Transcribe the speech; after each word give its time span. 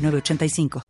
985. 0.00 0.82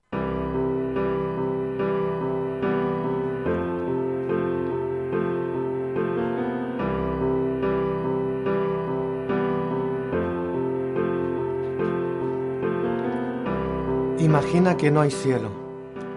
Imagina 14.20 14.76
que 14.76 14.90
no 14.90 15.00
hay 15.00 15.10
cielo. 15.10 15.50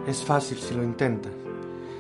Es 0.06 0.24
fácil 0.24 0.58
si 0.58 0.76
lo 0.76 0.84
intentas. 0.84 1.32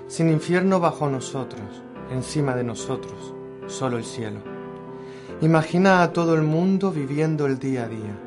Sin 0.07 0.29
infierno 0.29 0.79
bajo 0.79 1.09
nosotros, 1.09 1.81
encima 2.11 2.53
de 2.55 2.63
nosotros, 2.63 3.33
solo 3.67 3.97
el 3.97 4.03
cielo. 4.03 4.39
Imagina 5.41 6.03
a 6.03 6.13
todo 6.13 6.35
el 6.35 6.43
mundo 6.43 6.91
viviendo 6.91 7.45
el 7.45 7.57
día 7.57 7.85
a 7.85 7.87
día. 7.87 8.19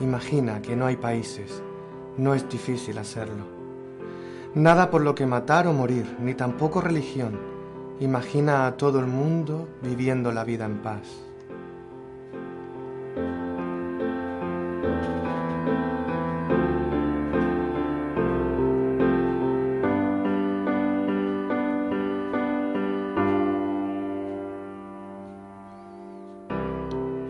Imagina 0.00 0.62
que 0.62 0.76
no 0.76 0.86
hay 0.86 0.96
países, 0.96 1.62
no 2.16 2.34
es 2.34 2.48
difícil 2.48 2.98
hacerlo. 2.98 3.44
Nada 4.54 4.90
por 4.90 5.02
lo 5.02 5.14
que 5.14 5.26
matar 5.26 5.66
o 5.66 5.72
morir, 5.72 6.16
ni 6.20 6.34
tampoco 6.34 6.80
religión. 6.80 7.38
Imagina 8.00 8.66
a 8.66 8.76
todo 8.76 9.00
el 9.00 9.06
mundo 9.06 9.68
viviendo 9.82 10.30
la 10.30 10.44
vida 10.44 10.64
en 10.64 10.78
paz. 10.78 11.24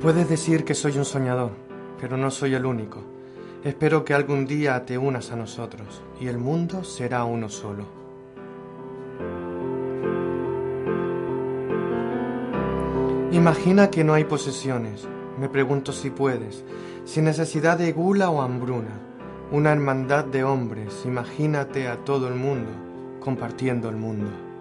Puedes 0.02 0.28
decir 0.28 0.66
que 0.66 0.74
soy 0.74 0.98
un 0.98 1.06
soñador, 1.06 1.52
pero 1.98 2.18
no 2.18 2.30
soy 2.30 2.54
el 2.54 2.66
único. 2.66 3.13
Espero 3.64 4.04
que 4.04 4.12
algún 4.12 4.44
día 4.44 4.84
te 4.84 4.98
unas 4.98 5.30
a 5.32 5.36
nosotros 5.36 6.02
y 6.20 6.28
el 6.28 6.36
mundo 6.36 6.84
será 6.84 7.24
uno 7.24 7.48
solo. 7.48 7.86
Imagina 13.32 13.88
que 13.88 14.04
no 14.04 14.12
hay 14.12 14.24
posesiones. 14.24 15.08
Me 15.40 15.48
pregunto 15.48 15.92
si 15.92 16.10
puedes, 16.10 16.62
sin 17.06 17.24
necesidad 17.24 17.78
de 17.78 17.92
gula 17.92 18.28
o 18.28 18.42
hambruna. 18.42 19.00
Una 19.50 19.72
hermandad 19.72 20.26
de 20.26 20.44
hombres, 20.44 21.02
imagínate 21.06 21.88
a 21.88 21.96
todo 22.04 22.28
el 22.28 22.34
mundo 22.34 22.70
compartiendo 23.18 23.88
el 23.88 23.96
mundo. 23.96 24.53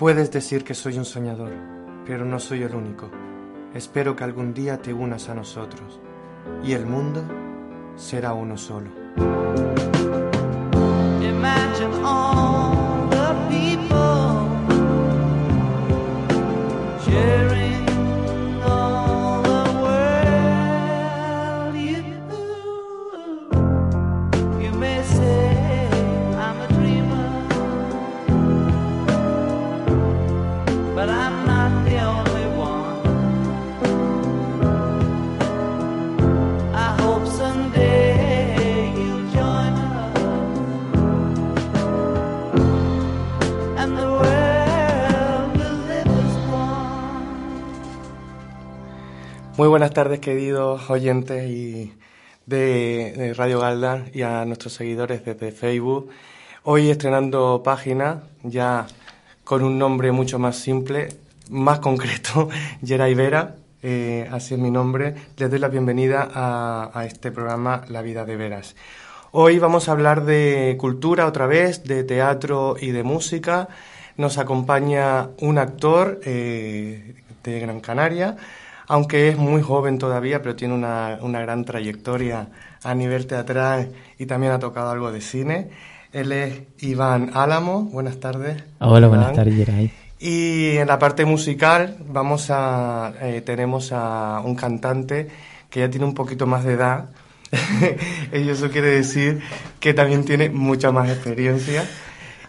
Puedes 0.00 0.30
decir 0.30 0.64
que 0.64 0.72
soy 0.72 0.96
un 0.96 1.04
soñador, 1.04 1.52
pero 2.06 2.24
no 2.24 2.38
soy 2.38 2.62
el 2.62 2.74
único. 2.74 3.10
Espero 3.74 4.16
que 4.16 4.24
algún 4.24 4.54
día 4.54 4.80
te 4.80 4.94
unas 4.94 5.28
a 5.28 5.34
nosotros 5.34 6.00
y 6.64 6.72
el 6.72 6.86
mundo 6.86 7.22
será 7.96 8.32
uno 8.32 8.56
solo. 8.56 8.88
Muy 49.60 49.68
buenas 49.68 49.92
tardes, 49.92 50.20
queridos 50.20 50.88
oyentes 50.88 51.50
y 51.50 51.92
de, 52.46 53.34
Radio 53.36 53.60
Galda 53.60 54.06
y 54.10 54.22
a 54.22 54.46
nuestros 54.46 54.72
seguidores 54.72 55.22
desde 55.22 55.52
Facebook. 55.52 56.08
Hoy 56.62 56.88
estrenando 56.88 57.62
página, 57.62 58.22
ya 58.42 58.86
con 59.44 59.62
un 59.62 59.78
nombre 59.78 60.12
mucho 60.12 60.38
más 60.38 60.56
simple, 60.56 61.10
más 61.50 61.80
concreto, 61.80 62.48
Geray 62.82 63.12
Vera, 63.12 63.56
eh, 63.82 64.26
así 64.32 64.54
es 64.54 64.60
mi 64.60 64.70
nombre. 64.70 65.14
Les 65.36 65.50
doy 65.50 65.58
la 65.58 65.68
bienvenida 65.68 66.26
a, 66.32 66.90
a, 66.94 67.04
este 67.04 67.30
programa 67.30 67.84
La 67.88 68.00
Vida 68.00 68.24
de 68.24 68.36
Veras. 68.36 68.76
Hoy 69.30 69.58
vamos 69.58 69.90
a 69.90 69.92
hablar 69.92 70.24
de 70.24 70.76
cultura 70.80 71.26
otra 71.26 71.46
vez, 71.46 71.84
de 71.84 72.02
teatro 72.02 72.76
y 72.80 72.92
de 72.92 73.02
música. 73.02 73.68
Nos 74.16 74.38
acompaña 74.38 75.28
un 75.42 75.58
actor 75.58 76.18
eh, 76.24 77.14
de 77.44 77.60
Gran 77.60 77.80
Canaria, 77.80 78.38
aunque 78.90 79.28
es 79.28 79.38
muy 79.38 79.62
joven 79.62 79.98
todavía, 79.98 80.42
pero 80.42 80.56
tiene 80.56 80.74
una, 80.74 81.18
una, 81.22 81.40
gran 81.40 81.64
trayectoria 81.64 82.48
a 82.82 82.92
nivel 82.92 83.28
teatral 83.28 83.92
y 84.18 84.26
también 84.26 84.52
ha 84.52 84.58
tocado 84.58 84.90
algo 84.90 85.12
de 85.12 85.20
cine. 85.20 85.70
Él 86.12 86.32
es 86.32 86.62
Iván 86.80 87.30
Álamo. 87.34 87.84
Buenas 87.84 88.18
tardes. 88.18 88.64
Hola, 88.80 89.06
Iván. 89.06 89.10
buenas 89.10 89.32
tardes, 89.32 89.54
Geray. 89.54 89.92
Y 90.18 90.76
en 90.76 90.88
la 90.88 90.98
parte 90.98 91.24
musical 91.24 91.98
vamos 92.08 92.48
a 92.50 93.12
eh, 93.22 93.42
tenemos 93.42 93.92
a 93.92 94.42
un 94.44 94.56
cantante 94.56 95.28
que 95.70 95.80
ya 95.80 95.88
tiene 95.88 96.04
un 96.04 96.14
poquito 96.14 96.48
más 96.48 96.64
de 96.64 96.72
edad. 96.72 97.10
y 98.32 98.48
eso 98.48 98.70
quiere 98.70 98.88
decir 98.88 99.40
que 99.78 99.94
también 99.94 100.24
tiene 100.24 100.50
mucha 100.50 100.90
más 100.90 101.08
experiencia 101.08 101.84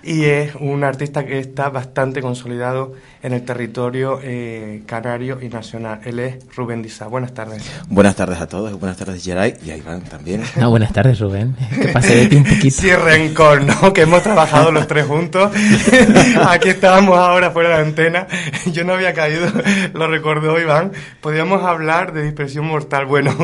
y 0.04 0.26
es 0.26 0.56
un 0.56 0.84
artista 0.84 1.26
que 1.26 1.40
está 1.40 1.70
bastante 1.70 2.22
consolidado 2.22 2.94
en 3.24 3.34
el 3.34 3.44
territorio 3.44 4.20
eh, 4.24 4.82
canario 4.86 5.40
y 5.42 5.50
nacional. 5.50 6.02
Él 6.06 6.20
es 6.20 6.38
Rubén 6.56 6.82
Disa. 6.82 7.08
Buenas 7.08 7.34
tardes. 7.34 7.64
Buenas 7.88 8.16
tardes 8.16 8.40
a 8.42 8.48
todos, 8.48 8.80
buenas 8.80 8.98
tardes 8.98 9.24
Geray 9.24 9.56
y 9.64 9.72
a 9.72 9.78
Iván 9.78 10.02
también. 10.02 10.44
No, 10.62 10.70
buenas 10.70 10.94
tardes 10.94 11.20
Rubén, 11.20 11.56
que 11.76 11.88
pasé 11.88 12.16
de 12.16 12.28
ti 12.28 12.36
un 12.36 12.44
poquito. 12.44 12.82
Sí, 12.82 12.94
rencor, 12.94 13.64
¿no? 13.64 13.94
Que 13.94 14.02
hemos 14.02 14.22
trabajado 14.22 14.72
los 14.72 14.88
tres 14.88 15.06
juntos. 15.06 15.52
Aquí 16.48 16.70
estábamos 16.70 17.18
ahora 17.18 17.52
fuera 17.52 17.70
de 17.70 17.76
la 17.76 17.82
antena. 17.82 18.28
Yo 18.72 18.84
no 18.84 18.94
había 18.94 19.14
caído, 19.14 19.48
lo 19.94 20.08
recordó 20.08 20.60
Iván. 20.60 20.92
Podíamos 21.20 21.64
hablar 21.64 22.14
de 22.14 22.24
dispersión 22.24 22.66
mortal. 22.66 23.06
Bueno, 23.06 23.36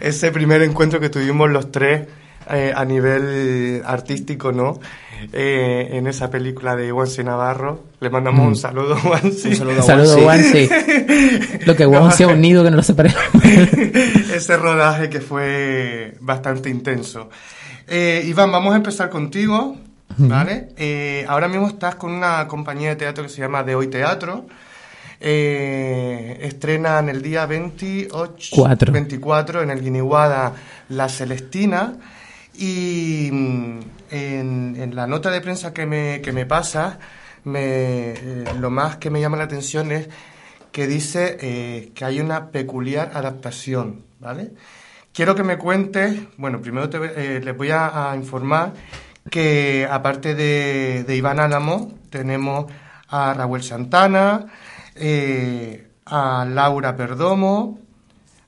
ese 0.00 0.32
primer 0.32 0.62
encuentro 0.62 1.00
que 1.00 1.10
tuvimos 1.10 1.50
los 1.50 1.70
tres 1.70 2.06
eh, 2.50 2.72
a 2.74 2.84
nivel 2.84 3.82
artístico, 3.84 4.52
¿no? 4.52 4.78
Eh, 5.32 5.88
en 5.92 6.06
esa 6.06 6.30
película 6.30 6.76
de 6.76 6.92
Wansi 6.92 7.24
Navarro. 7.24 7.84
Le 8.00 8.08
mandamos 8.08 8.46
un 8.46 8.52
mm. 8.52 8.56
saludo 8.66 8.94
a 8.94 9.08
Wansi. 9.08 9.48
Un 9.48 9.82
saludo 9.82 10.18
Wansi. 10.24 10.68
Lo 11.66 11.74
que 11.74 11.86
Wansi 11.86 12.22
ha 12.22 12.28
unido 12.28 12.62
que 12.62 12.70
no 12.70 12.76
lo 12.76 12.82
separemos. 12.82 13.20
Ese 14.34 14.56
rodaje 14.56 15.10
que 15.10 15.20
fue 15.20 16.16
bastante 16.20 16.70
intenso. 16.70 17.28
Eh, 17.86 18.22
Iván, 18.26 18.52
vamos 18.52 18.74
a 18.74 18.76
empezar 18.76 19.08
contigo, 19.08 19.76
¿vale? 20.18 20.68
Eh, 20.76 21.24
ahora 21.26 21.48
mismo 21.48 21.68
estás 21.68 21.94
con 21.94 22.12
una 22.12 22.46
compañía 22.46 22.90
de 22.90 22.96
teatro 22.96 23.24
que 23.24 23.30
se 23.30 23.40
llama 23.40 23.62
De 23.62 23.74
Hoy 23.74 23.88
Teatro. 23.88 24.46
Eh, 25.20 26.38
estrenan 26.42 27.08
el 27.08 27.22
día 27.22 27.46
28, 27.46 28.68
24 28.92 29.62
en 29.62 29.70
el 29.70 29.80
Guiniguada 29.80 30.52
La 30.90 31.08
Celestina. 31.08 31.94
Y 32.60 33.30
mm, 33.30 33.80
en, 34.10 34.90
la 34.96 35.06
nota 35.06 35.30
de 35.30 35.40
prensa 35.40 35.72
que 35.72 35.86
me, 35.86 36.20
que 36.20 36.32
me 36.32 36.44
pasa, 36.44 36.98
eh, 37.54 38.44
lo 38.58 38.68
más 38.68 38.96
que 38.96 39.10
me 39.10 39.20
llama 39.20 39.36
la 39.36 39.44
atención 39.44 39.92
es 39.92 40.08
que 40.72 40.88
dice 40.88 41.38
eh, 41.40 41.92
que 41.94 42.04
hay 42.04 42.20
una 42.20 42.50
peculiar 42.50 43.12
adaptación, 43.14 44.04
¿vale? 44.18 44.54
Quiero 45.12 45.36
que 45.36 45.44
me 45.44 45.56
cuentes, 45.56 46.20
bueno, 46.36 46.60
primero 46.60 46.90
te, 46.90 46.98
eh, 46.98 47.40
les 47.40 47.56
voy 47.56 47.70
a, 47.70 48.12
informar 48.16 48.72
que 49.30 49.86
aparte 49.88 50.34
de, 50.34 51.04
de 51.04 51.16
Iván 51.16 51.38
Álamo, 51.38 51.94
tenemos 52.10 52.66
a 53.08 53.34
Raúl 53.34 53.62
Santana, 53.62 54.46
a 56.06 56.44
Laura 56.44 56.96
Perdomo, 56.96 57.78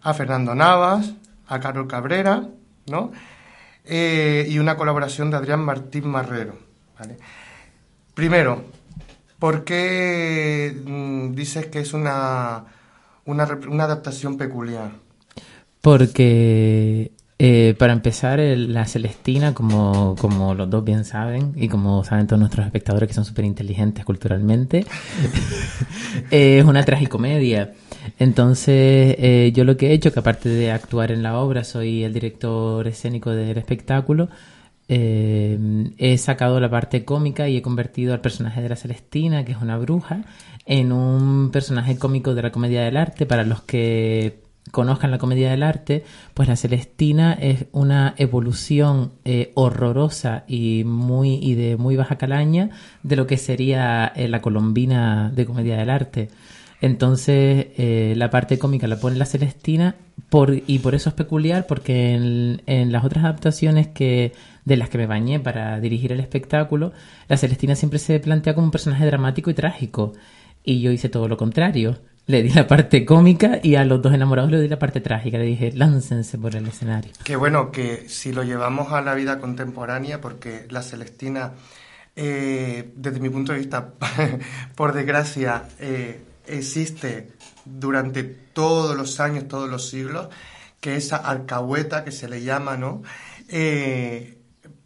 a 0.02 0.14
Fernando 0.14 0.54
Navas, 0.56 1.12
a 1.46 1.60
Carol 1.60 1.86
Cabrera, 1.86 2.42
¿no? 2.86 3.12
Eh, 3.84 4.46
y 4.48 4.58
una 4.58 4.76
colaboración 4.76 5.30
de 5.30 5.36
Adrián 5.36 5.60
Martín 5.60 6.06
Marrero. 6.08 6.54
Primero, 8.14 8.64
¿por 9.38 9.64
qué 9.64 10.76
mm, 10.84 11.34
dices 11.34 11.66
que 11.66 11.80
es 11.80 11.94
una, 11.94 12.66
una, 13.24 13.44
adaptación 13.44 14.36
peculiar? 14.36 14.90
Porque, 15.80 17.12
eh, 17.38 17.74
para 17.78 17.94
empezar, 17.94 18.38
la 18.38 18.86
Celestina, 18.86 19.54
como, 19.54 20.14
como 20.20 20.54
los 20.54 20.68
dos 20.68 20.84
bien 20.84 21.04
saben, 21.04 21.52
y 21.56 21.68
como 21.68 22.04
saben 22.04 22.26
todos 22.26 22.40
nuestros 22.40 22.66
espectadores 22.66 23.08
que 23.08 23.14
son 23.14 23.24
súper 23.24 23.46
inteligentes 23.46 24.04
culturalmente, 24.04 24.84
es 26.30 26.64
una 26.64 26.84
tragicomedia. 26.84 27.72
Entonces, 28.18 29.16
eh, 29.18 29.52
yo 29.54 29.64
lo 29.64 29.76
que 29.76 29.88
he 29.88 29.92
hecho, 29.92 30.12
que 30.12 30.20
aparte 30.20 30.48
de 30.48 30.70
actuar 30.70 31.12
en 31.12 31.22
la 31.22 31.38
obra, 31.38 31.64
soy 31.64 32.04
el 32.04 32.12
director 32.12 32.86
escénico 32.86 33.30
del 33.30 33.56
espectáculo, 33.58 34.28
eh, 34.92 35.56
he 35.98 36.18
sacado 36.18 36.58
la 36.58 36.68
parte 36.68 37.04
cómica 37.04 37.48
y 37.48 37.56
he 37.56 37.62
convertido 37.62 38.12
al 38.12 38.20
personaje 38.20 38.60
de 38.60 38.68
la 38.68 38.76
Celestina, 38.76 39.44
que 39.44 39.52
es 39.52 39.58
una 39.62 39.78
bruja, 39.78 40.24
en 40.66 40.90
un 40.90 41.50
personaje 41.52 41.96
cómico 41.96 42.34
de 42.34 42.42
la 42.42 42.50
comedia 42.50 42.82
del 42.82 42.96
arte. 42.96 43.24
Para 43.24 43.44
los 43.44 43.62
que 43.62 44.40
conozcan 44.72 45.10
la 45.10 45.18
comedia 45.18 45.50
del 45.50 45.62
arte, 45.62 46.04
pues 46.34 46.48
la 46.48 46.56
Celestina 46.56 47.32
es 47.34 47.66
una 47.72 48.14
evolución 48.18 49.12
eh, 49.24 49.52
horrorosa 49.54 50.44
y 50.46 50.82
muy 50.84 51.34
y 51.34 51.54
de 51.54 51.76
muy 51.76 51.96
baja 51.96 52.18
calaña 52.18 52.70
de 53.02 53.16
lo 53.16 53.26
que 53.26 53.36
sería 53.36 54.12
eh, 54.14 54.28
la 54.28 54.40
colombina 54.40 55.30
de 55.34 55.46
comedia 55.46 55.76
del 55.76 55.90
arte. 55.90 56.30
Entonces, 56.80 57.66
eh, 57.76 58.14
la 58.16 58.30
parte 58.30 58.58
cómica 58.58 58.86
la 58.86 58.98
pone 58.98 59.16
la 59.16 59.26
Celestina 59.26 59.96
por, 60.30 60.54
y 60.66 60.78
por 60.78 60.94
eso 60.94 61.10
es 61.10 61.14
peculiar, 61.14 61.66
porque 61.66 62.14
en, 62.14 62.92
las 62.92 63.04
otras 63.04 63.24
adaptaciones 63.24 63.88
que 63.88 64.32
de 64.64 64.76
las 64.76 64.88
que 64.88 64.98
me 64.98 65.06
bañé 65.06 65.40
para 65.40 65.78
dirigir 65.80 66.12
el 66.12 66.20
espectáculo, 66.20 66.92
la 67.28 67.36
Celestina 67.36 67.74
siempre 67.74 67.98
se 67.98 68.18
plantea 68.20 68.54
como 68.54 68.66
un 68.66 68.70
personaje 68.70 69.04
dramático 69.04 69.50
y 69.50 69.54
trágico. 69.54 70.12
Y 70.64 70.80
yo 70.80 70.90
hice 70.90 71.08
todo 71.08 71.28
lo 71.28 71.36
contrario. 71.36 71.98
Le 72.26 72.42
di 72.42 72.50
la 72.50 72.66
parte 72.66 73.04
cómica 73.04 73.58
y 73.62 73.74
a 73.74 73.84
los 73.84 74.00
dos 74.00 74.14
enamorados 74.14 74.50
le 74.50 74.60
di 74.60 74.68
la 74.68 74.78
parte 74.78 75.00
trágica. 75.00 75.36
Le 75.38 75.44
dije, 75.44 75.72
láncense 75.72 76.38
por 76.38 76.54
el 76.54 76.66
escenario. 76.66 77.10
Que 77.24 77.36
bueno, 77.36 77.72
que 77.72 78.08
si 78.08 78.32
lo 78.32 78.42
llevamos 78.44 78.92
a 78.92 79.02
la 79.02 79.14
vida 79.14 79.40
contemporánea, 79.40 80.20
porque 80.20 80.66
la 80.70 80.82
Celestina, 80.82 81.54
eh, 82.14 82.92
desde 82.94 83.20
mi 83.20 83.30
punto 83.30 83.52
de 83.52 83.58
vista, 83.58 83.94
por 84.76 84.92
desgracia, 84.92 85.64
eh, 85.80 86.20
existe 86.58 87.32
durante 87.64 88.24
todos 88.24 88.96
los 88.96 89.20
años, 89.20 89.48
todos 89.48 89.68
los 89.68 89.88
siglos, 89.88 90.28
que 90.80 90.96
esa 90.96 91.16
alcahueta 91.16 92.04
que 92.04 92.12
se 92.12 92.28
le 92.28 92.42
llama, 92.42 92.76
¿no? 92.76 93.02
Eh, 93.48 94.38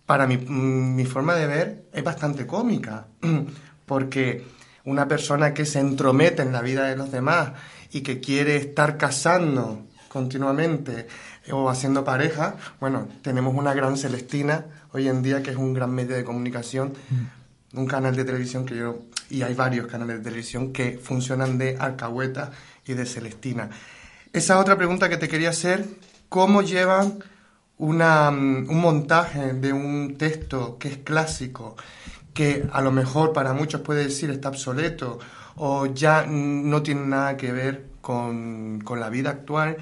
para 0.06 0.26
mi, 0.26 0.37
mi 0.37 1.05
forma 1.05 1.34
de 1.34 1.46
ver, 1.46 1.84
es 1.93 2.05
bastante 2.05 2.46
cómica, 2.46 3.06
porque 3.87 4.44
una 4.84 5.08
persona 5.08 5.55
que 5.55 5.64
se 5.64 5.81
entromete 5.81 6.43
en 6.43 6.52
la 6.52 6.61
vida 6.61 6.87
de 6.87 6.96
los 6.96 7.11
demás 7.11 7.52
y 7.93 8.02
que 8.02 8.20
quiere 8.20 8.56
estar 8.56 8.99
casando 8.99 9.87
continuamente 10.08 11.08
o 11.50 11.69
haciendo 11.69 12.05
pareja, 12.05 12.56
bueno, 12.81 13.08
tenemos 13.22 13.55
una 13.55 13.75
gran 13.75 13.96
Celestina 13.96 14.67
hoy 14.93 15.08
en 15.08 15.22
día 15.22 15.43
que 15.43 15.50
es 15.50 15.56
un 15.56 15.75
gran 15.75 15.90
medio 15.90 16.14
de 16.14 16.25
comunicación, 16.25 16.94
un 17.74 17.86
canal 17.86 18.14
de 18.14 18.24
televisión 18.24 18.64
que 18.64 18.76
yo, 18.76 19.02
y 19.30 19.42
hay 19.42 19.54
varios 19.54 19.86
canales 19.86 20.18
de 20.18 20.24
televisión 20.24 20.72
que 20.72 20.98
funcionan 20.98 21.58
de 21.58 21.76
alcahueta 21.78 22.50
y 22.86 22.94
de 22.94 23.06
Celestina. 23.06 23.70
Esa 24.32 24.58
otra 24.58 24.76
pregunta 24.76 25.08
que 25.08 25.16
te 25.16 25.28
quería 25.28 25.50
hacer, 25.50 25.84
¿cómo 26.28 26.62
llevan 26.62 27.18
mm, 27.78 28.70
un 28.70 28.80
montaje 28.80 29.52
de 29.52 29.72
un 29.72 30.16
texto 30.18 30.78
que 30.78 30.88
es 30.88 30.96
clásico, 30.98 31.76
que 32.32 32.66
a 32.72 32.80
lo 32.80 32.90
mejor 32.90 33.32
para 33.32 33.52
muchos 33.52 33.80
puede 33.80 34.04
decir 34.04 34.30
está 34.30 34.48
obsoleto 34.48 35.18
o 35.56 35.86
ya 35.86 36.26
no 36.26 36.82
tiene 36.82 37.06
nada 37.06 37.36
que 37.36 37.52
ver 37.52 37.86
con, 38.00 38.80
con 38.80 39.00
la 39.00 39.08
vida 39.08 39.30
actual? 39.30 39.76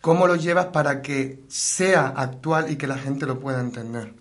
¿Cómo 0.00 0.26
lo 0.26 0.34
llevas 0.34 0.66
para 0.66 1.00
que 1.00 1.44
sea 1.48 2.08
actual 2.08 2.72
y 2.72 2.76
que 2.76 2.88
la 2.88 2.98
gente 2.98 3.24
lo 3.24 3.38
pueda 3.38 3.60
entender? 3.60 4.14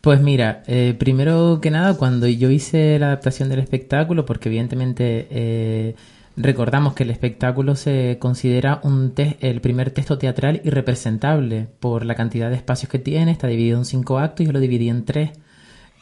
Pues 0.00 0.22
mira, 0.22 0.62
eh, 0.66 0.94
primero 0.98 1.60
que 1.60 1.70
nada, 1.70 1.94
cuando 1.94 2.26
yo 2.26 2.50
hice 2.50 2.98
la 2.98 3.08
adaptación 3.08 3.50
del 3.50 3.58
espectáculo, 3.58 4.24
porque 4.24 4.48
evidentemente 4.48 5.26
eh, 5.30 5.94
recordamos 6.36 6.94
que 6.94 7.02
el 7.02 7.10
espectáculo 7.10 7.76
se 7.76 8.16
considera 8.18 8.80
un 8.82 9.12
el 9.40 9.60
primer 9.60 9.90
texto 9.90 10.16
teatral 10.16 10.62
irrepresentable 10.64 11.68
por 11.80 12.06
la 12.06 12.14
cantidad 12.14 12.48
de 12.48 12.56
espacios 12.56 12.90
que 12.90 12.98
tiene, 12.98 13.30
está 13.30 13.46
dividido 13.46 13.76
en 13.78 13.84
cinco 13.84 14.18
actos 14.18 14.44
y 14.44 14.46
yo 14.46 14.52
lo 14.52 14.60
dividí 14.60 14.88
en 14.88 15.04
tres. 15.04 15.30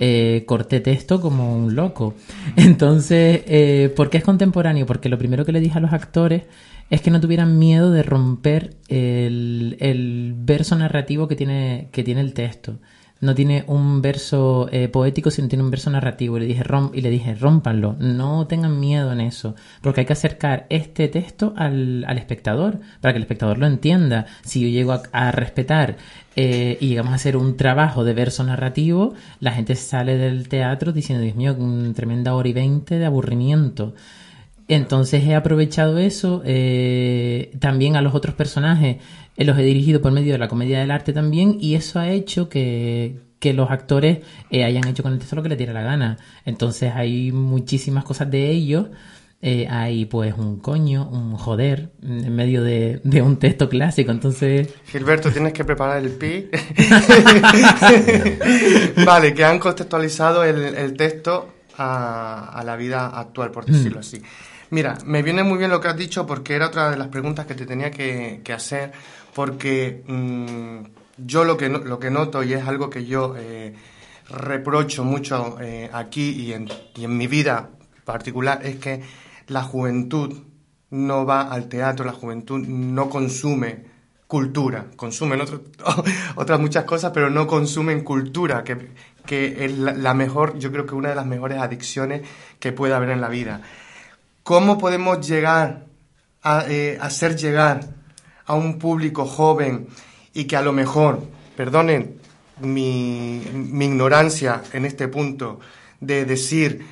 Eh, 0.01 0.45
corté 0.47 0.79
texto 0.79 1.21
como 1.21 1.57
un 1.57 1.75
loco. 1.75 2.15
Entonces, 2.57 3.43
eh, 3.47 3.93
¿por 3.97 4.11
qué 4.11 4.19
es 4.19 4.25
contemporáneo? 4.25 4.87
Porque 4.87 5.09
lo 5.09 5.19
primero 5.19 5.45
que 5.45 5.51
le 5.53 5.61
dije 5.61 5.79
a 5.79 5.81
los 5.81 5.93
actores 5.93 6.45
es 6.89 7.01
que 7.03 7.11
no 7.11 7.21
tuvieran 7.21 7.59
miedo 7.59 7.91
de 7.91 8.05
romper 8.05 8.77
el, 8.89 9.77
el 9.81 10.35
verso 10.37 10.77
narrativo 10.77 11.27
que 11.27 11.35
tiene, 11.35 11.89
que 11.91 12.05
tiene 12.05 12.21
el 12.21 12.33
texto. 12.33 12.79
No 13.21 13.35
tiene 13.35 13.65
un 13.67 14.01
verso 14.01 14.69
eh, 14.71 14.89
poético, 14.89 15.31
sino 15.31 15.49
tiene 15.49 15.65
un 15.65 15.71
verso 15.71 15.91
narrativo. 15.91 16.37
Y 16.37 16.41
le 16.41 16.47
dije, 16.47 16.63
rom 16.63 16.91
y 16.95 17.01
le 17.01 17.11
dije, 17.11 17.35
rómpanlo. 17.35 17.97
No 17.99 18.47
tengan 18.47 18.79
miedo 18.79 19.13
en 19.13 19.21
eso. 19.21 19.57
Porque 19.83 20.01
hay 20.01 20.07
que 20.07 20.13
acercar 20.13 20.67
este 20.71 21.09
texto 21.09 21.53
al, 21.57 22.05
al 22.07 22.19
espectador, 22.19 22.79
para 23.01 23.13
que 23.13 23.17
el 23.17 23.25
espectador 23.25 23.59
lo 23.59 23.67
entienda. 23.67 24.27
Si 24.43 24.61
yo 24.61 24.69
llego 24.69 25.01
a, 25.13 25.31
respetar 25.33 25.97
eh, 26.37 26.79
y 26.81 26.89
llegamos 26.89 27.13
a 27.13 27.17
hacer 27.17 27.37
un 27.37 27.57
trabajo 27.57 28.05
de 28.05 28.15
verso 28.15 28.45
narrativo, 28.45 29.15
la 29.41 29.51
gente 29.51 29.75
sale 29.75 30.17
del 30.17 30.49
teatro 30.49 30.93
diciendo, 30.93 31.25
Dios 31.25 31.37
mío, 31.37 31.57
tremenda 31.95 32.35
hora 32.35 32.49
y 32.49 32.53
veinte 32.53 32.99
de 32.99 33.07
aburrimiento. 33.07 33.95
Entonces 34.69 35.25
he 35.25 35.35
aprovechado 35.35 35.97
eso, 35.97 36.43
eh, 36.45 37.53
también 37.59 37.97
a 37.97 38.03
los 38.03 38.15
otros 38.15 38.35
personajes 38.35 38.99
eh, 39.39 39.45
los 39.47 39.57
he 39.59 39.63
dirigido 39.63 40.03
por 40.03 40.13
medio 40.13 40.33
de 40.35 40.39
la 40.39 40.49
comedia 40.49 40.81
del 40.81 40.91
arte 40.91 41.13
también 41.15 41.57
y 41.61 41.75
eso 41.77 41.99
ha 42.01 42.11
hecho 42.11 42.49
que, 42.51 43.21
que 43.41 43.53
los 43.55 43.71
actores 43.71 44.19
eh, 44.51 44.65
hayan 44.65 44.87
hecho 44.89 45.03
con 45.05 45.13
el 45.15 45.19
texto 45.21 45.37
lo 45.37 45.43
que 45.45 45.49
les 45.51 45.57
diera 45.59 45.73
la 45.73 45.83
gana. 45.83 46.19
Entonces 46.45 46.93
hay 46.95 47.31
muchísimas 47.33 48.05
cosas 48.05 48.29
de 48.31 48.51
ellos. 48.51 48.89
eh, 49.41 49.69
hay 49.71 50.05
pues 50.07 50.35
un 50.37 50.59
coño, 50.61 51.09
un 51.09 51.37
joder 51.37 51.93
en 52.03 52.35
medio 52.35 52.63
de, 52.65 53.01
de 53.05 53.23
un 53.23 53.39
texto 53.39 53.69
clásico. 53.69 54.11
Entonces 54.11 54.69
Gilberto, 54.87 55.31
tienes 55.33 55.53
que 55.53 55.65
preparar 55.65 55.99
el 56.05 56.11
pi. 56.13 56.49
vale, 59.05 59.35
que 59.35 59.45
han 59.45 59.59
contextualizado 59.59 60.45
el, 60.45 60.75
el 60.75 60.97
texto 60.97 61.55
a, 61.77 62.51
a 62.59 62.65
la 62.65 62.77
vida 62.77 63.07
actual, 63.09 63.51
por 63.51 63.67
decirlo 63.67 64.01
así. 64.01 64.23
Mira, 64.71 64.99
me 65.07 65.23
viene 65.23 65.43
muy 65.45 65.59
bien 65.59 65.71
lo 65.71 65.81
que 65.81 65.89
has 65.89 65.97
dicho 65.97 66.27
porque 66.27 66.55
era 66.55 66.67
otra 66.67 66.91
de 66.91 66.97
las 66.99 67.09
preguntas 67.09 67.47
que 67.47 67.55
te 67.55 67.65
tenía 67.65 67.91
que, 67.91 68.43
hacer, 68.55 68.93
porque 69.35 70.03
mm, 70.07 71.25
yo 71.27 71.45
lo 71.45 71.57
que, 71.57 71.69
lo 71.71 71.99
que 71.99 72.11
noto, 72.11 72.43
y 72.43 72.53
es 72.53 72.67
algo 72.67 72.91
que 72.91 73.07
yo 73.07 73.35
eh, 73.37 73.75
reprocho 74.29 75.05
mucho 75.05 75.59
eh, 75.61 75.89
aquí 75.93 76.31
y 76.31 76.53
en, 76.53 76.69
y 76.95 77.05
en 77.05 77.17
mi 77.17 77.27
vida 77.27 77.71
particular, 78.05 78.61
es 78.63 78.77
que 78.77 79.03
la 79.47 79.63
juventud 79.63 80.35
no 80.91 81.25
va 81.25 81.43
al 81.43 81.69
teatro, 81.69 82.05
la 82.05 82.13
juventud 82.13 82.59
no 82.67 83.09
consume 83.09 83.87
cultura, 84.27 84.87
consumen 84.97 85.41
otro- 85.41 85.63
otras 86.37 86.61
muchas 86.61 86.85
cosas, 86.85 87.13
pero 87.15 87.31
no 87.31 87.47
consumen 87.47 88.05
cultura, 88.05 88.65
que, 88.65 88.91
que 89.25 89.65
es 89.65 89.79
la, 89.79 89.93
la 89.95 90.13
mejor, 90.13 90.59
yo 90.59 90.71
creo 90.73 90.85
que 90.85 90.95
una 90.95 91.09
de 91.09 91.15
las 91.15 91.27
mejores 91.27 91.59
adicciones 91.59 92.23
que 92.61 92.73
puede 92.73 92.93
haber 92.93 93.11
en 93.11 93.23
la 93.23 93.29
vida. 93.29 93.63
¿Cómo 94.49 94.79
podemos 94.79 95.29
llegar 95.29 95.85
a 96.43 96.65
eh, 96.67 96.97
hacer 97.03 97.37
llegar 97.37 97.81
a 98.47 98.55
un 98.55 98.79
público 98.79 99.27
joven 99.27 99.89
y 100.33 100.45
que 100.47 100.57
a 100.57 100.63
lo 100.63 100.73
mejor, 100.73 101.23
perdonen 101.55 102.19
mi, 102.59 103.43
mi 103.53 103.85
ignorancia 103.85 104.63
en 104.73 104.87
este 104.87 105.07
punto, 105.07 105.61
de 106.01 106.25
decir 106.25 106.83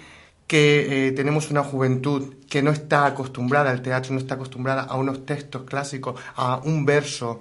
que 0.46 1.06
eh, 1.08 1.12
tenemos 1.12 1.50
una 1.50 1.64
juventud 1.64 2.34
que 2.50 2.60
no 2.60 2.72
está 2.72 3.06
acostumbrada 3.06 3.70
al 3.70 3.80
teatro, 3.80 4.12
no 4.12 4.20
está 4.20 4.34
acostumbrada 4.34 4.82
a 4.82 4.96
unos 4.96 5.24
textos 5.24 5.62
clásicos, 5.62 6.20
a 6.34 6.60
un 6.62 6.84
verso. 6.84 7.40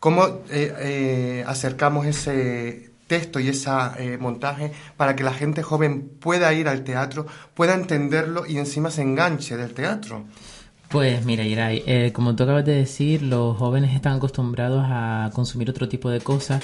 ¿Cómo 0.00 0.26
eh, 0.50 0.74
eh, 0.80 1.44
acercamos 1.46 2.04
ese 2.04 2.90
texto 3.06 3.40
y 3.40 3.48
ese 3.48 3.70
montaje 4.18 4.72
para 4.96 5.16
que 5.16 5.24
la 5.24 5.32
gente 5.32 5.62
joven 5.62 6.10
pueda 6.20 6.52
ir 6.52 6.68
al 6.68 6.84
teatro, 6.84 7.26
pueda 7.54 7.74
entenderlo 7.74 8.46
y 8.46 8.58
encima 8.58 8.90
se 8.90 9.02
enganche 9.02 9.56
del 9.56 9.74
teatro? 9.74 10.24
Pues 10.88 11.24
mira, 11.24 11.44
Irai, 11.44 11.82
eh, 11.86 12.12
como 12.12 12.36
tú 12.36 12.44
acabas 12.44 12.64
de 12.64 12.74
decir, 12.74 13.22
los 13.22 13.56
jóvenes 13.56 13.94
están 13.94 14.16
acostumbrados 14.16 14.84
a 14.86 15.30
consumir 15.34 15.68
otro 15.68 15.88
tipo 15.88 16.10
de 16.10 16.20
cosas 16.20 16.62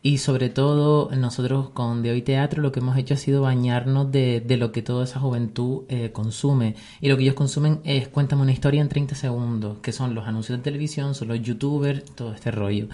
y 0.00 0.18
sobre 0.18 0.48
todo 0.48 1.10
nosotros 1.16 1.70
con 1.70 2.02
De 2.02 2.12
Hoy 2.12 2.22
Teatro 2.22 2.62
lo 2.62 2.70
que 2.70 2.80
hemos 2.80 2.96
hecho 2.96 3.14
ha 3.14 3.16
sido 3.16 3.42
bañarnos 3.42 4.12
de, 4.12 4.40
de 4.40 4.58
lo 4.58 4.70
que 4.70 4.82
toda 4.82 5.04
esa 5.04 5.18
juventud 5.18 5.84
eh, 5.88 6.12
consume. 6.12 6.76
Y 7.00 7.08
lo 7.08 7.16
que 7.16 7.24
ellos 7.24 7.34
consumen 7.34 7.80
es 7.84 8.06
Cuéntame 8.08 8.42
una 8.42 8.52
historia 8.52 8.80
en 8.80 8.88
30 8.88 9.16
segundos, 9.16 9.78
que 9.78 9.92
son 9.92 10.14
los 10.14 10.28
anuncios 10.28 10.58
de 10.58 10.62
televisión, 10.62 11.14
son 11.14 11.28
los 11.28 11.40
youtubers, 11.40 12.04
todo 12.14 12.32
este 12.32 12.52
rollo. 12.52 12.88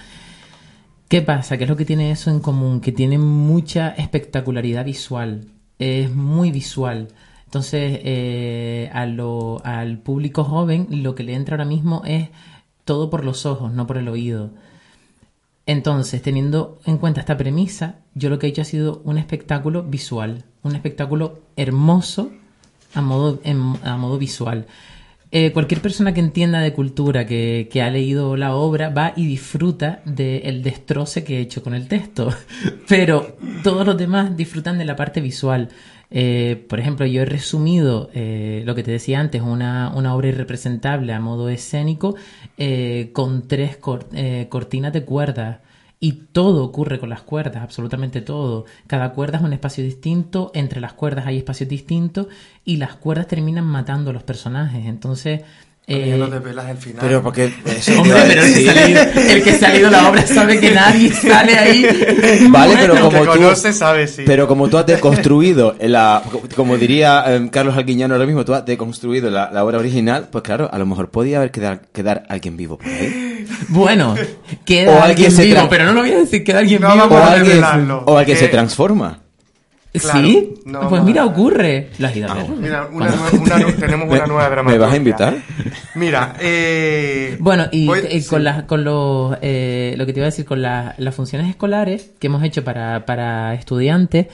¿Qué 1.10 1.22
pasa? 1.22 1.58
¿Qué 1.58 1.64
es 1.64 1.70
lo 1.70 1.76
que 1.76 1.84
tiene 1.84 2.12
eso 2.12 2.30
en 2.30 2.38
común? 2.38 2.80
Que 2.80 2.92
tiene 2.92 3.18
mucha 3.18 3.88
espectacularidad 3.88 4.84
visual. 4.84 5.48
Es 5.80 6.08
muy 6.14 6.52
visual. 6.52 7.08
Entonces, 7.46 7.98
eh, 8.04 8.88
al 8.92 9.98
público 10.04 10.44
joven 10.44 10.86
lo 11.02 11.16
que 11.16 11.24
le 11.24 11.34
entra 11.34 11.56
ahora 11.56 11.64
mismo 11.64 12.02
es 12.06 12.28
todo 12.84 13.10
por 13.10 13.24
los 13.24 13.44
ojos, 13.44 13.72
no 13.72 13.88
por 13.88 13.98
el 13.98 14.06
oído. 14.06 14.52
Entonces, 15.66 16.22
teniendo 16.22 16.78
en 16.84 16.96
cuenta 16.98 17.18
esta 17.18 17.36
premisa, 17.36 17.96
yo 18.14 18.30
lo 18.30 18.38
que 18.38 18.46
he 18.46 18.50
hecho 18.50 18.62
ha 18.62 18.64
sido 18.64 19.02
un 19.04 19.18
espectáculo 19.18 19.82
visual, 19.82 20.44
un 20.62 20.76
espectáculo 20.76 21.40
hermoso 21.56 22.30
a 22.94 23.00
modo 23.00 24.18
visual. 24.18 24.68
Eh, 25.32 25.52
cualquier 25.52 25.80
persona 25.80 26.12
que 26.12 26.20
entienda 26.20 26.60
de 26.60 26.72
cultura, 26.72 27.24
que, 27.24 27.68
que, 27.70 27.82
ha 27.82 27.90
leído 27.90 28.36
la 28.36 28.54
obra, 28.54 28.90
va 28.90 29.12
y 29.14 29.26
disfruta 29.26 30.02
del 30.04 30.62
destroce 30.62 31.22
que 31.22 31.38
he 31.38 31.40
hecho 31.40 31.62
con 31.62 31.74
el 31.74 31.86
texto. 31.86 32.34
Pero 32.88 33.36
todos 33.62 33.86
los 33.86 33.96
demás 33.96 34.36
disfrutan 34.36 34.78
de 34.78 34.84
la 34.84 34.96
parte 34.96 35.20
visual. 35.20 35.68
Eh, 36.10 36.66
por 36.68 36.80
ejemplo, 36.80 37.06
yo 37.06 37.22
he 37.22 37.24
resumido 37.24 38.10
eh, 38.12 38.62
lo 38.66 38.74
que 38.74 38.82
te 38.82 38.90
decía 38.90 39.20
antes, 39.20 39.42
una, 39.42 39.92
una 39.94 40.14
obra 40.14 40.28
irrepresentable 40.28 41.12
a 41.12 41.20
modo 41.20 41.48
escénico 41.48 42.16
eh, 42.58 43.10
con 43.12 43.46
tres 43.46 43.76
cortinas 43.76 44.92
de 44.92 45.04
cuerdas. 45.04 45.58
Y 46.02 46.12
todo 46.32 46.64
ocurre 46.64 46.98
con 46.98 47.10
las 47.10 47.20
cuerdas, 47.20 47.62
absolutamente 47.62 48.22
todo. 48.22 48.64
Cada 48.86 49.12
cuerda 49.12 49.36
es 49.36 49.44
un 49.44 49.52
espacio 49.52 49.84
distinto, 49.84 50.50
entre 50.54 50.80
las 50.80 50.94
cuerdas 50.94 51.26
hay 51.26 51.36
espacios 51.36 51.68
distintos 51.68 52.28
y 52.64 52.78
las 52.78 52.94
cuerdas 52.96 53.26
terminan 53.26 53.66
matando 53.66 54.08
a 54.08 54.14
los 54.14 54.22
personajes. 54.22 54.86
Entonces, 54.86 55.42
eh, 55.92 56.16
no 56.16 56.28
te 56.28 56.40
pelas 56.40 56.70
el 56.70 56.76
final. 56.76 57.00
Pero 57.00 57.20
porque. 57.20 57.52
Hombre, 57.98 58.14
pero 58.28 58.42
el 58.44 58.54
que, 58.54 58.70
ha 58.70 58.74
leído, 58.74 59.00
el 59.02 59.42
que 59.42 59.52
se 59.54 59.66
ha 59.66 59.70
leído 59.70 59.90
la 59.90 60.08
obra 60.08 60.24
sabe 60.24 60.60
que 60.60 60.70
nadie 60.70 61.12
sale 61.12 61.58
ahí. 61.58 62.48
Vale, 62.48 62.76
pero 62.78 62.94
como 62.94 63.10
que 63.10 63.18
tú. 63.18 63.26
conoce 63.26 63.72
sabe, 63.72 64.06
sí. 64.06 64.22
Pero 64.24 64.46
como 64.46 64.68
tú 64.68 64.78
has 64.78 64.86
deconstruido, 64.86 65.74
la, 65.80 66.22
como 66.54 66.78
diría 66.78 67.24
eh, 67.26 67.48
Carlos 67.50 67.76
Alquiñano 67.76 68.14
ahora 68.14 68.26
mismo, 68.26 68.44
tú 68.44 68.54
has 68.54 68.64
deconstruido 68.64 69.30
la, 69.30 69.50
la, 69.50 69.64
obra 69.64 69.78
original, 69.78 70.28
pues 70.30 70.44
claro, 70.44 70.70
a 70.72 70.78
lo 70.78 70.86
mejor 70.86 71.10
podía 71.10 71.38
haber 71.38 71.50
quedar, 71.50 71.82
quedar 71.92 72.24
alguien 72.28 72.56
vivo 72.56 72.78
por 72.78 72.86
ahí. 72.86 73.29
Bueno, 73.68 74.14
queda 74.64 74.90
O 74.90 74.94
alguien, 74.94 75.10
alguien 75.10 75.30
se 75.32 75.44
vivo, 75.44 75.66
pero 75.68 75.84
no 75.86 75.92
lo 75.92 76.00
voy 76.00 76.12
a 76.12 76.18
decir, 76.18 76.42
queda 76.44 76.58
alguien 76.60 76.80
No 76.80 76.92
vivo. 76.92 77.08
vamos 77.08 77.18
O 77.20 77.22
a 77.24 77.32
alguien, 77.32 77.62
o 78.06 78.18
alguien 78.18 78.38
se 78.38 78.44
Eh, 78.46 78.48
transforma. 78.48 79.18
Claro, 79.92 80.20
¿Sí? 80.20 80.54
no 80.66 80.88
pues 80.88 81.02
mira, 81.02 81.24
ocurre. 81.26 81.90
¿Lo 81.98 82.06
has 82.06 82.14
ido 82.14 82.30
a 82.30 82.34
ver? 82.34 82.48
Mira, 82.50 82.88
una, 82.92 83.12
una 83.40 83.58
nu- 83.58 83.72
tenemos 83.80 84.08
una 84.08 84.24
nueva 84.26 84.44
¿Me 84.44 84.50
dramaturgia. 84.50 84.78
vas 84.86 84.92
a 84.92 84.96
invitar? 84.96 85.36
Mira, 85.96 86.34
eh, 86.38 87.36
Bueno, 87.40 87.66
y, 87.72 87.86
voy- 87.88 87.98
eh, 88.08 88.20
sí. 88.20 88.28
con, 88.28 88.44
las, 88.44 88.62
con 88.64 88.84
los, 88.84 89.36
eh, 89.42 89.94
lo 89.96 90.06
que 90.06 90.12
te 90.12 90.20
iba 90.20 90.26
a 90.26 90.30
decir, 90.30 90.44
con 90.44 90.62
las- 90.62 90.96
las 90.96 91.12
funciones 91.12 91.48
escolares 91.50 92.12
que 92.20 92.28
hemos 92.28 92.44
hecho 92.44 92.62
para, 92.62 93.04
para 93.04 93.52
estudiantes, 93.54 94.28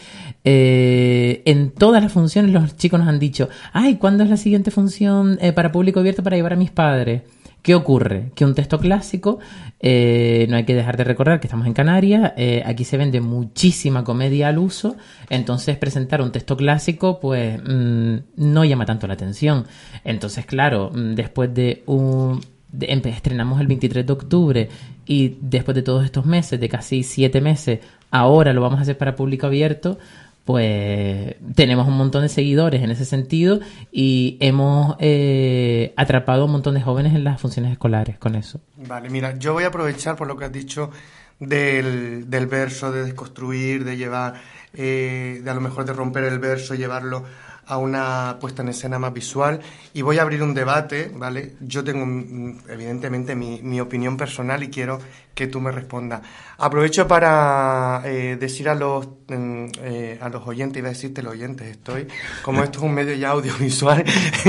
eh, 0.45 1.41
en 1.47 1.71
todas 1.71 2.03
las 2.03 2.13
funciones 2.13 2.53
los 2.53 2.77
chicos 2.77 3.01
nos 3.01 3.09
han 3.09 3.19
dicho, 3.19 3.49
ay, 3.73 3.97
¿cuándo 3.97 4.25
es 4.25 4.31
la 4.31 4.37
siguiente 4.37 4.71
función 4.71 5.39
eh, 5.41 5.53
para 5.55 5.73
público 5.73 6.01
abierto 6.01 6.23
para 6.23 6.37
llevar 6.37 6.53
a 6.53 6.57
mis 6.57 6.71
padres? 6.71 7.23
¿Qué 7.67 7.75
ocurre? 7.75 8.31
Que 8.37 8.45
un 8.45 8.55
texto 8.55 8.79
clásico, 8.79 9.41
eh, 9.81 10.47
no 10.49 10.55
hay 10.55 10.65
que 10.65 10.77
dejar 10.77 10.97
de 10.97 11.03
recordar 11.03 11.41
que 11.41 11.49
estamos 11.49 11.67
en 11.67 11.73
Canarias, 11.73 12.33
eh, 12.37 12.63
aquí 12.65 12.85
se 12.85 12.97
vende 12.97 13.21
muchísima 13.21 14.05
comedia 14.05 14.47
al 14.47 14.59
uso, 14.59 14.95
entonces 15.31 15.77
presentar 15.77 16.23
un 16.23 16.31
texto 16.31 16.57
clásico 16.57 17.19
pues 17.19 17.61
mm, 17.61 18.19
no 18.37 18.65
llama 18.65 18.87
tanto 18.87 19.09
la 19.09 19.15
atención. 19.15 19.67
Entonces, 20.05 20.47
claro, 20.47 20.93
mm, 20.95 21.17
después 21.17 21.53
de 21.53 21.83
un... 21.87 22.41
estrenamos 22.79 23.61
el 23.61 23.67
23 23.67 24.07
de 24.07 24.13
octubre 24.13 24.69
y 25.05 25.37
después 25.41 25.75
de 25.75 25.83
todos 25.83 26.05
estos 26.05 26.25
meses, 26.25 26.61
de 26.61 26.69
casi 26.69 27.03
siete 27.03 27.41
meses, 27.41 27.81
ahora 28.13 28.53
lo 28.53 28.61
vamos 28.61 28.79
a 28.79 28.83
hacer 28.83 28.97
para 28.97 29.17
público 29.17 29.49
abierto, 29.49 29.99
pues 30.47 31.35
tenemos 31.57 31.89
un 31.89 31.97
montón 31.97 32.23
de 32.23 32.29
seguidores 32.29 32.81
en 32.81 32.93
ese 32.93 33.05
sentido 33.05 33.59
y 33.91 34.39
hemos 34.41 34.95
eh, 35.01 35.93
atrapado 35.97 36.43
a 36.43 36.45
un 36.45 36.53
montón 36.53 36.75
de 36.75 36.83
jóvenes 36.83 37.15
en 37.15 37.25
las 37.25 37.41
funciones 37.41 37.73
escolares 37.73 38.17
con 38.17 38.37
eso. 38.37 38.61
Vale, 38.77 39.11
mira, 39.11 39.37
yo 39.37 39.55
voy 39.55 39.65
a 39.65 39.69
aprovechar 39.69 40.15
por 40.15 40.29
lo 40.29 40.37
que 40.37 40.45
has 40.45 40.53
dicho 40.53 40.93
del, 41.41 42.31
del 42.31 42.47
verso, 42.47 42.93
de 42.93 43.03
desconstruir, 43.03 43.85
de 43.85 43.97
llevar, 43.97 44.35
eh, 44.73 45.41
de 45.43 45.51
a 45.51 45.55
lo 45.55 45.61
mejor 45.61 45.85
de 45.85 45.93
romper 45.93 46.23
el 46.23 46.39
verso, 46.39 46.77
llevarlo 46.77 47.25
a 47.67 47.79
una 47.79 48.37
puesta 48.41 48.63
en 48.63 48.69
escena 48.69 49.01
más 49.01 49.13
visual 49.13 49.59
y 49.93 50.03
voy 50.03 50.19
a 50.19 50.23
abrir 50.23 50.45
un 50.45 50.55
debate, 50.55 51.11
¿vale? 51.13 51.55
Yo 51.61 51.83
tengo 51.83 52.07
mm, 52.07 52.69
evidentemente 52.69 53.35
mi, 53.35 53.61
mi 53.63 53.81
opinión 53.81 54.17
personal 54.17 54.63
y 54.63 54.71
quiero 54.71 55.01
que 55.37 55.47
tú 55.47 55.61
me 55.61 55.71
respondas. 55.71 56.23
Aprovecho 56.57 57.07
para 57.07 58.01
eh, 58.07 58.39
decir 58.41 58.71
a 58.71 58.75
los 58.75 59.07
mm, 59.29 59.67
eh, 59.83 60.19
a 60.19 60.31
los 60.31 60.47
oyentes, 60.47 60.79
iba 60.79 60.89
a 60.89 60.93
decirte 60.93 61.23
los 61.23 61.35
oyentes, 61.35 61.69
estoy, 61.69 62.09
como 62.43 62.65
esto 62.65 62.79
es 62.79 62.85
un 62.85 62.95
medio 62.95 63.15
ya 63.15 63.29
audiovisual, 63.31 64.03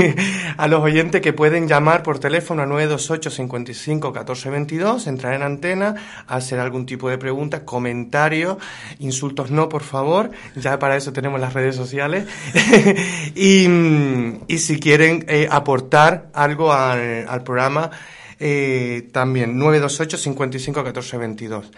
a 0.56 0.66
los 0.66 0.80
oyentes 0.82 1.20
que 1.20 1.34
pueden 1.34 1.68
llamar 1.68 2.02
por 2.02 2.18
teléfono 2.18 2.62
a 2.62 2.66
928 2.66 3.30
55 3.30 4.12
14 4.14 4.48
22, 4.48 5.06
entrar 5.08 5.34
en 5.34 5.42
antena, 5.42 5.94
hacer 6.26 6.58
algún 6.58 6.86
tipo 6.86 7.10
de 7.10 7.18
pregunta, 7.18 7.66
comentarios, 7.66 8.56
insultos 8.98 9.50
no, 9.50 9.68
por 9.68 9.82
favor, 9.82 10.30
ya 10.56 10.78
para 10.78 10.96
eso 10.96 11.12
tenemos 11.12 11.38
las 11.38 11.52
redes 11.52 11.76
sociales, 11.76 12.26
y, 13.34 13.68
y 14.48 14.58
si 14.58 14.80
quieren 14.80 15.26
eh, 15.28 15.48
aportar 15.50 16.30
algo 16.32 16.72
al, 16.72 17.28
al 17.28 17.42
programa, 17.42 17.90
eh, 18.38 19.08
también 19.12 19.58
928 19.58 20.16
55 20.16 20.84
14 20.84 21.16
22. 21.18 21.70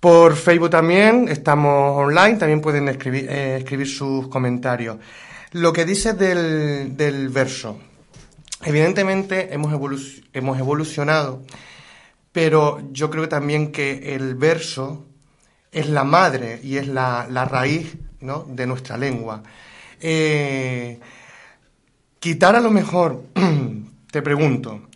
Por 0.00 0.36
Facebook 0.36 0.70
también, 0.70 1.28
estamos 1.28 1.96
online, 1.96 2.36
también 2.36 2.60
pueden 2.60 2.88
escribir, 2.88 3.26
eh, 3.28 3.56
escribir 3.58 3.88
sus 3.88 4.28
comentarios. 4.28 4.98
Lo 5.52 5.72
que 5.72 5.84
dices 5.84 6.18
del, 6.18 6.96
del 6.96 7.28
verso. 7.30 7.78
Evidentemente 8.62 9.54
hemos, 9.54 9.72
hemos 10.32 10.58
evolucionado, 10.58 11.42
pero 12.32 12.82
yo 12.92 13.10
creo 13.10 13.28
también 13.28 13.72
que 13.72 14.14
el 14.14 14.34
verso 14.34 15.06
es 15.70 15.88
la 15.88 16.04
madre 16.04 16.60
y 16.62 16.76
es 16.76 16.88
la, 16.88 17.26
la 17.30 17.44
raíz 17.44 17.96
¿no? 18.20 18.44
de 18.48 18.66
nuestra 18.66 18.96
lengua. 18.96 19.42
Eh, 20.00 20.98
quitar 22.18 22.56
a 22.56 22.60
lo 22.60 22.70
mejor, 22.70 23.24
te 24.10 24.22
pregunto, 24.22 24.88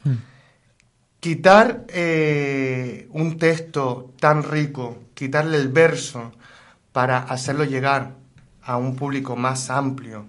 quitar 1.21 1.85
eh, 1.89 3.09
un 3.11 3.39
texto 3.39 4.13
tan 4.21 4.43
rico, 4.43 4.99
quitarle 5.15 5.57
el 5.57 5.69
verso 5.69 6.33
para 6.93 7.19
hacerlo 7.19 7.65
llegar 7.65 8.15
a 8.63 8.77
un 8.77 8.97
público 8.97 9.37
más 9.37 9.71
amplio, 9.71 10.27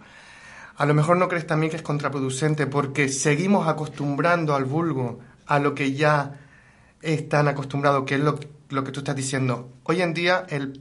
a 0.78 0.86
lo 0.86 0.94
mejor 0.94 1.18
no 1.18 1.28
crees 1.28 1.46
también 1.46 1.70
que 1.70 1.76
es 1.76 1.84
contraproducente 1.84 2.66
porque 2.66 3.10
seguimos 3.10 3.68
acostumbrando 3.68 4.56
al 4.56 4.64
vulgo 4.64 5.20
a 5.46 5.60
lo 5.60 5.76
que 5.76 5.94
ya 5.94 6.40
están 7.02 7.48
acostumbrados, 7.48 8.06
que 8.06 8.16
es 8.16 8.22
lo, 8.22 8.38
que 8.38 8.92
tú 8.92 9.00
estás 9.00 9.16
diciendo. 9.16 9.74
Hoy 9.84 10.02
en 10.02 10.14
día 10.14 10.46
el, 10.48 10.80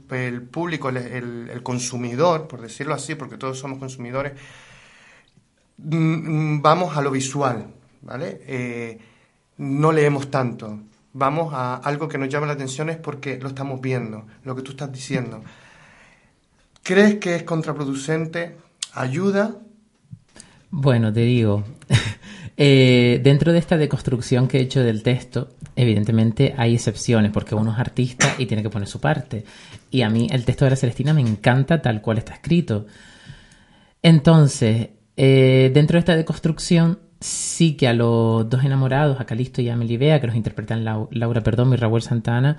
público, 0.49 0.89
el 0.89 1.61
consumidor, 1.63 2.47
por 2.47 2.61
decirlo 2.61 2.93
así, 2.93 3.15
porque 3.15 3.37
todos 3.37 3.59
somos 3.59 3.77
consumidores, 3.77 4.33
mm, 5.77 6.55
mm, 6.55 6.61
vamos 6.61 6.95
a 6.95 7.01
lo 7.01 7.11
visual, 7.11 7.73
¿vale? 8.01 8.41
Eh, 8.45 8.99
no 9.59 9.91
leemos 9.91 10.31
tanto. 10.31 10.79
Vamos 11.13 11.53
a 11.53 11.75
algo 11.75 12.07
que 12.07 12.17
nos 12.17 12.29
llama 12.29 12.47
la 12.47 12.53
atención 12.53 12.89
es 12.89 12.97
porque 12.97 13.37
lo 13.37 13.49
estamos 13.49 13.79
viendo, 13.81 14.25
lo 14.43 14.55
que 14.55 14.61
tú 14.61 14.71
estás 14.71 14.91
diciendo. 14.91 15.43
¿Crees 16.81 17.15
que 17.15 17.35
es 17.35 17.43
contraproducente? 17.43 18.55
¿Ayuda? 18.93 19.57
Bueno, 20.71 21.11
te 21.11 21.21
digo, 21.21 21.63
eh, 22.57 23.19
dentro 23.21 23.51
de 23.51 23.59
esta 23.59 23.77
deconstrucción 23.77 24.47
que 24.47 24.59
he 24.59 24.61
hecho 24.61 24.81
del 24.81 25.03
texto, 25.03 25.49
evidentemente 25.75 26.55
hay 26.57 26.75
excepciones, 26.75 27.31
porque 27.31 27.55
uno 27.55 27.73
es 27.73 27.79
artista 27.79 28.35
y 28.37 28.45
tiene 28.45 28.63
que 28.63 28.69
poner 28.69 28.87
su 28.87 29.01
parte. 29.01 29.43
Y 29.91 30.03
a 30.03 30.09
mí 30.09 30.27
el 30.31 30.45
texto 30.45 30.65
de 30.65 30.71
la 30.71 30.77
Celestina 30.77 31.13
me 31.13 31.21
encanta 31.21 31.81
tal 31.81 32.01
cual 32.01 32.19
está 32.19 32.33
escrito. 32.33 32.85
Entonces, 34.01 34.89
eh, 35.17 35.71
dentro 35.73 35.95
de 35.95 35.99
esta 35.99 36.15
deconstrucción, 36.15 36.99
sí 37.19 37.73
que 37.75 37.87
a 37.87 37.93
los 37.93 38.49
dos 38.49 38.63
enamorados, 38.63 39.19
a 39.19 39.25
Calisto 39.25 39.61
y 39.61 39.69
a 39.69 39.75
Melibea, 39.75 40.19
que 40.21 40.27
los 40.27 40.35
interpretan 40.35 40.83
Lau- 40.85 41.07
Laura 41.11 41.41
Perdón 41.41 41.73
y 41.73 41.75
Raúl 41.75 42.01
Santana, 42.01 42.57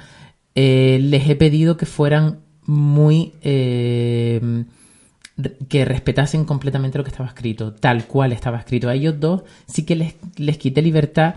eh, 0.55 0.99
les 1.03 1.29
he 1.29 1.37
pedido 1.37 1.77
que 1.77 1.87
fueran 1.87 2.41
muy... 2.67 3.33
eh, 3.43 4.65
que 5.71 5.87
respetasen 5.87 6.45
completamente 6.45 6.99
lo 6.99 7.05
que 7.05 7.11
estaba 7.11 7.29
escrito, 7.29 7.73
tal 7.73 8.05
cual 8.07 8.33
estaba 8.33 8.59
escrito. 8.59 8.91
A 8.91 8.95
ellos 8.95 9.19
dos 9.19 9.43
sí 9.67 9.87
que 9.87 9.97
les, 9.97 10.15
les 10.37 10.59
quité 10.59 10.83
libertad, 10.83 11.35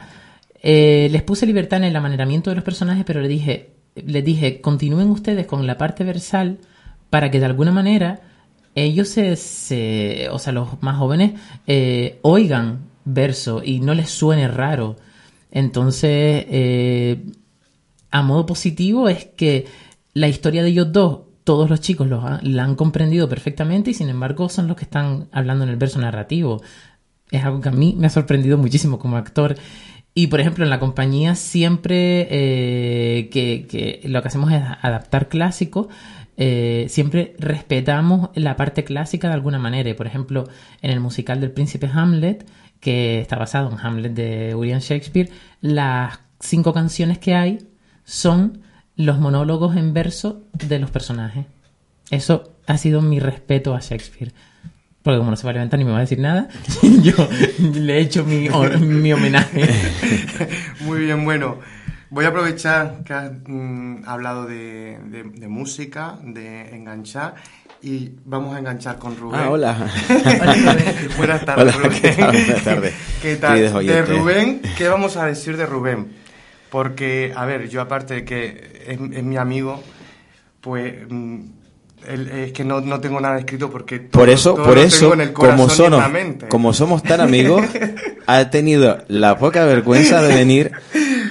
eh, 0.62 1.08
les 1.10 1.24
puse 1.24 1.46
libertad 1.46 1.77
en 1.77 1.86
el 1.86 1.96
amaneramiento 1.96 2.50
de 2.50 2.58
los 2.58 2.65
personajes, 2.65 3.06
pero 3.06 3.22
le 3.22 3.30
dije, 3.30 3.70
les 3.96 4.25
dije, 4.25 4.60
continúen 4.60 5.10
ustedes 5.10 5.46
con 5.46 5.65
la 5.68 5.77
parte 5.77 6.03
versal 6.03 6.58
para 7.10 7.32
que 7.32 7.39
de 7.39 7.46
alguna 7.46 7.72
manera 7.72 8.20
ellos 8.75 9.08
se, 9.08 9.38
se 9.38 10.27
o 10.32 10.39
sea, 10.39 10.51
los 10.51 10.82
más 10.82 10.98
jóvenes 10.98 11.39
eh, 11.68 12.20
oigan 12.24 12.80
verso 13.05 13.62
y 13.63 13.79
no 13.79 13.93
les 13.93 14.10
suene 14.10 14.48
raro. 14.48 14.95
Entonces, 15.51 16.45
eh, 16.50 17.24
a 18.12 18.22
modo 18.22 18.45
positivo 18.45 19.10
es 19.10 19.25
que 19.25 19.65
la 20.13 20.27
historia 20.27 20.63
de 20.63 20.69
ellos 20.69 20.91
dos, 20.91 21.22
todos 21.43 21.69
los 21.69 21.81
chicos 21.81 22.07
los 22.07 22.24
la 22.43 22.63
han 22.63 22.75
comprendido 22.75 23.27
perfectamente 23.27 23.91
y 23.91 23.93
sin 23.93 24.10
embargo 24.10 24.50
son 24.50 24.67
los 24.67 24.77
que 24.77 24.86
están 24.86 25.27
hablando 25.31 25.63
en 25.63 25.69
el 25.69 25.75
verso 25.75 26.00
narrativo. 26.00 26.62
Es 27.31 27.43
algo 27.43 27.62
que 27.62 27.69
a 27.69 27.72
mí 27.74 27.95
me 27.98 28.07
ha 28.07 28.10
sorprendido 28.10 28.57
muchísimo 28.57 29.00
como 29.00 29.17
actor. 29.17 29.55
Y 30.15 30.27
por 30.27 30.39
ejemplo, 30.39 30.63
en 30.63 30.69
la 30.69 30.79
compañía 30.79 31.36
siempre 31.36 32.27
eh, 32.29 33.29
que, 33.29 34.01
lo 34.05 34.22
que 34.22 34.27
hacemos 34.27 34.51
es 34.51 34.62
adaptar 34.81 35.27
clásicos, 35.27 35.88
eh, 36.38 36.86
siempre 36.89 37.36
respetamos 37.39 38.29
la 38.36 38.55
parte 38.55 38.83
clásica 38.83 39.27
de 39.27 39.33
alguna 39.33 39.57
manera. 39.60 39.95
Por 39.95 40.07
ejemplo, 40.07 40.48
en 40.81 40.91
el 40.91 41.00
musical 41.00 41.41
del 41.41 41.51
príncipe 41.51 41.89
Hamlet, 41.91 42.45
que 42.83 43.21
está 43.21 43.37
basado 43.37 43.71
en 43.71 43.79
Hamlet 43.79 44.13
de 44.13 44.53
William 44.55 44.81
Shakespeare, 44.81 45.29
las 45.61 46.19
cinco 46.41 46.73
canciones 46.73 47.17
que 47.17 47.33
hay 47.33 47.65
son 48.03 48.61
los 48.97 49.19
monólogos 49.19 49.77
en 49.77 49.93
verso 49.93 50.43
de 50.51 50.79
los 50.79 50.91
personajes. 50.91 51.45
Eso 52.11 52.51
ha 52.67 52.77
sido 52.77 53.01
mi 53.01 53.21
respeto 53.21 53.73
a 53.73 53.79
Shakespeare. 53.79 54.33
Porque 55.01 55.17
como 55.17 55.31
no 55.31 55.37
se 55.37 55.45
va 55.45 55.51
a 55.51 55.53
levantar 55.53 55.79
ni 55.79 55.85
me 55.85 55.91
va 55.91 55.99
a 55.99 56.01
decir 56.01 56.19
nada, 56.19 56.49
yo 57.01 57.15
le 57.73 57.97
he 57.97 58.01
hecho 58.01 58.25
mi, 58.25 58.49
mi 58.81 59.13
homenaje. 59.13 59.65
Muy 60.81 60.99
bien, 60.99 61.23
bueno. 61.23 61.59
Voy 62.13 62.25
a 62.25 62.27
aprovechar 62.27 63.03
que 63.03 63.12
has 63.12 63.32
mm, 63.48 64.03
hablado 64.05 64.46
de, 64.46 65.00
de, 65.03 65.48
música, 65.48 66.20
de 66.22 66.70
enganchar, 66.70 67.34
y 67.82 68.12
vamos 68.24 68.55
a 68.55 68.60
enganchar 68.60 69.00
con 69.00 69.17
Rubén. 69.17 69.39
Ah, 69.41 69.50
hola. 69.50 69.75
Buenas 71.17 71.43
tardes, 71.43 71.75
Rubén. 71.75 72.01
¿qué 72.03 72.12
tal? 72.12 72.32
Buenas 72.36 72.63
tardes. 72.63 72.93
¿Qué 73.24 73.36
tal? 73.38 73.86
De 73.88 74.03
Rubén, 74.03 74.62
¿qué 74.77 74.88
vamos 74.89 75.17
a 75.17 75.25
decir 75.25 75.58
de 75.58 75.65
Rubén? 75.65 76.13
Porque, 76.70 77.34
a 77.36 77.46
ver, 77.46 77.67
yo 77.67 77.82
aparte 77.82 78.13
de 78.13 78.25
que 78.25 78.84
es, 78.86 79.00
es 79.17 79.24
mi 79.24 79.38
amigo, 79.38 79.82
pues... 80.62 80.93
Mm, 81.10 81.46
es 82.05 82.51
que 82.51 82.65
no, 82.65 82.82
no, 82.82 83.00
tengo 83.00 83.22
nada 83.22 83.39
escrito 83.39 83.70
porque 83.70 84.01
por 84.01 84.29
eso 84.29 84.55
por 84.55 84.77
eso 84.77 85.13
como 85.32 85.70
somos 85.70 86.03
como 86.50 86.74
somos 86.74 87.01
tan 87.01 87.22
amigos 87.22 87.63
ha 88.27 88.50
tenido 88.50 88.98
la 89.08 89.38
poca 89.38 89.63
vergüenza 89.63 90.22
de 90.22 90.36
venir 90.36 90.74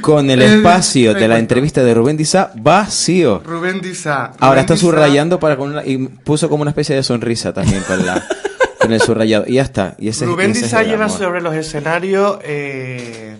con 0.03 0.29
el, 0.31 0.43
espacio 0.43 1.15
de 1.15 1.29
la 1.29 1.39
entrevista 1.39 1.83
de 1.83 1.95
Rubén 1.95 2.17
Dizá 2.19 2.53
vacío. 2.55 3.43
Rubén 3.45 3.81
Dizá. 3.81 4.33
Ahora 4.39 4.61
está 4.61 4.77
subrayando 4.77 5.41
para 5.41 5.57
con 5.57 5.81
y 5.87 5.97
puso 6.09 6.51
como 6.51 6.63
una 6.63 6.73
especie 6.73 6.95
de 6.95 7.03
sonrisa 7.03 7.55
también 7.55 7.83
con 7.85 8.05
la 8.05 8.23
con 8.81 8.93
el 8.93 9.01
subrayado 9.01 9.45
y 9.47 9.55
ya 9.55 9.63
está. 9.63 9.97
Y 9.99 10.09
ese, 10.09 10.27
Rubén 10.27 10.53
Dizá 10.53 10.83
lleva 10.83 11.09
sobre 11.09 11.41
los 11.41 11.55
escenarios 11.55 12.39
eh, 12.43 13.39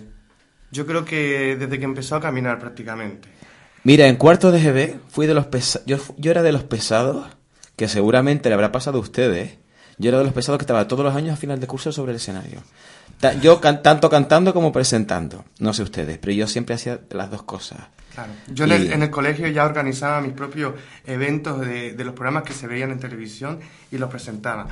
yo 0.71 0.87
creo 0.87 1.05
que 1.05 1.55
desde 1.59 1.77
que 1.77 1.85
empezó 1.85 2.15
a 2.15 2.21
caminar 2.21 2.57
prácticamente. 2.59 3.29
Mira, 3.83 4.07
en 4.07 4.15
cuarto 4.15 4.51
de 4.51 4.59
GB 4.59 4.99
fui 5.09 5.27
de 5.27 5.35
los 5.35 5.45
pesados, 5.45 5.85
yo, 5.85 5.97
yo 6.17 6.31
era 6.31 6.41
de 6.41 6.51
los 6.51 6.63
pesados 6.63 7.27
que 7.75 7.87
seguramente 7.87 8.49
le 8.49 8.55
habrá 8.55 8.71
pasado 8.71 8.97
a 8.97 9.01
ustedes. 9.01 9.57
Yo 9.97 10.09
era 10.09 10.17
de 10.17 10.23
los 10.23 10.33
pesados 10.33 10.57
que 10.57 10.63
estaba 10.63 10.87
todos 10.87 11.05
los 11.05 11.15
años 11.15 11.33
a 11.33 11.37
final 11.37 11.59
de 11.59 11.67
curso 11.67 11.91
sobre 11.91 12.11
el 12.11 12.15
escenario. 12.15 12.63
Yo 13.41 13.59
tanto 13.59 14.09
cantando 14.09 14.53
como 14.53 14.71
presentando. 14.71 15.45
No 15.59 15.73
sé 15.73 15.83
ustedes, 15.83 16.17
pero 16.17 16.33
yo 16.33 16.47
siempre 16.47 16.75
hacía 16.75 16.99
las 17.11 17.31
dos 17.31 17.43
cosas. 17.43 17.79
Claro. 18.13 18.33
Yo 18.47 18.65
en, 18.65 19.01
el, 19.01 19.09
colegio 19.09 19.47
ya 19.47 19.65
organizaba 19.65 20.21
mis 20.21 20.33
propios 20.33 20.75
eventos 21.05 21.61
de, 21.61 21.95
los 21.97 22.13
programas 22.13 22.43
que 22.43 22.53
se 22.53 22.67
veían 22.67 22.91
en 22.91 22.99
televisión 22.99 23.59
y 23.91 23.97
los 23.97 24.09
presentaba. 24.09 24.67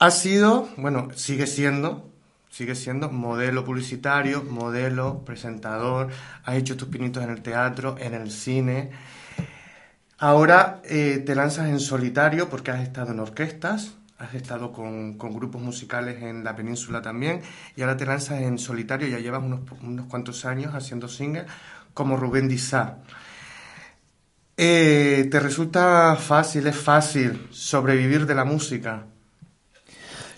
Ha 0.00 0.10
sido, 0.10 0.68
bueno, 0.76 1.08
sigue 1.14 1.46
siendo, 1.46 2.10
sigue 2.50 2.74
siendo 2.74 3.10
modelo 3.10 3.64
publicitario, 3.64 4.42
modelo, 4.42 5.24
presentador, 5.24 6.08
has 6.44 6.56
hecho 6.56 6.76
tus 6.76 6.88
pinitos 6.88 7.22
en 7.22 7.30
el 7.30 7.42
teatro, 7.42 7.96
en 8.00 8.14
el 8.14 8.32
cine. 8.32 8.90
Ahora 10.18 10.80
eh, 10.84 11.22
te 11.24 11.36
lanzas 11.36 11.68
en 11.68 11.78
solitario 11.78 12.48
porque 12.48 12.72
has 12.72 12.80
estado 12.80 13.12
en 13.12 13.20
orquestas, 13.20 13.94
has 14.24 14.34
estado 14.34 14.72
con, 14.72 15.18
grupos 15.18 15.60
musicales 15.60 16.22
en 16.22 16.44
la 16.44 16.56
península 16.56 17.02
también 17.02 17.42
y 17.76 17.82
ahora 17.82 17.96
te 17.96 18.06
lanzas 18.06 18.40
en 18.40 18.58
solitario, 18.58 19.08
ya 19.08 19.18
llevas 19.18 19.42
unos, 19.42 19.60
unos 19.82 20.06
cuantos 20.06 20.44
años 20.44 20.74
haciendo 20.74 21.08
singles 21.08 21.44
como 21.92 22.16
Rubén 22.16 22.48
Dizá. 22.48 22.98
Eh, 24.56 25.28
¿Te 25.30 25.40
resulta 25.40 26.16
fácil, 26.16 26.66
es 26.66 26.76
fácil 26.76 27.48
sobrevivir 27.50 28.26
de 28.26 28.34
la 28.34 28.44
música? 28.44 29.06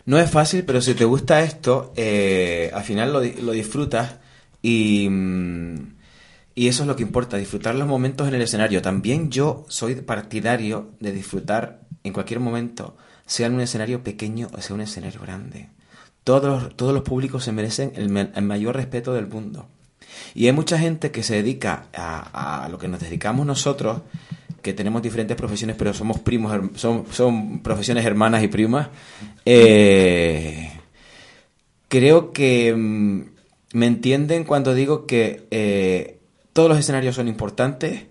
No 0.06 0.18
es 0.18 0.30
fácil, 0.30 0.64
pero 0.64 0.80
si 0.80 0.94
te 0.94 1.04
gusta 1.04 1.42
esto, 1.42 1.92
eh, 1.96 2.70
al 2.72 2.84
final 2.84 3.12
lo, 3.12 3.20
disfrutas 3.20 4.16
y, 4.62 5.08
y 6.54 6.68
eso 6.68 6.82
es 6.82 6.86
lo 6.86 6.96
que 6.96 7.02
importa, 7.02 7.36
disfrutar 7.36 7.74
los 7.74 7.88
momentos 7.88 8.28
en 8.28 8.34
el 8.34 8.42
escenario. 8.42 8.80
También 8.80 9.30
yo 9.30 9.66
soy 9.68 9.96
partidario 9.96 10.92
de 11.00 11.12
disfrutar 11.12 11.80
en 12.04 12.12
cualquier 12.12 12.40
momento 12.40 12.96
sea 13.26 13.48
un 13.48 13.60
escenario 13.60 14.02
pequeño 14.02 14.48
o 14.52 14.60
sea 14.62 14.74
un 14.74 14.80
escenario 14.80 15.20
grande. 15.20 15.68
Todos 16.24 16.74
todos 16.76 16.92
los 16.92 17.02
públicos 17.02 17.44
se 17.44 17.52
merecen 17.52 17.92
el, 17.96 18.08
mayor 18.42 18.76
respeto 18.76 19.12
del 19.12 19.26
mundo. 19.26 19.68
Y 20.34 20.46
hay 20.46 20.52
mucha 20.52 20.78
gente 20.78 21.10
que 21.10 21.22
se 21.22 21.36
dedica 21.36 21.86
a, 21.92 22.68
lo 22.70 22.78
que 22.78 22.88
nos 22.88 23.00
dedicamos 23.00 23.46
nosotros, 23.46 24.00
que 24.62 24.72
tenemos 24.72 25.02
diferentes 25.02 25.36
profesiones, 25.36 25.76
pero 25.76 25.94
somos 25.94 26.18
primos, 26.20 26.52
son, 26.74 27.04
son 27.10 27.60
profesiones 27.60 28.04
hermanas 28.04 28.42
y 28.42 28.48
primas. 28.48 28.88
Eh, 29.44 30.72
creo 31.88 32.32
que 32.32 32.74
mm, 32.74 33.22
me 33.74 33.86
entienden 33.86 34.44
cuando 34.44 34.74
digo 34.74 35.06
que 35.06 35.46
eh, 35.50 36.18
todos 36.52 36.68
los 36.68 36.78
escenarios 36.78 37.14
son 37.14 37.28
importantes 37.28 38.04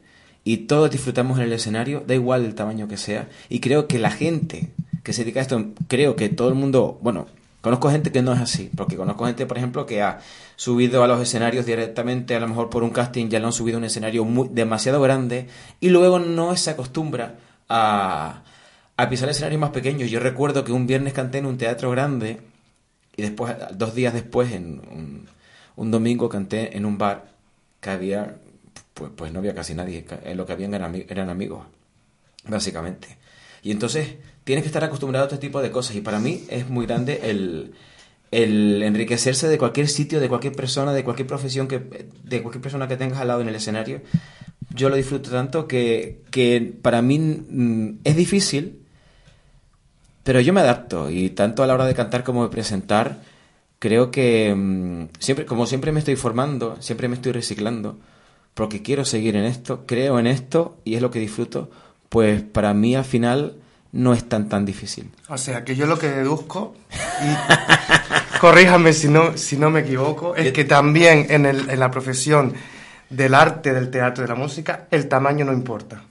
y 0.44 0.58
todos 0.58 0.92
disfrutamos 0.92 1.40
en 1.40 1.46
el 1.46 1.54
escenario, 1.54 2.04
da 2.06 2.14
igual 2.14 2.46
el 2.46 2.56
tamaño 2.56 2.88
que 2.88 2.98
sea. 2.98 3.28
Y 3.50 3.60
creo 3.60 3.88
que 3.88 3.98
la 3.98 4.12
gente 4.12 4.70
que 5.06 5.14
se 5.14 5.22
dedica 5.24 5.40
a 5.40 5.44
esto, 5.44 5.64
creo 5.88 6.16
que 6.16 6.30
todo 6.30 6.50
el 6.50 6.56
mundo, 6.56 6.98
bueno, 7.00 7.28
conozco 7.62 7.92
gente 7.92 8.12
que 8.12 8.24
no 8.24 8.34
es 8.34 8.40
así, 8.40 8.72
porque 8.76 8.96
conozco 8.96 9.28
gente, 9.28 9.46
por 9.46 9.56
ejemplo, 9.56 9.86
que 9.86 10.02
ha 10.02 10.20
subido 10.56 11.04
a 11.04 11.08
los 11.08 11.22
escenarios 11.22 11.68
directamente, 11.68 12.36
a 12.36 12.40
lo 12.40 12.48
mejor 12.48 12.72
por 12.72 12.84
un 12.84 12.90
casting 12.90 13.30
ya 13.30 13.40
lo 13.40 13.46
han 13.46 13.54
subido 13.54 13.78
a 13.78 13.80
un 13.80 13.86
escenario 13.86 14.26
muy, 14.26 14.50
demasiado 14.52 15.00
grande 15.00 15.48
y 15.80 15.90
luego 15.90 16.18
no 16.18 16.58
se 16.58 16.72
acostumbra 16.72 17.36
a, 17.70 18.42
a 18.98 19.10
pisar 19.10 19.30
escenarios 19.30 19.62
más 19.62 19.70
pequeños. 19.70 20.10
Yo 20.10 20.20
recuerdo 20.20 20.64
que 20.64 20.72
un 20.72 20.88
viernes 20.88 21.14
canté 21.14 21.38
en 21.38 21.46
un 21.46 21.60
teatro 21.60 21.92
grande 21.92 22.42
y 23.16 23.22
después, 23.22 23.56
dos 23.76 23.94
días 23.94 24.12
después, 24.12 24.52
en 24.54 25.28
un, 25.76 25.92
domingo 25.92 26.30
canté 26.30 26.76
en 26.76 26.84
un 26.84 26.98
bar 26.98 27.26
que 27.80 27.92
había, 27.92 28.38
pues, 28.96 29.12
pues 29.16 29.32
no 29.32 29.38
había 29.38 29.54
casi 29.54 29.76
nadie, 29.76 30.04
lo 30.34 30.48
que 30.48 30.54
habían 30.54 30.74
eran, 30.74 30.96
eran 30.96 31.30
amigos, 31.30 31.64
básicamente. 32.48 33.20
Y 33.62 33.70
entonces 33.70 34.16
tienes 34.46 34.64
que 34.64 34.68
estar 34.68 34.84
acostumbrado 34.84 35.26
a 35.26 35.28
este 35.28 35.40
tipo 35.40 35.62
de 35.62 35.72
cosas. 35.72 35.98
Y 35.98 36.02
para 36.02 36.20
mí 36.20 36.46
es 36.50 36.70
muy 36.70 36.86
grande 36.86 37.20
el, 37.24 37.74
enriquecerse 38.32 39.50
de 39.50 39.58
cualquier 39.58 39.90
sitio, 39.90 40.22
de 40.22 40.30
cualquier 40.30 40.54
persona, 40.54 40.94
de 40.94 41.04
cualquier 41.04 41.28
profesión, 41.28 41.68
que, 41.68 42.08
de 42.24 42.42
cualquier 42.42 42.62
persona 42.62 42.88
que 42.88 42.96
tengas 42.96 43.20
al 43.20 43.28
lado 43.28 43.42
en 43.42 43.50
el 43.50 43.56
escenario. 43.56 44.02
Yo 44.74 44.90
lo 44.90 44.96
disfruto 44.96 45.32
tanto 45.32 45.68
que, 45.68 46.78
para 46.82 47.02
mí 47.02 47.20
mm, 47.20 48.00
es 48.04 48.16
difícil, 48.16 48.84
pero 50.24 50.40
yo 50.40 50.54
me 50.54 50.62
adapto. 50.62 51.10
Y 51.10 51.32
tanto 51.32 51.64
a 51.64 51.68
la 51.68 51.74
hora 51.74 51.86
de 51.88 51.96
cantar 51.96 52.24
como 52.24 52.44
de 52.44 52.50
presentar, 52.50 53.22
creo 53.80 54.12
que 54.12 54.54
mm, 54.56 55.08
siempre, 55.20 55.46
como 55.46 55.66
siempre 55.66 55.92
me 55.92 56.00
estoy 56.00 56.18
formando, 56.18 56.78
siempre 56.82 57.08
me 57.08 57.16
estoy 57.16 57.32
reciclando, 57.32 57.98
porque 58.54 58.84
quiero 58.84 59.06
seguir 59.06 59.36
en 59.38 59.46
esto, 59.46 59.86
creo 59.88 60.20
en 60.20 60.28
esto 60.28 60.78
y 60.84 60.96
es 60.96 61.02
lo 61.02 61.10
que 61.10 61.20
disfruto, 61.20 61.72
pues 62.10 62.44
para 62.44 62.74
mí 62.74 62.96
al 62.96 63.06
final 63.06 63.56
no 63.96 64.14
es 64.14 64.28
tan 64.28 64.50
tan 64.50 64.66
difícil. 64.66 65.10
O 65.30 65.38
sea, 65.38 65.64
que 65.64 65.76
yo 65.76 65.88
lo 65.88 65.98
que 65.98 66.10
deduzco, 66.10 66.76
y 67.22 68.38
corríjame 68.40 68.94
si 68.94 69.08
no, 69.08 69.38
si 69.38 69.58
no 69.58 69.70
me 69.70 69.80
equivoco, 69.82 70.36
es 70.36 70.52
que 70.52 70.66
también 70.66 71.28
en, 71.30 71.46
el, 71.46 71.70
en 71.70 71.80
la 71.80 71.90
profesión 71.90 72.54
del 73.10 73.34
arte, 73.34 73.74
del 73.74 73.90
teatro, 73.90 74.24
de 74.24 74.28
la 74.28 74.36
música, 74.36 74.88
el 74.92 75.08
tamaño 75.08 75.46
no 75.46 75.54
importa. 75.54 76.04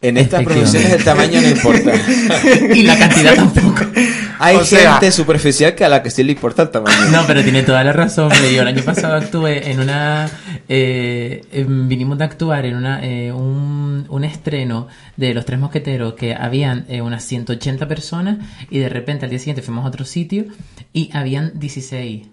En 0.00 0.16
estas 0.16 0.42
profesiones 0.42 0.92
el 0.92 1.04
tamaño 1.04 1.40
no 1.40 1.48
importa. 1.48 1.92
y 2.74 2.82
la 2.82 2.98
cantidad 2.98 3.36
tampoco. 3.36 3.84
Hay 4.42 4.58
gente 4.64 5.12
superficial 5.12 5.74
que 5.74 5.84
a 5.84 5.88
la 5.88 6.02
que 6.02 6.10
sí 6.10 6.24
le 6.24 6.32
importa 6.32 6.62
el 6.62 6.70
tamaño. 6.70 6.96
No, 7.12 7.22
pero 7.26 7.42
tiene 7.42 7.62
toda 7.62 7.84
la 7.84 7.92
razón. 7.92 8.30
Yo 8.52 8.62
el 8.62 8.68
año 8.68 8.82
pasado 8.82 9.14
actué 9.14 9.70
en 9.70 9.80
una... 9.80 10.28
Eh, 10.68 11.64
vinimos 11.68 12.18
de 12.18 12.24
actuar 12.24 12.66
en 12.66 12.76
una, 12.76 13.04
eh, 13.04 13.32
un, 13.32 14.06
un, 14.08 14.24
estreno 14.24 14.88
de 15.16 15.34
Los 15.34 15.44
Tres 15.44 15.60
Mosqueteros 15.60 16.14
que 16.14 16.34
habían 16.34 16.86
eh, 16.88 17.02
unas 17.02 17.24
180 17.24 17.86
personas 17.86 18.38
y 18.70 18.78
de 18.78 18.88
repente 18.88 19.26
al 19.26 19.30
día 19.30 19.38
siguiente 19.38 19.62
fuimos 19.62 19.84
a 19.84 19.88
otro 19.88 20.04
sitio 20.04 20.46
y 20.92 21.10
habían 21.12 21.58
16. 21.58 22.28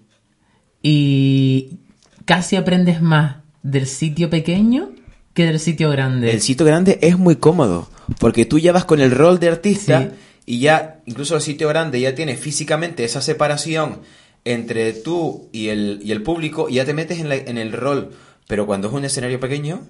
Y 0.82 1.78
casi 2.24 2.56
aprendes 2.56 3.02
más 3.02 3.36
del 3.62 3.86
sitio 3.86 4.30
pequeño 4.30 4.90
que 5.34 5.44
del 5.44 5.60
sitio 5.60 5.90
grande. 5.90 6.32
El 6.32 6.40
sitio 6.40 6.66
grande 6.66 6.98
es 7.02 7.18
muy 7.18 7.36
cómodo, 7.36 7.88
porque 8.18 8.46
tú 8.46 8.58
ya 8.58 8.72
vas 8.72 8.84
con 8.84 9.00
el 9.00 9.10
rol 9.10 9.38
de 9.38 9.48
artista 9.48 10.02
Sí. 10.02 10.08
Y 10.50 10.58
ya, 10.60 11.00
incluso 11.06 11.36
el 11.36 11.42
sitio 11.42 11.68
grande 11.68 12.00
ya 12.00 12.14
tiene 12.14 12.36
físicamente 12.36 13.04
esa 13.04 13.20
separación 13.20 14.00
entre 14.44 14.92
tú 14.92 15.48
y 15.52 15.68
el, 15.68 16.00
y 16.02 16.10
el 16.12 16.22
público 16.22 16.68
y 16.68 16.74
ya 16.74 16.84
te 16.84 16.94
metes 16.94 17.18
en, 17.20 17.28
la- 17.28 17.36
en 17.36 17.56
el 17.58 17.72
rol. 17.72 18.10
Pero 18.48 18.66
cuando 18.66 18.88
es 18.88 18.94
un 18.94 19.04
escenario 19.04 19.38
pequeño, 19.38 19.82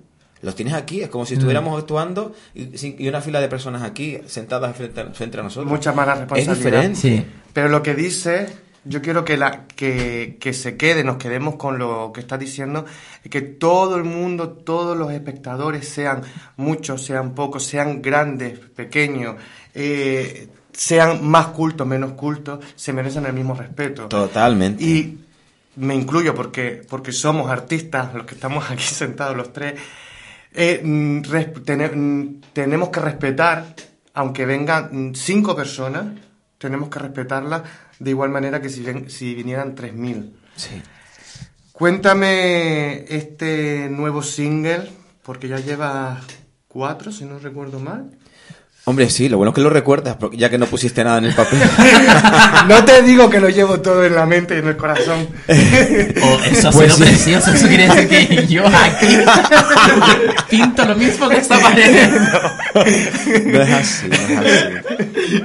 los 0.42 0.54
tienes 0.54 0.74
aquí, 0.74 1.00
es 1.02 1.08
como 1.08 1.24
si 1.24 1.34
estuviéramos 1.34 1.78
actuando 1.78 2.34
y, 2.54 2.76
sin- 2.76 2.96
y 2.98 3.08
una 3.08 3.20
fila 3.22 3.40
de 3.40 3.48
personas 3.48 3.82
aquí 3.82 4.18
sentadas 4.26 4.76
frente 4.76 5.00
a, 5.00 5.06
frente 5.10 5.38
a 5.38 5.42
nosotros. 5.42 5.70
Mucha 5.70 5.92
mala 5.92 6.12
Es 6.12 6.18
responsabilidad. 6.20 6.82
diferente. 6.88 7.00
Sí. 7.00 7.24
Pero 7.54 7.68
lo 7.68 7.82
que 7.82 7.94
dice, 7.94 8.46
yo 8.84 9.00
quiero 9.02 9.24
que, 9.24 9.36
la, 9.36 9.66
que, 9.66 10.36
que 10.40 10.52
se 10.52 10.76
quede, 10.76 11.04
nos 11.04 11.16
quedemos 11.16 11.56
con 11.56 11.78
lo 11.78 12.10
que 12.12 12.20
está 12.20 12.36
diciendo, 12.38 12.84
es 13.24 13.30
que 13.30 13.40
todo 13.42 13.96
el 13.96 14.04
mundo, 14.04 14.48
todos 14.50 14.96
los 14.96 15.10
espectadores, 15.12 15.86
sean 15.88 16.22
muchos, 16.56 17.04
sean 17.04 17.34
pocos, 17.34 17.64
sean 17.64 18.00
grandes, 18.02 18.58
pequeños, 18.58 19.36
eh, 19.74 20.48
sean 20.72 21.24
más 21.26 21.48
cultos, 21.48 21.86
menos 21.86 22.12
cultos, 22.12 22.64
se 22.76 22.92
merecen 22.92 23.26
el 23.26 23.32
mismo 23.32 23.54
respeto. 23.54 24.06
Totalmente. 24.08 24.82
Y 24.82 25.18
me 25.76 25.94
incluyo 25.94 26.34
porque, 26.34 26.82
porque 26.88 27.12
somos 27.12 27.50
artistas, 27.50 28.14
los 28.14 28.24
que 28.26 28.34
estamos 28.34 28.70
aquí 28.70 28.82
sentados 28.84 29.36
los 29.36 29.52
tres, 29.52 29.74
eh, 30.52 30.80
mm, 30.82 31.22
mm, 31.94 32.40
tenemos 32.52 32.88
que 32.90 33.00
respetar, 33.00 33.74
aunque 34.14 34.46
vengan 34.46 35.10
mm, 35.10 35.14
cinco 35.14 35.54
personas, 35.54 36.06
tenemos 36.58 36.88
que 36.88 36.98
respetarlas 36.98 37.62
de 37.98 38.10
igual 38.10 38.30
manera 38.30 38.60
que 38.60 38.68
si, 38.68 38.82
ven- 38.82 39.10
si 39.10 39.34
vinieran 39.34 39.74
3.000. 39.74 40.32
Sí. 40.56 40.82
Cuéntame 41.72 43.04
este 43.08 43.88
nuevo 43.90 44.22
single, 44.22 44.90
porque 45.22 45.48
ya 45.48 45.58
lleva 45.58 46.20
cuatro, 46.68 47.10
si 47.12 47.24
no 47.24 47.38
recuerdo 47.38 47.80
mal. 47.80 48.10
Hombre, 48.90 49.08
sí, 49.08 49.28
lo 49.28 49.36
bueno 49.36 49.50
es 49.50 49.54
que 49.54 49.60
lo 49.60 49.70
recuerdas, 49.70 50.16
porque 50.18 50.36
ya 50.36 50.50
que 50.50 50.58
no 50.58 50.66
pusiste 50.66 51.04
nada 51.04 51.18
en 51.18 51.26
el 51.26 51.32
papel. 51.34 51.60
no 52.68 52.84
te 52.84 53.02
digo 53.02 53.30
que 53.30 53.38
lo 53.38 53.48
llevo 53.48 53.80
todo 53.80 54.04
en 54.04 54.16
la 54.16 54.26
mente 54.26 54.56
y 54.56 54.58
en 54.58 54.66
el 54.66 54.76
corazón. 54.76 55.28
Oh, 55.48 56.38
eso 56.50 56.68
ha 56.68 56.72
Pues 56.72 56.94
sido 56.94 56.96
sí. 56.96 57.02
precioso. 57.12 57.52
Eso 57.52 57.68
quiere 57.68 57.88
decir 57.88 58.08
que 58.08 58.46
yo 58.48 58.64
aquí 58.66 59.18
pinto 60.50 60.84
lo 60.84 60.96
mismo 60.96 61.28
que 61.28 61.36
esta 61.36 61.58
pared. 61.60 62.10
No 63.46 63.62
es 63.62 63.72
así, 63.72 64.08
no 64.08 64.42
es 64.42 64.62
así. 64.64 65.44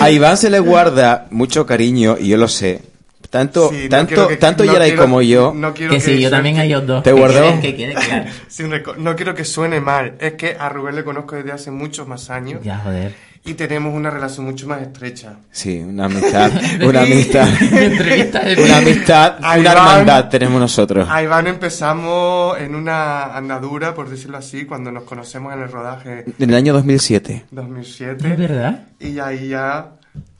A 0.00 0.10
Iván 0.10 0.36
se 0.36 0.50
le 0.50 0.58
guarda 0.60 1.26
mucho 1.30 1.64
cariño, 1.64 2.16
y 2.20 2.28
yo 2.28 2.36
lo 2.36 2.48
sé. 2.48 2.82
Tanto, 3.34 3.68
Sí, 3.70 3.82
no 3.82 3.88
tanto, 3.88 4.28
que- 4.28 4.36
tanto 4.36 4.64
no 4.64 4.72
Yeray 4.72 4.90
quiero- 4.90 5.02
como 5.02 5.20
yo. 5.20 5.52
no 5.56 5.74
quiero 5.74 5.92
Que 5.92 6.00
sí, 6.00 6.20
yo 6.20 6.30
también 6.30 6.56
a 6.58 6.64
ellos 6.66 6.86
dos. 6.86 7.02
¿Te 7.02 7.12
Que 7.12 7.74
Que 7.74 7.94
reco- 8.68 8.96
no 8.96 9.16
quiero 9.16 9.34
que 9.34 9.44
suene 9.44 9.80
mal, 9.80 10.14
es 10.20 10.34
que 10.34 10.56
a 10.56 10.68
Rubén 10.68 10.94
le 10.94 11.02
conozco 11.02 11.34
desde 11.34 11.50
hace 11.50 11.72
muchos 11.72 12.06
más 12.06 12.30
años 12.30 12.60
Ya, 12.62 12.78
joder. 12.78 13.12
y 13.44 13.54
tenemos 13.54 13.92
una 13.92 14.08
relación 14.10 14.46
mucho 14.46 14.68
más 14.68 14.82
estrecha. 14.82 15.34
Sí, 15.50 15.80
una 15.80 16.04
amistad, 16.04 16.52
una 16.86 17.00
amistad, 17.02 17.48
es- 17.72 18.58
una 18.58 18.76
amistad, 18.78 19.38
Ahí 19.42 19.62
una 19.62 19.74
van. 19.74 19.88
hermandad 19.88 20.28
tenemos 20.28 20.60
nosotros. 20.60 21.08
A 21.10 21.20
Iván 21.20 21.48
empezamos 21.48 22.56
en 22.60 22.76
una 22.76 23.36
andadura, 23.36 23.94
por 23.96 24.08
decirlo 24.10 24.38
así, 24.38 24.64
cuando 24.64 24.92
nos 24.92 25.02
conocemos 25.02 25.52
en 25.54 25.60
el 25.62 25.72
rodaje 25.72 26.24
En 26.38 26.50
el 26.50 26.54
año 26.54 26.72
2007. 26.72 27.34
¿Es 27.34 27.42
2007 27.50 28.28
verdad? 28.36 28.84
y 29.00 29.18
ahí 29.18 29.48
ya 29.48 29.88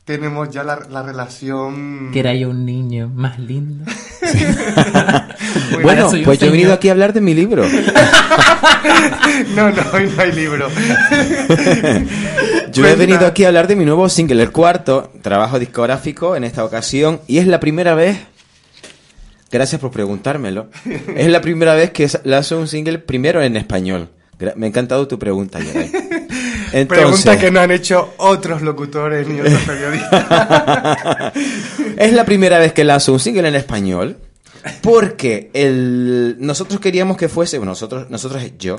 tenemos 0.04 0.50
ya 0.50 0.62
la, 0.64 0.80
la 0.90 1.02
relación... 1.02 2.10
Que 2.12 2.20
era 2.20 2.34
yo 2.34 2.50
un 2.50 2.64
niño 2.64 3.10
más 3.14 3.38
lindo. 3.38 3.84
Bueno, 5.82 6.10
pues 6.24 6.38
yo 6.38 6.46
he 6.46 6.50
venido 6.50 6.72
aquí 6.72 6.88
a 6.88 6.92
hablar 6.92 7.12
de 7.12 7.20
mi 7.20 7.34
libro. 7.34 7.64
No, 9.54 9.70
no, 9.70 9.82
hoy 9.92 10.10
no 10.14 10.22
hay 10.22 10.32
libro. 10.32 10.68
Yo 12.72 12.86
he 12.86 12.94
venido 12.94 13.26
aquí 13.26 13.44
a 13.44 13.48
hablar 13.48 13.66
de 13.66 13.76
mi 13.76 13.84
nuevo 13.84 14.08
single, 14.08 14.42
el 14.42 14.52
cuarto, 14.52 15.12
trabajo 15.22 15.58
discográfico 15.58 16.36
en 16.36 16.44
esta 16.44 16.64
ocasión, 16.64 17.20
y 17.26 17.38
es 17.38 17.46
la 17.46 17.60
primera 17.60 17.94
vez, 17.94 18.18
gracias 19.50 19.80
por 19.80 19.90
preguntármelo, 19.90 20.68
es 21.16 21.28
la 21.28 21.40
primera 21.40 21.74
vez 21.74 21.90
que 21.90 22.08
lanzo 22.24 22.58
un 22.58 22.68
single 22.68 22.98
primero 22.98 23.42
en 23.42 23.56
español. 23.56 24.10
Me 24.56 24.66
ha 24.66 24.68
encantado 24.68 25.08
tu 25.08 25.18
pregunta, 25.18 25.60
Yeray. 25.60 25.90
Pregunta 26.88 27.38
que 27.38 27.50
no 27.50 27.60
han 27.60 27.70
hecho 27.70 28.14
otros 28.16 28.62
locutores 28.62 29.28
ni 29.28 29.40
otros 29.40 29.62
periodistas. 29.62 31.32
es 31.96 32.12
la 32.12 32.24
primera 32.24 32.58
vez 32.58 32.72
que 32.72 32.82
lanzo 32.82 33.12
un 33.12 33.20
single 33.20 33.48
en 33.48 33.54
español. 33.54 34.18
Porque 34.82 35.50
el, 35.52 36.36
nosotros 36.38 36.80
queríamos 36.80 37.18
que 37.18 37.28
fuese, 37.28 37.58
bueno, 37.58 37.72
nosotros, 37.72 38.08
nosotros, 38.08 38.42
yo, 38.58 38.76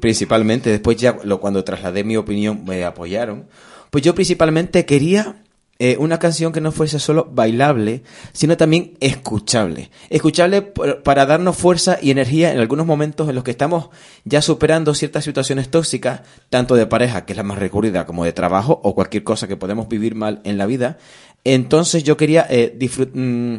principalmente, 0.00 0.70
después 0.70 0.96
ya 0.96 1.18
lo, 1.22 1.38
cuando 1.38 1.64
trasladé 1.64 2.02
mi 2.02 2.16
opinión 2.16 2.64
me 2.64 2.82
apoyaron, 2.84 3.46
pues 3.90 4.02
yo 4.02 4.14
principalmente 4.14 4.86
quería 4.86 5.42
eh, 5.80 5.96
una 5.98 6.18
canción 6.18 6.52
que 6.52 6.60
no 6.60 6.72
fuese 6.72 6.98
solo 6.98 7.28
bailable, 7.30 8.02
sino 8.32 8.56
también 8.56 8.96
escuchable. 8.98 9.90
Escuchable 10.10 10.62
para 10.62 11.24
darnos 11.24 11.56
fuerza 11.56 11.98
y 12.02 12.10
energía 12.10 12.52
en 12.52 12.58
algunos 12.58 12.84
momentos 12.84 13.28
en 13.28 13.36
los 13.36 13.44
que 13.44 13.52
estamos 13.52 13.90
ya 14.24 14.42
superando 14.42 14.92
ciertas 14.94 15.22
situaciones 15.22 15.70
tóxicas, 15.70 16.22
tanto 16.50 16.74
de 16.74 16.86
pareja, 16.86 17.24
que 17.24 17.32
es 17.32 17.36
la 17.36 17.44
más 17.44 17.58
recurrida, 17.58 18.06
como 18.06 18.24
de 18.24 18.32
trabajo 18.32 18.80
o 18.82 18.96
cualquier 18.96 19.22
cosa 19.22 19.46
que 19.46 19.56
podemos 19.56 19.88
vivir 19.88 20.16
mal 20.16 20.40
en 20.42 20.58
la 20.58 20.66
vida. 20.66 20.98
Entonces 21.44 22.02
yo 22.02 22.16
quería 22.16 22.44
eh, 22.50 22.76
mm, 23.14 23.56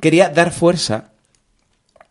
quería 0.00 0.28
dar 0.28 0.52
fuerza 0.52 1.12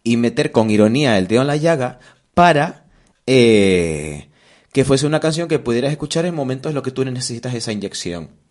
y 0.04 0.18
meter 0.18 0.52
con 0.52 0.72
ironía 0.72 1.20
el 1.20 1.28
dedo 1.28 1.42
en 1.42 1.48
la 1.48 1.58
llaga 1.58 2.00
para 2.34 2.86
eh, 3.28 4.30
que 4.72 4.84
fuese 4.84 5.06
una 5.06 5.20
canción 5.20 5.48
que 5.48 5.60
pudieras 5.60 5.92
escuchar 5.92 6.26
en 6.26 6.34
momentos 6.34 6.72
en 6.72 6.76
los 6.76 6.84
que 6.84 6.90
tú 6.90 7.06
necesitas 7.06 7.54
esa 7.54 7.72
inyección. 7.72 8.43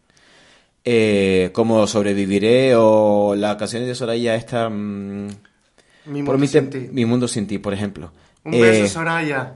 Eh, 0.85 1.51
como 1.53 1.87
Sobreviviré 1.87 2.75
o 2.77 3.35
la 3.37 3.57
canción 3.57 3.85
de 3.87 3.95
Soraya 3.95 4.35
esta... 4.35 4.69
mm, 4.69 5.29
Mi 6.07 6.23
por 6.25 6.37
mundo 6.37 6.39
mi, 6.39 6.49
sin 6.49 6.71
ti. 6.71 6.89
mi 6.91 7.05
mundo 7.05 7.29
sin 7.29 7.47
ti, 7.47 7.59
por 7.59 7.73
ejemplo. 7.73 8.11
Un 8.45 8.55
Eh, 8.55 8.61
beso, 8.63 8.89
Soraya. 8.95 9.53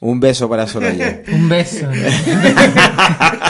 un 0.00 0.20
beso 0.20 0.48
para 0.48 0.66
Soraya. 0.66 1.22
Un 1.30 1.48
beso. 1.50 1.86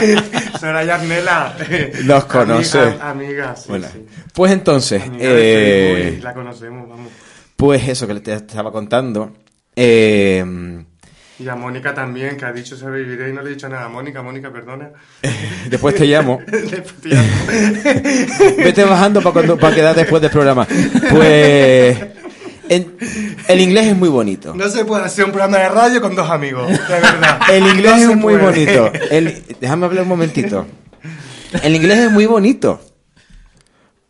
Soraya 0.59 0.95
Arnela. 0.95 1.55
Nos 2.03 2.25
conoce. 2.25 2.79
Amiga, 2.79 3.09
amiga, 3.09 3.55
sí, 3.55 3.65
Bueno, 3.69 3.87
sí. 3.91 4.05
pues 4.33 4.51
entonces, 4.51 5.01
Amiga 5.03 5.23
eh, 5.23 5.99
Facebook 6.03 6.23
la 6.23 6.33
conocemos, 6.33 6.89
vamos. 6.89 7.11
pues 7.55 7.87
eso 7.87 8.07
que 8.07 8.19
te 8.19 8.33
estaba 8.33 8.71
contando. 8.71 9.33
eh, 9.75 10.43
Y 11.41 11.47
a 11.49 11.55
Mónica 11.55 11.93
también, 11.93 12.37
que 12.37 12.45
ha 12.45 12.51
dicho 12.53 12.75
sobreviviré 12.77 13.29
y 13.29 13.33
no 13.33 13.41
le 13.41 13.49
he 13.49 13.53
dicho 13.53 13.67
nada. 13.67 13.89
Mónica, 13.89 14.21
Mónica, 14.21 14.51
perdona. 14.51 14.89
después 15.69 15.95
te 15.95 16.05
llamo. 16.05 16.39
Después 16.47 16.93
te 17.01 17.09
llamo. 17.09 17.27
Vete 18.57 18.83
bajando 18.83 19.21
para 19.21 19.33
cuando 19.33 19.57
para 19.57 19.75
quedar 19.75 19.95
después 19.95 20.21
del 20.21 20.31
programa. 20.31 20.67
Pues 21.09 21.97
en- 22.69 22.95
el 23.47 23.59
inglés 23.59 23.87
es 23.87 23.97
muy 23.97 24.09
bonito. 24.09 24.53
No 24.55 24.69
se 24.69 24.85
puede 24.85 25.03
hacer 25.05 25.25
un 25.25 25.31
programa 25.31 25.57
de 25.57 25.69
radio 25.69 25.99
con 26.01 26.15
dos 26.15 26.29
amigos, 26.29 26.67
de 26.69 26.77
verdad. 26.77 27.39
El 27.49 27.67
inglés 27.67 28.05
No 28.05 28.11
es 28.11 28.17
muy 28.17 28.35
puede. 28.37 28.45
bonito. 28.65 28.91
El- 29.09 29.43
déjame 29.59 29.85
hablar 29.87 30.03
un 30.03 30.09
momentito. 30.09 30.67
El 31.63 31.75
inglés 31.75 31.97
es 31.99 32.11
muy 32.11 32.25
bonito. 32.27 32.79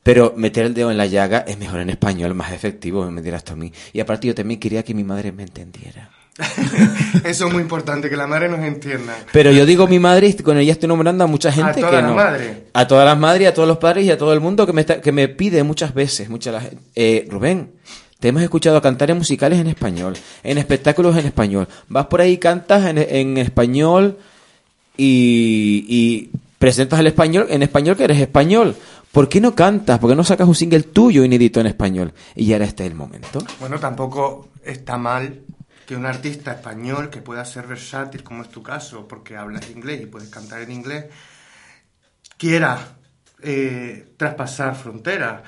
Pero 0.03 0.33
meter 0.35 0.65
el 0.65 0.73
dedo 0.73 0.89
en 0.91 0.97
la 0.97 1.05
llaga 1.05 1.45
es 1.47 1.57
mejor 1.59 1.79
en 1.79 1.91
español, 1.91 2.33
más 2.33 2.51
efectivo, 2.51 3.09
me 3.11 3.21
dirás 3.21 3.43
tú 3.43 3.53
a 3.53 3.55
mí. 3.55 3.71
Y 3.93 3.99
aparte 3.99 4.27
yo 4.27 4.33
también 4.35 4.59
quería 4.59 4.83
que 4.83 4.93
mi 4.95 5.03
madre 5.03 5.31
me 5.31 5.43
entendiera. 5.43 6.09
Eso 7.23 7.47
es 7.47 7.53
muy 7.53 7.61
importante, 7.61 8.09
que 8.09 8.15
la 8.15 8.25
madre 8.27 8.49
nos 8.49 8.61
entienda. 8.61 9.13
Pero 9.31 9.51
yo 9.51 9.65
digo 9.65 9.87
mi 9.87 9.99
madre 9.99 10.27
y 10.27 10.33
con 10.35 10.57
ella 10.57 10.71
estoy 10.71 10.87
nombrando 10.89 11.23
a 11.23 11.27
mucha 11.27 11.51
gente 11.51 11.73
todas 11.81 11.89
que 11.91 11.97
las 11.97 12.05
no. 12.09 12.15
madres. 12.15 12.57
A 12.73 12.87
todas 12.87 13.05
las 13.05 13.17
madres 13.19 13.43
y 13.43 13.45
a 13.47 13.53
todos 13.53 13.67
los 13.67 13.77
padres 13.77 14.05
y 14.05 14.11
a 14.11 14.17
todo 14.17 14.33
el 14.33 14.39
mundo 14.39 14.65
que 14.65 14.73
me, 14.73 14.81
está- 14.81 15.01
que 15.01 15.11
me 15.11 15.27
pide 15.27 15.63
muchas 15.63 15.93
veces, 15.93 16.29
mucha 16.29 16.51
la 16.51 16.61
gente, 16.61 16.77
eh, 16.95 17.27
Rubén, 17.29 17.71
te 18.19 18.29
hemos 18.29 18.41
escuchado 18.43 18.81
cantar 18.81 19.11
en 19.11 19.17
musicales 19.17 19.59
en 19.59 19.67
español, 19.67 20.13
en 20.43 20.57
espectáculos 20.57 21.17
en 21.17 21.25
español. 21.25 21.67
Vas 21.89 22.05
por 22.07 22.21
ahí, 22.21 22.37
cantas 22.37 22.85
en, 22.85 22.97
en 22.97 23.37
español 23.37 24.17
y, 24.97 25.85
y 25.87 26.29
presentas 26.59 26.99
el 26.99 27.07
español 27.07 27.47
en 27.49 27.63
español 27.63 27.95
que 27.97 28.03
eres 28.05 28.19
español. 28.19 28.75
¿Por 29.11 29.27
qué 29.27 29.41
no 29.41 29.55
cantas? 29.55 29.99
¿Por 29.99 30.09
qué 30.09 30.15
no 30.15 30.23
sacas 30.23 30.47
un 30.47 30.55
single 30.55 30.83
tuyo 30.83 31.23
inédito 31.25 31.59
en 31.59 31.67
español? 31.67 32.13
Y 32.35 32.45
ya 32.45 32.55
era 32.55 32.65
este 32.65 32.85
el 32.85 32.95
momento. 32.95 33.39
Bueno, 33.59 33.77
tampoco 33.79 34.47
está 34.63 34.97
mal 34.97 35.41
que 35.85 35.95
un 35.95 36.05
artista 36.05 36.51
español 36.51 37.09
que 37.09 37.21
pueda 37.21 37.43
ser 37.45 37.67
versátil, 37.67 38.23
como 38.23 38.43
es 38.43 38.49
tu 38.49 38.63
caso, 38.63 39.07
porque 39.07 39.37
hablas 39.37 39.69
inglés 39.69 40.01
y 40.01 40.05
puedes 40.05 40.29
cantar 40.29 40.61
en 40.61 40.71
inglés, 40.71 41.05
quiera 42.37 42.77
eh, 43.41 44.13
traspasar 44.17 44.75
fronteras. 44.75 45.41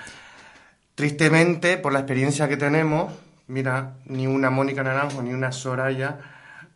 Tristemente, 0.96 1.78
por 1.78 1.93
la 1.93 2.00
experiencia 2.00 2.48
que 2.48 2.58
tenemos, 2.58 3.13
mira, 3.48 3.96
ni 4.06 4.28
una 4.28 4.50
Mónica 4.50 4.84
Naranjo 4.84 5.22
ni 5.22 5.34
una 5.34 5.52
Soraya 5.52 6.19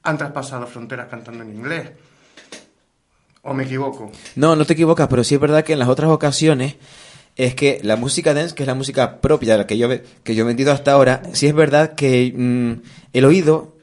han 0.04 0.18
traspasado 0.18 0.68
fronteras 0.68 1.08
cantando 1.08 1.44
en 1.44 1.56
inglés. 1.56 1.92
¿O 3.44 3.54
me 3.54 3.64
equivoco? 3.64 4.12
No, 4.36 4.56
no 4.56 4.66
te 4.66 4.74
equivocas, 4.74 5.08
pero 5.08 5.24
sí 5.24 5.36
es 5.36 5.42
verdad 5.42 5.64
que 5.64 5.74
en 5.74 5.80
las 5.80 5.88
otras 5.88 6.10
ocasiones 6.10 6.76
es 7.38 7.54
que 7.54 7.80
la 7.84 7.96
música 7.96 8.34
dance, 8.34 8.56
que 8.56 8.64
es 8.64 8.68
la 8.68 8.74
música 8.74 9.22
propia, 9.22 9.58
la 9.58 9.68
que 9.68 9.78
yo, 9.78 9.88
que 10.24 10.36
yo 10.36 10.44
he 10.44 10.48
vendido 10.48 10.72
hasta 10.72 10.92
ahora, 10.92 11.22
sí 11.34 11.48
es 11.48 11.54
verdad 11.54 11.94
que 11.94 12.34
mm, 12.36 12.82
el 13.14 13.26
oído 13.26 13.78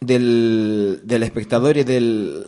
del, 0.00 1.00
del 1.02 1.24
espectador 1.24 1.76
y 1.76 1.82
del, 1.82 2.46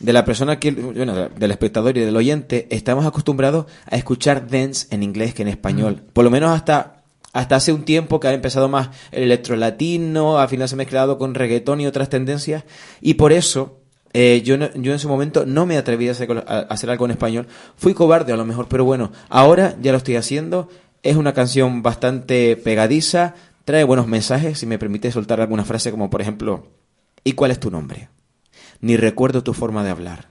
de 0.00 0.12
la 0.12 0.24
persona 0.24 0.58
que, 0.58 0.72
bueno, 0.72 1.28
del 1.28 1.50
espectador 1.52 1.96
y 1.96 2.00
del 2.00 2.16
oyente, 2.16 2.66
estamos 2.70 3.06
acostumbrados 3.06 3.66
a 3.86 3.96
escuchar 3.96 4.48
dance 4.48 4.88
en 4.90 5.04
inglés 5.04 5.34
que 5.34 5.42
en 5.42 5.48
español. 5.48 6.02
Por 6.12 6.24
lo 6.24 6.30
menos 6.30 6.50
hasta, 6.50 7.04
hasta 7.32 7.54
hace 7.54 7.72
un 7.72 7.84
tiempo 7.84 8.18
que 8.18 8.26
ha 8.26 8.32
empezado 8.32 8.68
más 8.68 8.90
el 9.12 9.22
electro 9.22 9.54
latino, 9.54 10.38
al 10.38 10.48
final 10.48 10.68
se 10.68 10.74
ha 10.74 10.78
mezclado 10.78 11.16
con 11.16 11.34
reggaetón 11.34 11.80
y 11.80 11.86
otras 11.86 12.08
tendencias, 12.08 12.64
y 13.00 13.14
por 13.14 13.32
eso 13.32 13.83
eh, 14.14 14.40
yo, 14.42 14.56
no- 14.56 14.72
yo 14.74 14.92
en 14.92 14.96
ese 14.96 15.06
momento 15.08 15.44
no 15.44 15.66
me 15.66 15.76
atreví 15.76 16.08
a 16.08 16.12
hacer, 16.12 16.44
a 16.48 16.60
hacer 16.70 16.88
algo 16.88 17.04
en 17.04 17.10
español. 17.10 17.46
Fui 17.76 17.92
cobarde 17.92 18.32
a 18.32 18.36
lo 18.36 18.44
mejor, 18.46 18.66
pero 18.68 18.84
bueno, 18.86 19.12
ahora 19.28 19.76
ya 19.82 19.92
lo 19.92 19.98
estoy 19.98 20.16
haciendo. 20.16 20.68
Es 21.02 21.16
una 21.16 21.34
canción 21.34 21.82
bastante 21.82 22.56
pegadiza, 22.56 23.34
trae 23.66 23.84
buenos 23.84 24.06
mensajes, 24.06 24.58
si 24.58 24.64
me 24.66 24.78
permite 24.78 25.12
soltar 25.12 25.40
alguna 25.42 25.64
frase 25.64 25.90
como 25.90 26.08
por 26.08 26.22
ejemplo, 26.22 26.68
¿y 27.24 27.32
cuál 27.32 27.50
es 27.50 27.60
tu 27.60 27.70
nombre? 27.70 28.08
Ni 28.80 28.96
recuerdo 28.96 29.42
tu 29.42 29.52
forma 29.52 29.84
de 29.84 29.90
hablar. 29.90 30.28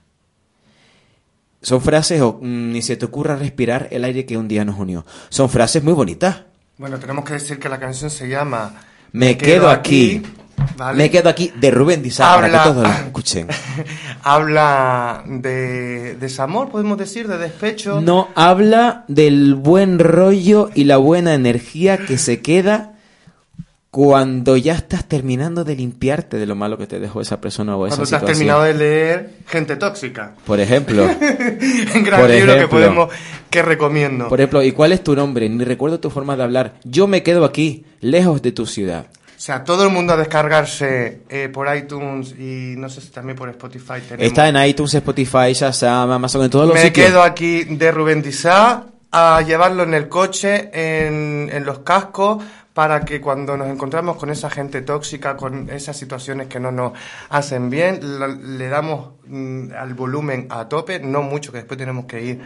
Son 1.62 1.80
frases 1.80 2.20
o 2.20 2.38
mm, 2.42 2.72
ni 2.72 2.82
se 2.82 2.96
te 2.96 3.04
ocurra 3.06 3.36
respirar 3.36 3.88
el 3.90 4.04
aire 4.04 4.26
que 4.26 4.36
un 4.36 4.48
día 4.48 4.64
nos 4.64 4.78
unió. 4.78 5.06
Son 5.30 5.48
frases 5.48 5.82
muy 5.82 5.92
bonitas. 5.94 6.42
Bueno, 6.76 6.98
tenemos 6.98 7.24
que 7.24 7.34
decir 7.34 7.58
que 7.58 7.68
la 7.68 7.78
canción 7.78 8.10
se 8.10 8.28
llama 8.28 8.74
Me, 9.12 9.38
quedo, 9.38 9.70
aquí. 9.70 10.22
¿Vale? 10.76 10.96
Me 10.98 11.10
quedo 11.10 11.28
aquí 11.28 11.52
de 11.54 11.70
Rubén 11.70 12.02
Dizá 12.02 12.34
para 12.34 12.48
que 12.50 12.56
Habla- 12.56 12.64
todos 12.72 12.82
la 12.88 12.98
escuchen. 13.06 13.48
Habla 14.22 15.22
de 15.26 16.14
desamor, 16.14 16.70
podemos 16.70 16.98
decir, 16.98 17.28
de 17.28 17.38
despecho. 17.38 18.00
No 18.00 18.28
habla 18.34 19.04
del 19.08 19.54
buen 19.54 19.98
rollo 19.98 20.70
y 20.74 20.84
la 20.84 20.96
buena 20.96 21.34
energía 21.34 21.98
que 21.98 22.18
se 22.18 22.40
queda 22.40 22.92
cuando 23.90 24.56
ya 24.56 24.74
estás 24.74 25.04
terminando 25.04 25.62
de 25.62 25.76
limpiarte 25.76 26.36
de 26.36 26.46
lo 26.46 26.56
malo 26.56 26.76
que 26.76 26.88
te 26.88 26.98
dejó 26.98 27.20
esa 27.20 27.40
persona 27.40 27.76
o 27.76 27.86
esa 27.86 27.96
Cuando 27.96 28.10
te 28.10 28.16
has 28.16 28.20
situación. 28.22 28.34
terminado 28.38 28.62
de 28.64 28.74
leer 28.74 29.30
Gente 29.46 29.76
Tóxica. 29.76 30.32
Por 30.44 30.58
ejemplo, 30.58 31.04
Un 31.94 32.02
gran 32.02 32.20
Por 32.20 32.30
libro 32.30 32.52
que 32.52 32.58
ejemplo. 32.58 32.68
podemos, 32.68 33.08
que 33.50 33.62
recomiendo. 33.62 34.28
por 34.28 34.40
ejemplo, 34.40 34.62
¿y 34.64 34.72
cuál 34.72 34.92
es 34.92 35.04
tu 35.04 35.14
nombre? 35.14 35.48
Ni 35.48 35.62
recuerdo 35.64 36.00
tu 36.00 36.10
forma 36.10 36.36
de 36.36 36.42
hablar. 36.42 36.74
Yo 36.82 37.06
me 37.06 37.22
quedo 37.22 37.44
aquí, 37.44 37.84
lejos 38.00 38.42
de 38.42 38.50
tu 38.50 38.66
ciudad. 38.66 39.06
O 39.44 39.46
sea, 39.46 39.62
todo 39.62 39.84
el 39.84 39.90
mundo 39.90 40.14
a 40.14 40.16
descargarse 40.16 41.20
eh, 41.28 41.50
por 41.52 41.68
iTunes 41.76 42.30
y 42.32 42.76
no 42.78 42.88
sé 42.88 43.02
si 43.02 43.08
también 43.10 43.36
por 43.36 43.50
Spotify 43.50 44.00
tenemos. 44.00 44.22
Está 44.26 44.48
en 44.48 44.56
iTunes, 44.66 44.94
Spotify, 44.94 45.52
Shazam, 45.52 46.10
Amazon, 46.12 46.44
en 46.44 46.48
todos 46.48 46.68
los 46.68 46.74
Me 46.74 46.80
sitios. 46.84 47.08
quedo 47.08 47.22
aquí 47.22 47.64
de 47.64 47.92
Rubén 47.92 48.22
Dizá 48.22 48.84
a 49.12 49.42
llevarlo 49.42 49.82
en 49.82 49.92
el 49.92 50.08
coche, 50.08 50.70
en, 50.72 51.50
en 51.52 51.62
los 51.66 51.80
cascos, 51.80 52.42
para 52.72 53.04
que 53.04 53.20
cuando 53.20 53.54
nos 53.58 53.68
encontramos 53.68 54.16
con 54.16 54.30
esa 54.30 54.48
gente 54.48 54.80
tóxica, 54.80 55.36
con 55.36 55.68
esas 55.68 55.94
situaciones 55.98 56.46
que 56.46 56.58
no 56.58 56.72
nos 56.72 56.92
hacen 57.28 57.68
bien, 57.68 58.00
le 58.56 58.68
damos 58.68 59.10
mm, 59.26 59.72
al 59.78 59.92
volumen 59.92 60.46
a 60.48 60.70
tope, 60.70 61.00
no 61.00 61.20
mucho, 61.20 61.52
que 61.52 61.58
después 61.58 61.76
tenemos 61.76 62.06
que 62.06 62.22
ir 62.22 62.40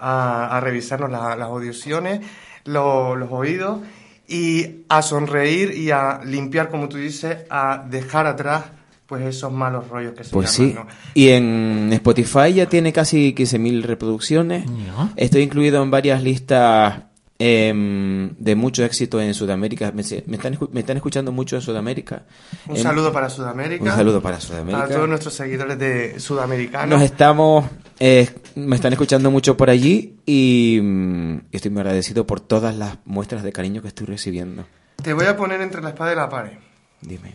a, 0.00 0.56
a 0.56 0.58
revisarnos 0.58 1.12
la- 1.12 1.36
las 1.36 1.46
audiciones, 1.46 2.22
lo- 2.64 3.14
los 3.14 3.30
oídos, 3.30 3.78
y 4.30 4.84
a 4.88 5.02
sonreír 5.02 5.72
y 5.76 5.90
a 5.90 6.20
limpiar, 6.24 6.70
como 6.70 6.88
tú 6.88 6.96
dices, 6.96 7.38
a 7.50 7.84
dejar 7.90 8.26
atrás 8.26 8.64
pues 9.06 9.24
esos 9.26 9.50
malos 9.52 9.88
rollos 9.88 10.12
que 10.14 10.22
se 10.22 10.30
Pues 10.30 10.56
llaman, 10.56 10.72
sí. 10.72 10.78
¿no? 10.78 10.86
Y 11.14 11.28
en 11.30 11.90
Spotify 11.94 12.52
ya 12.54 12.66
tiene 12.66 12.92
casi 12.92 13.34
15.000 13.34 13.82
reproducciones. 13.82 14.64
Estoy 15.16 15.42
incluido 15.42 15.82
en 15.82 15.90
varias 15.90 16.22
listas 16.22 17.02
em, 17.42 18.30
de 18.38 18.54
mucho 18.54 18.84
éxito 18.84 19.20
en 19.20 19.34
Sudamérica. 19.34 19.90
Me, 19.92 20.02
están, 20.02 20.56
me 20.72 20.80
están 20.80 20.96
escuchando 20.96 21.32
mucho 21.32 21.56
en 21.56 21.62
Sudamérica. 21.62 22.22
Un 22.68 22.76
En- 22.76 22.82
saludo 22.84 23.12
para 23.12 23.28
Sudamérica. 23.30 23.82
Un 23.82 23.90
saludo 23.90 24.20
para 24.22 24.40
Sudamérica. 24.40 24.84
A 24.84 24.88
todos 24.88 25.08
nuestros 25.08 25.34
seguidores 25.34 25.76
de 25.78 26.20
Sudamericanos. 26.20 26.90
Nos 26.90 27.02
estamos, 27.02 27.64
eh, 27.98 28.28
me 28.54 28.76
están 28.76 28.92
escuchando 28.92 29.30
mucho 29.30 29.56
por 29.56 29.70
allí 29.70 30.16
y 30.26 30.78
mm, 30.82 31.38
estoy 31.52 31.70
muy 31.70 31.80
agradecido 31.80 32.26
por 32.26 32.40
todas 32.40 32.74
las 32.76 32.96
muestras 33.04 33.42
de 33.42 33.52
cariño 33.52 33.82
que 33.82 33.88
estoy 33.88 34.06
recibiendo. 34.06 34.64
Te 35.02 35.12
voy 35.12 35.26
a 35.26 35.36
poner 35.36 35.60
entre 35.60 35.80
la 35.82 35.90
espada 35.90 36.12
y 36.12 36.16
la 36.16 36.28
pared. 36.28 36.52
Dime. 37.00 37.34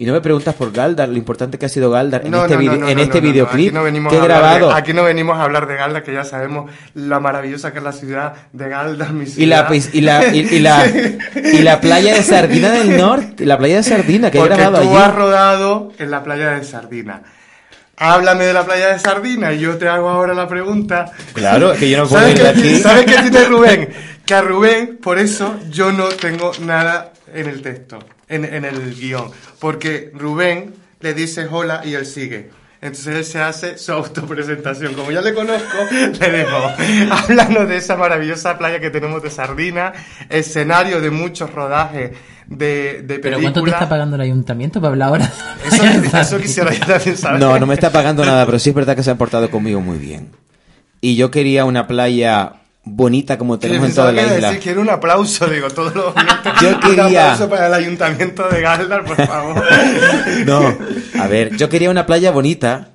Y 0.00 0.06
no 0.06 0.12
me 0.12 0.20
preguntas 0.20 0.54
por 0.54 0.70
Galdar, 0.70 1.08
lo 1.08 1.16
importante 1.16 1.58
que 1.58 1.66
ha 1.66 1.68
sido 1.68 1.90
Galdar 1.90 2.24
en 2.24 2.30
No, 2.30 2.42
este, 2.44 2.54
no, 2.54 2.60
vide- 2.60 2.78
no, 2.78 2.88
en 2.88 3.00
este 3.00 3.20
videoclip 3.20 3.72
que 3.72 3.76
he 3.76 3.80
hablar 3.80 4.20
de- 4.20 4.24
grabado. 4.28 4.70
aquí 4.72 4.92
no 4.92 5.02
venimos 5.02 5.36
a 5.36 5.42
hablar 5.42 5.66
de 5.66 5.74
Galda, 5.74 6.04
que 6.04 6.12
ya 6.12 6.22
sabemos 6.22 6.70
la 6.94 7.18
maravillosa 7.18 7.72
que 7.72 7.78
es 7.78 7.84
la 7.84 7.90
ciudad 7.92 8.34
de 8.52 8.68
Galda, 8.68 9.08
mi 9.08 9.24
Y 9.36 9.46
la, 9.46 9.66
ciudad. 9.68 9.90
y, 9.92 10.00
la, 10.00 10.26
y, 10.36 10.38
y 10.38 10.58
la, 10.60 10.86
y 11.52 11.58
la 11.62 11.80
playa 11.80 12.14
de 12.14 12.22
Sardina 12.22 12.70
del 12.70 12.96
Norte, 12.96 13.44
la 13.44 13.58
playa 13.58 13.78
de 13.78 13.82
Sardina 13.82 14.30
que 14.30 14.38
he 14.38 14.40
Porque 14.40 14.54
grabado 14.56 14.84
tú 14.84 14.88
allí. 14.96 15.02
has 15.02 15.14
rodado 15.16 15.92
en 15.98 16.10
la 16.12 16.22
playa 16.22 16.50
de 16.50 16.62
Sardina. 16.64 17.22
Háblame 18.00 18.46
de 18.46 18.52
la 18.52 18.64
playa 18.64 18.88
de 18.88 18.98
Sardina 18.98 19.52
y 19.52 19.60
yo 19.60 19.76
te 19.76 19.88
hago 19.88 20.08
ahora 20.08 20.34
la 20.34 20.46
pregunta. 20.46 21.12
Claro, 21.34 21.72
que 21.74 21.90
yo 21.90 21.98
no 21.98 22.08
puedo 22.08 22.22
¿Sabes 22.22 22.36
ir 22.36 22.42
qué, 22.42 22.48
aquí. 22.48 22.76
¿Sabes 22.78 23.06
qué 23.06 23.22
tiene 23.22 23.44
Rubén? 23.48 23.88
Que 24.24 24.34
a 24.34 24.40
Rubén, 24.42 24.98
por 25.02 25.18
eso, 25.18 25.58
yo 25.70 25.90
no 25.90 26.08
tengo 26.08 26.52
nada 26.60 27.12
en 27.32 27.48
el 27.48 27.60
texto, 27.62 27.98
en, 28.28 28.44
en 28.44 28.64
el 28.64 28.94
guion. 28.94 29.30
Porque 29.58 30.12
Rubén 30.14 30.74
le 31.00 31.14
dice 31.14 31.48
hola 31.50 31.82
y 31.84 31.94
él 31.94 32.06
sigue. 32.06 32.50
Entonces 32.80 33.16
él 33.16 33.24
se 33.24 33.40
hace 33.40 33.78
su 33.78 33.92
autopresentación. 33.92 34.94
Como 34.94 35.10
ya 35.10 35.20
le 35.20 35.34
conozco, 35.34 35.78
le 35.90 36.30
dejo. 36.30 36.56
Háblanos 37.10 37.68
de 37.68 37.76
esa 37.76 37.96
maravillosa 37.96 38.56
playa 38.56 38.78
que 38.78 38.90
tenemos 38.90 39.22
de 39.22 39.30
Sardina, 39.30 39.92
escenario 40.28 41.00
de 41.00 41.10
muchos 41.10 41.52
rodajes 41.52 42.12
de, 42.48 43.02
de 43.02 43.18
¿Pero 43.18 43.40
cuánto 43.40 43.62
te 43.62 43.70
está 43.70 43.88
pagando 43.88 44.16
el 44.16 44.22
ayuntamiento 44.22 44.80
para 44.80 44.90
hablar 44.92 45.08
ahora? 45.08 45.32
Eso, 45.66 46.16
eso 46.18 46.38
quisiera 46.38 46.72
yo 46.72 46.84
también 46.86 47.16
saber. 47.16 47.40
No, 47.40 47.58
no 47.58 47.66
me 47.66 47.74
está 47.74 47.90
pagando 47.92 48.24
nada, 48.24 48.44
pero 48.46 48.58
sí 48.58 48.70
es 48.70 48.74
verdad 48.74 48.96
que 48.96 49.02
se 49.02 49.10
han 49.10 49.18
portado 49.18 49.50
conmigo 49.50 49.80
muy 49.80 49.98
bien. 49.98 50.30
Y 51.00 51.14
yo 51.16 51.30
quería 51.30 51.64
una 51.64 51.86
playa 51.86 52.54
bonita 52.84 53.36
como 53.36 53.58
tenemos 53.58 53.90
en 53.90 53.94
toda 53.94 54.12
la 54.12 54.22
isla. 54.22 54.48
decir, 54.48 54.62
quiero 54.62 54.80
un 54.80 54.88
aplauso, 54.88 55.46
digo, 55.46 55.68
todos 55.70 55.94
los. 55.94 56.14
Yo 56.62 56.70
Un 56.70 56.80
quería- 56.80 57.04
aplauso 57.32 57.50
para 57.50 57.66
el 57.66 57.74
ayuntamiento 57.74 58.48
de 58.48 58.60
Galdar, 58.62 59.04
por 59.04 59.16
favor. 59.26 59.62
No, 60.46 60.74
a 61.20 61.26
ver, 61.28 61.56
yo 61.56 61.68
quería 61.68 61.90
una 61.90 62.06
playa 62.06 62.30
bonita 62.30 62.90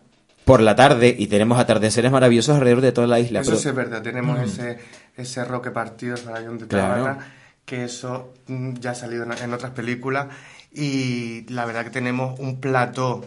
por 0.45 0.61
la 0.61 0.75
tarde 0.75 1.15
y 1.17 1.27
tenemos 1.27 1.59
atardeceres 1.59 2.11
maravillosos 2.11 2.55
alrededor 2.55 2.81
de 2.81 2.91
toda 2.91 3.05
la 3.07 3.19
isla. 3.19 3.41
Eso 3.41 3.51
pero- 3.51 3.61
sí 3.61 3.69
es 3.69 3.75
verdad, 3.75 4.01
tenemos 4.01 4.39
ese, 4.41 4.79
ese 5.15 5.45
roque 5.45 5.69
partido, 5.71 6.15
el 6.15 6.23
rayón 6.25 6.57
de 6.57 6.67
Claro. 6.67 7.17
Que 7.65 7.85
eso 7.85 8.33
mm, 8.47 8.75
ya 8.75 8.91
ha 8.91 8.95
salido 8.95 9.23
en, 9.23 9.53
otras 9.53 9.71
películas 9.71 10.27
y 10.71 11.45
la 11.49 11.65
verdad 11.65 11.83
que 11.83 11.91
tenemos 11.91 12.39
un 12.39 12.59
plató 12.59 13.23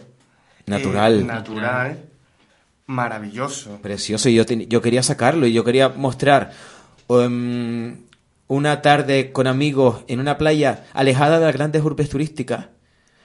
eh, 0.65 0.71
Natural. 0.71 1.25
natural, 1.25 1.97
maravilloso. 2.87 3.79
Precioso, 3.81 4.29
y 4.29 4.35
yo, 4.35 4.43
yo 4.43 4.81
quería 4.81 5.01
sacarlo 5.01 5.47
y 5.47 5.53
yo 5.53 5.63
quería 5.63 5.89
mostrar 5.89 6.51
um, 7.07 7.95
una 8.47 8.81
tarde 8.81 9.31
con 9.31 9.47
amigos 9.47 10.03
en 10.07 10.19
una 10.19 10.37
playa 10.37 10.85
alejada 10.93 11.39
de 11.39 11.45
las 11.45 11.55
grandes 11.55 11.83
urbes 11.83 12.09
turísticas. 12.09 12.67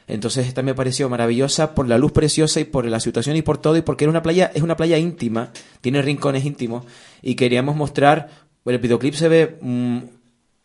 Entonces 0.08 0.46
esta 0.46 0.62
me 0.62 0.74
pareció 0.74 1.08
maravillosa 1.08 1.74
por 1.74 1.88
la 1.88 1.96
luz 1.98 2.12
preciosa 2.12 2.60
y 2.60 2.64
por 2.64 2.84
la 2.86 3.00
situación 3.00 3.36
y 3.36 3.42
por 3.42 3.58
todo 3.58 3.76
y 3.76 3.82
porque 3.82 4.04
era 4.04 4.10
una 4.10 4.22
playa, 4.22 4.50
es 4.54 4.62
una 4.62 4.76
playa 4.76 4.98
íntima, 4.98 5.52
tiene 5.80 6.02
rincones 6.02 6.44
íntimos 6.44 6.84
y 7.22 7.34
queríamos 7.34 7.76
mostrar, 7.76 8.28
el 8.64 8.78
videoclip 8.78 9.14
se 9.14 9.28
ve 9.28 9.58
mm, 9.60 9.98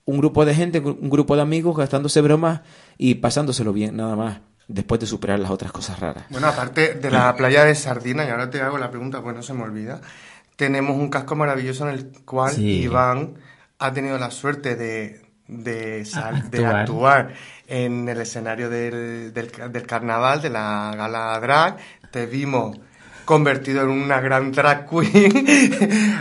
un 0.08 0.18
grupo 0.18 0.44
de 0.46 0.56
gente, 0.56 0.80
un 0.80 1.10
grupo 1.10 1.36
de 1.36 1.44
amigos 1.44 1.78
gastándose 1.78 2.22
bromas 2.22 2.62
y 2.98 3.16
pasándoselo 3.16 3.72
bien, 3.74 3.96
nada 3.98 4.16
más, 4.16 4.40
después 4.68 5.00
de 5.00 5.06
superar 5.06 5.38
las 5.40 5.52
otras 5.52 5.72
cosas 5.72 6.00
raras. 6.00 6.24
Bueno, 6.30 6.48
aparte 6.48 6.96
de 6.96 7.12
la 7.12 7.36
playa 7.36 7.64
de 7.66 7.76
Sardina, 7.76 8.26
y 8.26 8.30
ahora 8.30 8.50
te 8.50 8.62
hago 8.62 8.78
la 8.80 8.90
pregunta, 8.90 9.22
pues 9.22 9.36
no 9.36 9.44
se 9.44 9.54
me 9.54 9.64
olvida, 9.64 10.02
tenemos 10.56 10.96
un 10.98 11.10
casco 11.10 11.36
maravilloso 11.36 11.88
en 11.88 11.94
el 11.96 12.12
cual 12.26 12.54
Sí. 12.54 12.82
Iván 12.82 13.36
ha 13.80 13.94
tenido 13.94 14.18
la 14.18 14.32
suerte 14.32 14.76
de, 14.76 15.22
de, 15.48 16.04
sal- 16.06 16.50
de 16.50 16.66
Actuar. 16.66 16.82
actuar 16.82 17.34
en 17.68 18.10
el 18.10 18.20
escenario 18.22 18.70
del, 18.70 19.34
del, 19.34 19.52
del 19.72 19.86
carnaval, 19.86 20.42
de 20.42 20.50
la 20.50 20.94
gala 20.98 21.40
drag. 21.40 21.78
Te 22.12 22.26
vimos 22.26 22.78
convertido 23.28 23.84
en 23.84 23.90
una 23.90 24.20
gran 24.22 24.52
drag 24.52 24.90
queen. 24.90 25.46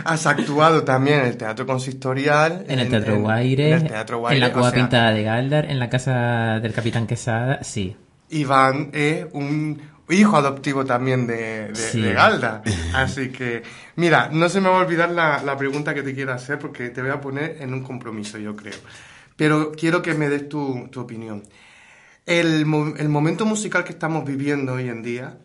Has 0.05 0.27
actuado 0.27 0.83
también 0.83 1.21
en 1.21 1.25
el 1.27 1.37
Teatro 1.37 1.65
Consistorial. 1.65 2.65
En 2.67 2.77
el 2.79 2.89
Teatro 2.89 3.15
en- 3.15 3.21
Guaire, 3.23 3.67
en 3.71 3.73
el 3.81 3.87
Teatro 3.87 4.19
Guaire, 4.19 4.35
en 4.37 4.41
la 4.41 4.47
o 4.49 4.53
Cueva 4.53 4.69
sea, 4.69 4.79
Pintada 4.79 5.11
de 5.11 5.23
Galdar, 5.23 5.65
en 5.71 5.79
la 5.79 5.89
casa 5.89 6.59
del 6.59 6.73
Capitán 6.73 7.07
Quesada, 7.07 7.63
sí. 7.63 7.95
Iván 8.29 8.89
es 8.93 9.25
un 9.33 9.81
hijo 10.09 10.35
adoptivo 10.37 10.85
también 10.85 11.25
de, 11.25 11.69
de, 11.69 11.75
Sí. 11.75 12.01
de 12.01 12.13
Galda. 12.13 12.61
Así 12.93 13.29
que, 13.29 13.63
mira, 13.95 14.29
no 14.31 14.49
se 14.49 14.59
me 14.61 14.69
va 14.69 14.77
a 14.79 14.81
olvidar 14.81 15.09
la, 15.11 15.41
la 15.43 15.57
pregunta 15.57 15.93
que 15.93 16.03
te 16.03 16.13
quiero 16.13 16.33
hacer 16.33 16.59
porque 16.59 16.89
te 16.89 17.01
voy 17.01 17.11
a 17.11 17.19
poner 17.21 17.57
en 17.61 17.73
un 17.73 17.83
compromiso, 17.83 18.37
yo 18.37 18.55
creo. 18.55 18.75
Pero 19.37 19.71
quiero 19.71 20.01
que 20.01 20.13
me 20.13 20.27
des 20.29 20.49
tu, 20.49 20.87
tu 20.91 20.99
opinión. 21.01 21.43
El, 22.25 22.65
el 22.97 23.09
momento 23.09 23.45
musical 23.45 23.83
que 23.85 23.93
estamos 23.93 24.25
viviendo 24.25 24.73
hoy 24.73 24.89
en 24.89 25.01
día, 25.03 25.37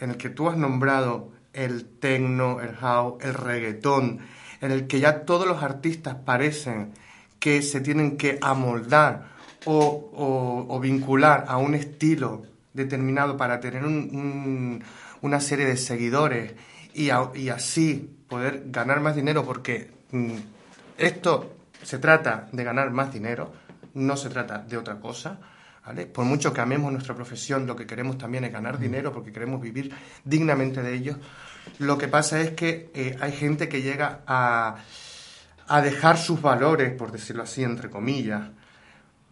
en 0.00 0.10
el 0.10 0.16
que 0.16 0.30
tú 0.30 0.48
has 0.48 0.56
nombrado 0.56 1.32
el 1.52 1.84
techno, 1.84 2.60
el 2.60 2.74
house, 2.76 3.22
el 3.22 3.34
reggaetón, 3.34 4.20
en 4.60 4.70
el 4.72 4.86
que 4.86 5.00
ya 5.00 5.24
todos 5.24 5.46
los 5.46 5.62
artistas 5.62 6.16
parecen 6.24 6.92
que 7.38 7.62
se 7.62 7.80
tienen 7.80 8.16
que 8.16 8.38
amoldar 8.40 9.30
o, 9.64 10.78
vincular 10.80 11.44
a 11.48 11.56
un 11.58 11.74
estilo 11.74 12.42
determinado 12.72 13.36
para 13.36 13.60
tener 13.60 13.84
una 13.84 15.40
serie 15.40 15.66
de 15.66 15.76
seguidores 15.76 16.52
y, 16.94 17.10
así 17.10 18.16
poder 18.28 18.64
ganar 18.66 19.00
más 19.00 19.16
dinero, 19.16 19.44
porque 19.44 19.90
mm, 20.12 20.36
esto 20.98 21.56
se 21.82 21.98
trata 21.98 22.48
de 22.52 22.64
ganar 22.64 22.90
más 22.90 23.12
dinero, 23.12 23.52
no 23.94 24.16
se 24.16 24.28
trata 24.28 24.58
de 24.58 24.76
otra 24.76 25.00
cosa. 25.00 25.38
Por 26.12 26.24
mucho 26.24 26.52
que 26.52 26.60
amemos 26.60 26.92
nuestra 26.92 27.14
profesión, 27.14 27.66
lo 27.66 27.76
que 27.76 27.86
queremos 27.86 28.18
también 28.18 28.44
es 28.44 28.52
ganar 28.52 28.78
dinero 28.78 29.12
porque 29.12 29.32
queremos 29.32 29.60
vivir 29.60 29.92
dignamente 30.24 30.82
de 30.82 30.94
ello. 30.94 31.16
Lo 31.78 31.98
que 31.98 32.08
pasa 32.08 32.40
es 32.40 32.52
que 32.52 32.90
eh, 32.94 33.16
hay 33.20 33.32
gente 33.32 33.68
que 33.68 33.82
llega 33.82 34.20
a, 34.26 34.76
a 35.68 35.82
dejar 35.82 36.18
sus 36.18 36.40
valores, 36.40 36.92
por 36.92 37.12
decirlo 37.12 37.42
así, 37.42 37.62
entre 37.62 37.90
comillas, 37.90 38.48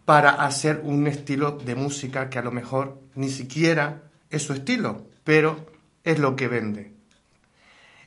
para 0.05 0.31
hacer 0.31 0.81
un 0.83 1.07
estilo 1.07 1.51
de 1.51 1.75
música 1.75 2.29
que 2.29 2.39
a 2.39 2.41
lo 2.41 2.51
mejor 2.51 2.99
ni 3.15 3.29
siquiera 3.29 4.01
es 4.29 4.43
su 4.43 4.53
estilo, 4.53 5.05
pero 5.23 5.67
es 6.03 6.19
lo 6.19 6.35
que 6.35 6.47
vende. 6.47 6.93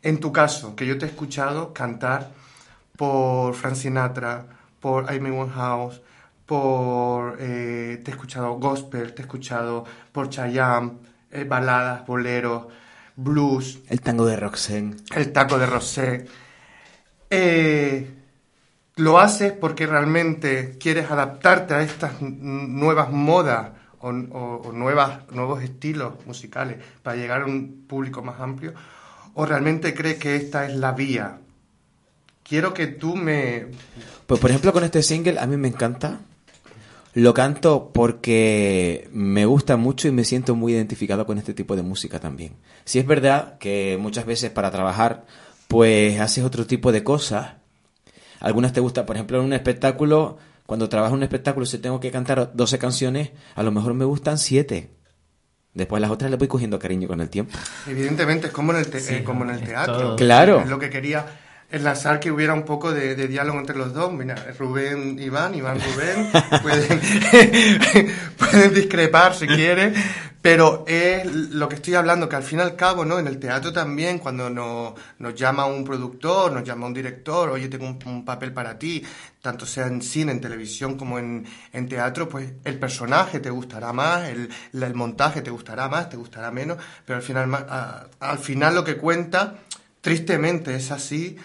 En 0.02 0.18
tu 0.18 0.32
caso, 0.32 0.74
que 0.74 0.86
yo 0.86 0.98
te 0.98 1.06
he 1.06 1.08
escuchado 1.08 1.72
cantar 1.72 2.32
por 2.96 3.54
Frank 3.54 3.76
Sinatra, 3.76 4.46
por 4.80 5.08
Amy 5.08 5.30
Winehouse, 5.30 6.02
por 6.52 7.38
eh, 7.40 8.02
te 8.04 8.10
he 8.10 8.14
escuchado 8.14 8.58
gospel, 8.58 9.14
te 9.14 9.22
he 9.22 9.24
escuchado 9.24 9.86
por 10.12 10.28
Chayanne, 10.28 10.98
eh, 11.30 11.44
baladas, 11.44 12.06
boleros, 12.06 12.66
blues. 13.16 13.78
El 13.88 14.02
tango 14.02 14.26
de 14.26 14.36
Roxanne. 14.36 14.96
El 15.16 15.32
taco 15.32 15.58
de 15.58 15.64
Rosé. 15.64 16.26
Eh, 17.30 18.06
lo 18.96 19.18
haces 19.18 19.52
porque 19.52 19.86
realmente 19.86 20.76
quieres 20.78 21.10
adaptarte 21.10 21.72
a 21.72 21.80
estas 21.80 22.20
nuevas 22.20 23.10
modas 23.10 23.70
o, 24.00 24.12
nuevas, 24.12 25.20
nuevos 25.30 25.62
estilos 25.62 26.26
musicales 26.26 26.76
para 27.02 27.16
llegar 27.16 27.40
a 27.40 27.46
un 27.46 27.86
público 27.88 28.20
más 28.20 28.38
amplio, 28.40 28.74
o 29.32 29.46
realmente 29.46 29.94
crees 29.94 30.18
que 30.18 30.36
esta 30.36 30.66
es 30.66 30.76
la 30.76 30.92
vía. 30.92 31.38
Quiero 32.42 32.74
que 32.74 32.88
tú 32.88 33.16
me... 33.16 33.68
Pues 34.26 34.38
por 34.38 34.50
ejemplo 34.50 34.74
con 34.74 34.84
este 34.84 35.02
single 35.02 35.38
a 35.38 35.46
mí 35.46 35.56
me 35.56 35.68
encanta. 35.68 36.20
Lo 37.14 37.35
canto 37.35 37.90
porque 37.92 39.09
me 39.12 39.44
gusta 39.44 39.77
mucho 39.77 40.09
y 40.09 40.12
me 40.12 40.25
siento 40.25 40.55
muy 40.55 40.72
identificado 40.72 41.27
con 41.27 41.38
este 41.38 41.55
tipo 41.55 41.77
de 41.77 41.83
música 41.83 42.20
también. 42.20 42.55
Si 42.85 42.98
es 42.98 43.07
verdad 43.07 43.59
que 43.59 43.98
muchas 44.01 44.25
veces 44.25 44.51
para 44.51 44.70
trabajar 44.70 45.27
pues 45.68 46.20
haces 46.20 46.44
otro 46.44 46.66
tipo 46.66 46.92
de 46.92 47.05
cosas 47.05 47.62
algunas 48.42 48.72
te 48.72 48.81
gustan, 48.81 49.07
por 49.07 49.16
ejemplo, 49.16 49.38
en 49.38 49.44
un 49.44 49.53
espectáculo, 49.53 50.37
cuando 50.66 50.88
trabajo 50.88 51.14
en 51.14 51.18
un 51.18 51.22
espectáculo, 51.22 51.64
si 51.64 51.79
tengo 51.79 52.01
que 52.01 52.11
cantar 52.11 52.51
12 52.53 52.79
canciones, 52.79 53.31
a 53.55 53.62
lo 53.62 53.70
mejor 53.70 53.94
me 53.94 54.05
gustan 54.05 54.37
7. 54.37 54.90
Después 55.75 56.03
las 56.03 56.11
otras 56.11 56.31
le 56.31 56.37
voy 56.37 56.48
cogiendo 56.48 56.79
cariño 56.79 57.07
con 57.07 57.20
el 57.20 57.31
tiempo. 57.31 57.57
Evidentemente, 57.87 58.48
es 58.48 58.53
como 58.53 58.72
en 58.72 58.79
el, 58.79 58.87
eh, 58.92 59.22
como 59.25 59.44
en 59.44 59.51
el 59.51 59.62
teatro. 59.62 60.16
Claro. 60.16 60.61
Es 60.61 60.68
lo 60.68 60.81
que 60.81 60.90
quería 60.90 61.25
enlazar 61.72 62.20
que 62.20 62.30
hubiera 62.30 62.52
un 62.52 62.64
poco 62.64 62.92
de, 62.92 63.16
diálogo 63.26 63.58
entre 63.58 63.76
los 63.76 63.92
dos. 63.94 64.12
Mira, 64.12 64.37
Rubén, 64.58 65.18
Iván, 65.18 65.54
Iván, 65.54 65.78
Rubén, 65.94 66.30
pueden, 66.62 67.00
pueden 68.38 68.74
discrepar 68.74 69.35
si 69.35 69.46
quieren, 69.46 69.94
pero 70.42 70.85
es 70.87 71.24
lo 71.24 71.68
que 71.68 71.76
estoy 71.76 71.94
hablando, 71.94 72.28
que 72.28 72.37
al 72.37 72.42
fin 72.42 72.58
y 72.58 72.62
al 72.62 72.76
cabo, 72.76 73.06
¿no? 73.06 73.18
En 73.18 73.26
el 73.26 73.38
teatro 73.38 73.72
también, 73.72 74.18
cuando 74.18 74.50
nos, 74.50 74.92
nos 75.18 75.35
llama 75.35 75.64
un 75.64 75.82
productor, 75.82 76.52
nos 76.52 76.62
llama 76.62 76.87
un 76.87 76.92
director, 76.92 77.48
oye, 77.48 77.68
tengo 77.68 77.87
un, 77.87 78.24
papel 78.24 78.52
para 78.52 78.78
ti, 78.78 79.02
tanto 79.40 79.64
sea 79.64 79.87
en 79.87 80.02
cine, 80.02 80.32
en 80.32 80.40
televisión 80.40 80.98
como 80.98 81.18
en, 81.18 81.46
en 81.72 81.88
teatro, 81.88 82.28
pues 82.28 82.52
el 82.64 82.78
personaje 82.78 83.40
te 83.40 83.50
gustará 83.50 83.94
más, 83.94 84.28
el, 84.28 84.50
el, 84.72 84.94
montaje 84.94 85.40
te 85.40 85.50
gustará 85.50 85.88
más, 85.88 86.11
te 86.11 86.18
gustará 86.18 86.50
menos, 86.50 86.76
pero 87.06 87.16
al 87.16 87.22
final, 87.22 87.66
al 88.20 88.38
final 88.38 88.74
lo 88.74 88.85
que 88.85 88.98
cuenta, 88.98 89.58
tristemente 90.02 90.74
es 90.74 90.90
así, 90.90 91.38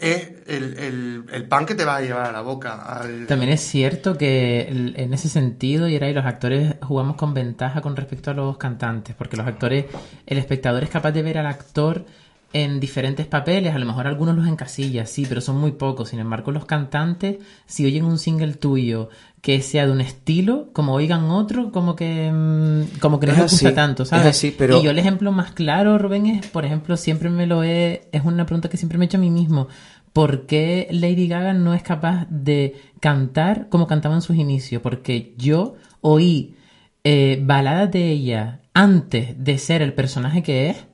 es 0.00 0.32
el, 0.46 1.24
el, 1.30 1.44
pan 1.48 1.66
que 1.66 1.74
te 1.74 1.84
va 1.84 1.96
a 1.96 2.00
llevar 2.00 2.26
a 2.26 2.32
la 2.32 2.40
boca. 2.40 3.02
También 3.28 3.52
es 3.52 3.60
cierto 3.60 4.16
que 4.16 4.66
en 4.68 5.14
ese 5.14 5.28
sentido, 5.28 5.88
y 5.88 5.98
los 5.98 6.24
actores 6.24 6.76
jugamos 6.82 7.16
con 7.16 7.34
ventaja 7.34 7.82
con 7.82 7.96
respecto 7.96 8.30
a 8.30 8.34
los 8.34 8.56
cantantes, 8.56 9.14
porque 9.14 9.36
los 9.36 9.46
actores, 9.46 9.86
el 10.26 10.38
espectador 10.38 10.82
es 10.82 10.90
capaz 10.90 11.12
de 11.12 11.22
ver 11.22 11.38
al 11.38 11.46
actor 11.46 12.06
en 12.52 12.80
diferentes 12.80 13.26
papeles, 13.26 13.74
a 13.74 13.78
lo 13.78 13.86
mejor 13.86 14.06
algunos 14.08 14.34
los 14.34 14.48
encasilla, 14.48 15.06
sí, 15.06 15.24
pero 15.28 15.40
son 15.40 15.56
muy 15.58 15.72
pocos. 15.72 16.08
Sin 16.08 16.18
embargo, 16.18 16.50
los 16.50 16.64
cantantes, 16.64 17.36
si 17.66 17.86
oyen 17.86 18.04
un 18.04 18.18
single 18.18 18.54
tuyo 18.54 19.08
que 19.40 19.62
sea 19.62 19.86
de 19.86 19.92
un 19.92 20.00
estilo, 20.00 20.70
como 20.72 20.92
oigan 20.92 21.30
otro, 21.30 21.72
como 21.72 21.96
que 21.96 22.30
mm, 22.30 22.98
como 23.00 23.18
que 23.18 23.26
no 23.26 23.32
les 23.32 23.50
gusta 23.50 23.74
tanto, 23.74 24.04
¿sabes? 24.04 24.54
pero... 24.58 24.78
Y 24.78 24.82
yo 24.82 24.90
el 24.90 24.98
ejemplo 24.98 25.32
más 25.32 25.52
claro, 25.52 25.96
Rubén, 25.98 26.26
es, 26.26 26.46
por 26.46 26.66
ejemplo, 26.66 26.96
siempre 26.96 27.30
me 27.30 27.46
lo 27.46 27.64
he, 27.64 28.08
es 28.12 28.24
una 28.24 28.44
pregunta 28.44 28.68
que 28.68 28.76
siempre 28.76 28.98
me 28.98 29.04
he 29.04 29.06
hecho 29.06 29.16
a 29.16 29.20
mí 29.20 29.30
mismo. 29.30 29.68
¿Por 30.12 30.46
qué 30.46 30.88
Lady 30.90 31.28
Gaga 31.28 31.54
no 31.54 31.72
es 31.72 31.82
capaz 31.82 32.26
de 32.28 32.76
cantar 33.00 33.68
como 33.68 33.86
cantaba 33.86 34.14
en 34.14 34.22
sus 34.22 34.36
inicios? 34.36 34.82
Porque 34.82 35.34
yo 35.38 35.76
oí 36.00 36.56
eh, 37.04 37.40
baladas 37.42 37.90
de 37.92 38.10
ella 38.10 38.60
antes 38.74 39.42
de 39.42 39.58
ser 39.58 39.82
el 39.82 39.94
personaje 39.94 40.42
que 40.42 40.70
es 40.70 40.86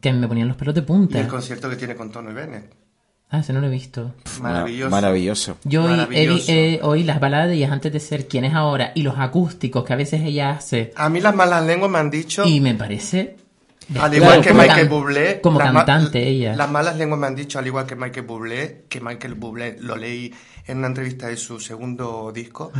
que 0.00 0.12
me 0.12 0.28
ponían 0.28 0.48
los 0.48 0.56
pelos 0.56 0.74
de 0.74 0.82
punta. 0.82 1.18
Y 1.18 1.22
el 1.22 1.28
concierto 1.28 1.70
que 1.70 1.76
tiene 1.76 1.94
con 1.94 2.10
Tony 2.10 2.32
Bennett. 2.32 2.83
Ah, 3.30 3.40
ese 3.40 3.52
no 3.52 3.60
lo 3.60 3.66
he 3.66 3.70
visto. 3.70 4.14
Maravilloso. 4.40 4.90
Maravilloso. 4.90 5.58
Yo 5.64 5.84
oí, 6.82 7.02
las 7.02 7.20
baladas 7.20 7.48
de 7.48 7.54
ellas 7.54 7.72
antes 7.72 7.92
de 7.92 8.00
ser 8.00 8.28
quien 8.28 8.44
es 8.44 8.54
ahora 8.54 8.92
y 8.94 9.02
los 9.02 9.18
acústicos 9.18 9.84
que 9.84 9.92
a 9.92 9.96
veces 9.96 10.22
ella 10.22 10.50
hace. 10.50 10.92
A 10.94 11.08
mí 11.08 11.20
las 11.20 11.34
malas 11.34 11.64
lenguas 11.64 11.90
me 11.90 11.98
han 11.98 12.10
dicho. 12.10 12.44
Y 12.46 12.60
me 12.60 12.74
parece. 12.74 13.36
Al 13.98 14.14
igual 14.14 14.40
que 14.40 14.54
Michael 14.54 14.88
Bublé. 14.88 15.40
Como 15.40 15.58
cantante 15.58 16.26
ella. 16.26 16.54
Las 16.56 16.70
malas 16.70 16.96
lenguas 16.96 17.20
me 17.20 17.26
han 17.26 17.34
dicho, 17.34 17.58
al 17.58 17.66
igual 17.66 17.86
que 17.86 17.96
Michael 17.96 18.26
Bublé, 18.26 18.84
que 18.88 19.00
Michael 19.00 19.34
Bublé 19.34 19.76
lo 19.80 19.96
leí 19.96 20.32
en 20.66 20.78
una 20.78 20.86
entrevista 20.86 21.26
de 21.26 21.36
su 21.36 21.60
segundo 21.60 22.32
disco, 22.32 22.72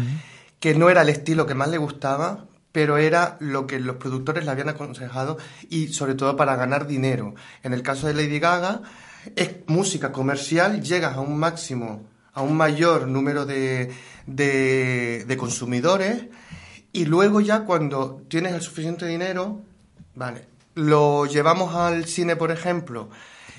que 0.61 0.75
no 0.75 0.89
era 0.89 1.03
el 1.03 1.09
estilo 1.09 1.47
que 1.47 1.55
más 1.55 1.69
le 1.69 1.79
gustaba, 1.79 2.47
pero 2.73 2.97
era 2.97 3.37
lo 3.41 3.67
que 3.67 3.79
los 3.79 3.97
productores 3.97 4.45
le 4.45 4.51
habían 4.51 4.69
aconsejado 4.69 5.39
y 5.69 5.89
sobre 5.89 6.15
todo 6.15 6.37
para 6.37 6.57
ganar 6.57 6.87
dinero. 6.87 7.35
En 7.63 7.73
el 7.73 7.83
caso 7.83 8.07
de 8.07 8.15
Lady 8.15 8.39
Gaga, 8.41 8.83
es 9.37 9.57
música 9.67 10.13
comercial, 10.13 10.83
llegas 10.83 11.17
a 11.17 11.21
un 11.21 11.39
máximo, 11.39 12.03
a 12.33 12.43
un 12.43 12.57
mayor 12.57 13.07
número 13.07 13.47
de, 13.47 13.93
de, 14.27 15.37
consumidores 15.39 16.25
y 16.93 17.07
luego 17.07 17.41
ya 17.41 17.65
cuando 17.65 18.23
tienes 18.29 18.53
el 18.55 18.63
suficiente 18.63 19.07
dinero, 19.07 19.63
vale, 20.15 20.47
lo 20.75 21.27
llevamos 21.27 21.75
al 21.75 22.05
cine, 22.07 22.37
por 22.37 22.51
ejemplo, 22.51 23.11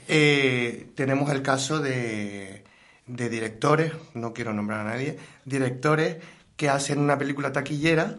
eh, 0.08 0.90
tenemos 0.96 1.32
el 1.32 1.42
caso 1.42 1.80
de, 1.80 2.64
de 3.08 3.30
directores, 3.30 3.94
no 4.14 4.34
quiero 4.34 4.54
nombrar 4.54 4.82
a 4.82 4.92
nadie, 4.92 5.18
directores 5.46 6.18
que 6.56 6.70
hacen 6.70 7.00
una 7.00 7.18
película 7.18 7.52
taquillera 7.52 8.18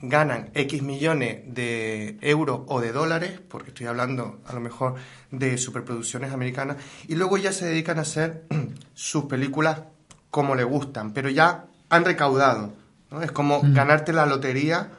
ganan 0.00 0.50
X 0.54 0.82
millones 0.82 1.42
de 1.46 2.18
euros 2.20 2.60
o 2.66 2.80
de 2.80 2.92
dólares, 2.92 3.40
porque 3.48 3.70
estoy 3.70 3.86
hablando 3.86 4.40
a 4.46 4.52
lo 4.52 4.60
mejor 4.60 4.94
de 5.30 5.56
superproducciones 5.58 6.32
americanas, 6.32 6.76
y 7.08 7.14
luego 7.14 7.38
ya 7.38 7.52
se 7.52 7.66
dedican 7.66 7.98
a 7.98 8.02
hacer 8.02 8.44
sus 8.94 9.24
películas 9.24 9.80
como 10.30 10.54
le 10.54 10.64
gustan, 10.64 11.12
pero 11.12 11.30
ya 11.30 11.66
han 11.88 12.04
recaudado. 12.04 12.72
¿no? 13.10 13.22
Es 13.22 13.32
como 13.32 13.62
mm. 13.62 13.74
ganarte 13.74 14.12
la 14.12 14.26
lotería 14.26 14.90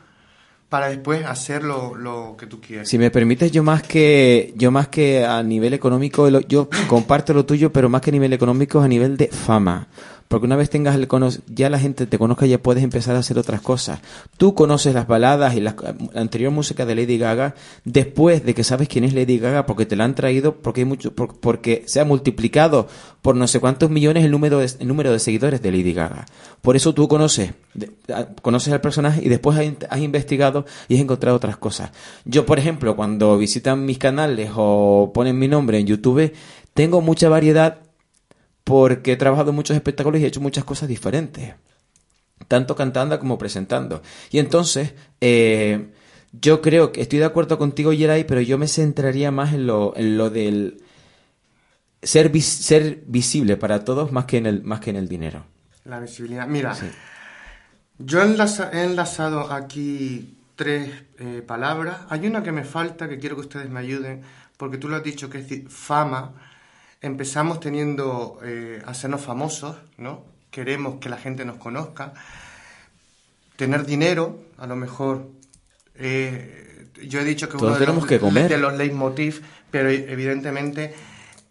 para 0.69 0.89
después 0.89 1.25
hacer 1.25 1.63
lo, 1.63 1.95
lo, 1.95 2.35
que 2.37 2.45
tú 2.45 2.59
quieres. 2.59 2.89
Si 2.89 2.97
me 2.97 3.09
permites, 3.09 3.51
yo 3.51 3.63
más 3.63 3.83
que 3.83 4.53
yo 4.57 4.69
más 4.69 4.89
que 4.89 5.23
a 5.23 5.41
nivel 5.41 5.73
económico, 5.73 6.27
yo 6.27 6.69
comparto 6.87 7.33
lo 7.33 7.45
tuyo, 7.45 7.71
pero 7.71 7.89
más 7.89 8.01
que 8.01 8.09
a 8.09 8.13
nivel 8.13 8.33
económico, 8.33 8.81
a 8.81 8.87
nivel 8.87 9.15
de 9.15 9.27
fama. 9.27 9.87
Porque 10.27 10.45
una 10.45 10.55
vez 10.55 10.69
tengas 10.69 10.95
el 10.95 11.07
ya 11.47 11.69
la 11.69 11.79
gente 11.79 12.05
te 12.05 12.17
conozca, 12.17 12.45
ya 12.45 12.57
puedes 12.57 12.83
empezar 12.83 13.15
a 13.15 13.19
hacer 13.19 13.39
otras 13.39 13.61
cosas. 13.61 13.99
Tú 14.37 14.55
conoces 14.55 14.93
las 14.93 15.07
baladas 15.07 15.55
y 15.55 15.61
la, 15.61 15.75
anterior 16.15 16.51
música 16.51 16.85
de 16.85 16.95
Lady 16.95 17.17
Gaga 17.17 17.55
después 17.85 18.43
de 18.43 18.53
que 18.53 18.63
sabes 18.63 18.89
quién 18.89 19.03
es 19.03 19.13
Lady 19.13 19.39
Gaga 19.39 19.65
porque 19.65 19.85
te 19.85 19.95
la 19.95 20.03
han 20.03 20.15
traído, 20.15 20.55
porque 20.55 20.81
hay 20.81 20.85
mucho, 20.85 21.13
porque 21.13 21.83
se 21.87 21.99
ha 21.99 22.05
multiplicado 22.05 22.87
por 23.21 23.35
no 23.35 23.47
sé 23.47 23.59
cuántos 23.59 23.89
millones 23.89 24.25
el 24.25 24.31
número 24.31 24.59
de, 24.59 24.69
el 24.79 24.87
número 24.87 25.11
de 25.11 25.19
seguidores 25.19 25.61
de 25.61 25.71
Lady 25.71 25.93
Gaga. 25.93 26.25
Por 26.61 26.75
eso 26.75 26.93
tú 26.93 27.07
conoces, 27.07 27.53
conoces 28.41 28.73
al 28.73 28.81
personaje 28.81 29.21
y 29.23 29.29
después 29.29 29.57
has, 29.57 29.65
has 29.89 29.99
investigado 29.99 30.65
y 30.89 30.95
has 30.95 31.01
encontrado 31.01 31.37
otras 31.37 31.55
cosas. 31.55 31.91
Yo, 32.25 32.45
por 32.45 32.59
ejemplo, 32.59 32.97
cuando 32.97 33.37
visitan 33.37 33.85
mis 33.85 33.97
canales 33.97 34.51
o 34.55 35.11
ponen 35.13 35.39
mi 35.39 35.47
nombre 35.47 35.79
en 35.79 35.87
YouTube, 35.87 36.33
tengo 36.73 37.01
mucha 37.01 37.29
variedad 37.29 37.86
porque 38.67 39.13
he 39.13 39.15
trabajado 39.15 39.53
muchos 39.53 39.77
espectáculos 39.77 40.19
y 40.19 40.25
he 40.25 40.27
hecho 40.27 40.41
muchas 40.41 40.65
cosas 40.65 40.89
diferentes, 40.89 41.55
tanto 42.49 42.75
cantando 42.75 43.17
como 43.17 43.37
presentando. 43.37 44.01
Y 44.29 44.39
entonces, 44.39 44.93
eh, 45.21 45.93
yo 46.33 46.61
creo 46.61 46.91
que 46.91 46.99
estoy 46.99 47.19
de 47.19 47.25
acuerdo 47.25 47.57
contigo, 47.57 47.93
Yeray, 47.93 48.25
pero 48.25 48.41
yo 48.41 48.57
me 48.57 48.67
centraría 48.67 49.31
más 49.31 49.53
en 49.53 49.67
lo, 49.67 49.95
en 49.95 50.17
lo 50.17 50.29
del 50.29 50.83
ser, 52.01 52.41
ser 52.41 53.03
visible 53.07 53.55
para 53.55 53.85
todos 53.85 54.11
más 54.11 54.25
que, 54.25 54.35
en 54.35 54.45
el, 54.45 54.63
más 54.63 54.81
que 54.81 54.89
en 54.89 54.97
el 54.97 55.07
dinero. 55.07 55.45
La 55.85 56.01
visibilidad. 56.01 56.45
Mira, 56.45 56.75
yo 57.99 58.21
he 58.21 58.83
enlazado 58.83 59.49
aquí 59.49 60.39
tres 60.57 60.91
eh, 61.19 61.41
palabras. 61.41 61.99
Hay 62.09 62.27
una 62.27 62.43
que 62.43 62.51
me 62.51 62.65
falta 62.65 63.07
que 63.07 63.17
quiero 63.17 63.37
que 63.37 63.43
ustedes 63.43 63.69
me 63.69 63.79
ayuden, 63.79 64.23
porque 64.57 64.77
tú 64.77 64.89
lo 64.89 64.97
has 64.97 65.03
dicho 65.03 65.29
que 65.29 65.37
es 65.37 65.47
fama. 65.69 66.33
Empezamos 67.01 67.59
teniendo, 67.59 68.39
eh, 68.43 68.81
hacernos 68.85 69.21
famosos, 69.21 69.77
¿no? 69.97 70.23
Queremos 70.51 70.99
que 70.99 71.09
la 71.09 71.17
gente 71.17 71.45
nos 71.45 71.57
conozca. 71.57 72.13
Tener 73.55 73.85
dinero, 73.85 74.39
a 74.57 74.67
lo 74.67 74.75
mejor. 74.75 75.29
Eh, 75.95 76.87
yo 77.03 77.19
he 77.19 77.23
dicho 77.23 77.49
que 77.49 77.57
uno 77.57 77.77
de 77.77 77.85
los, 77.85 78.05
que 78.05 78.19
comer. 78.19 78.49
de 78.49 78.57
los 78.57 78.75
leitmotiv, 78.75 79.43
pero 79.69 79.89
evidentemente 79.89 80.95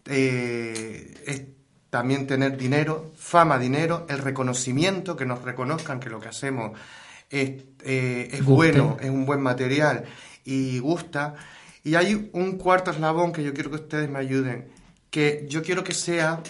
es 0.06 1.42
también 1.90 2.26
tener 2.26 2.56
dinero, 2.56 3.12
fama, 3.16 3.58
dinero, 3.58 4.06
el 4.08 4.18
reconocimiento, 4.18 5.16
que 5.16 5.24
nos 5.24 5.42
reconozcan 5.42 6.00
que 6.00 6.10
lo 6.10 6.20
que 6.20 6.28
hacemos 6.28 6.78
es, 7.30 7.62
eh, 7.84 8.28
es 8.32 8.44
bueno, 8.44 8.96
es 9.00 9.10
un 9.10 9.26
buen 9.26 9.40
material 9.40 10.04
y 10.44 10.78
gusta. 10.78 11.34
Y 11.84 11.94
hay 11.94 12.30
un 12.32 12.58
cuarto 12.58 12.90
eslabón 12.90 13.32
que 13.32 13.42
yo 13.42 13.54
quiero 13.54 13.70
que 13.70 13.76
ustedes 13.76 14.10
me 14.10 14.18
ayuden, 14.18 14.68
que 15.16 15.46
yo 15.48 15.62
quiero 15.62 15.82
que 15.82 15.94
sea 15.94 16.42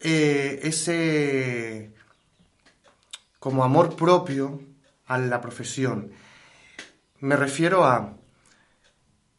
eh, 0.00 0.60
ese 0.64 1.94
como 3.38 3.64
amor 3.64 3.96
propio 3.96 4.60
a 5.06 5.16
la 5.16 5.40
profesión. 5.40 6.12
Me 7.20 7.36
refiero 7.36 7.86
a 7.86 8.18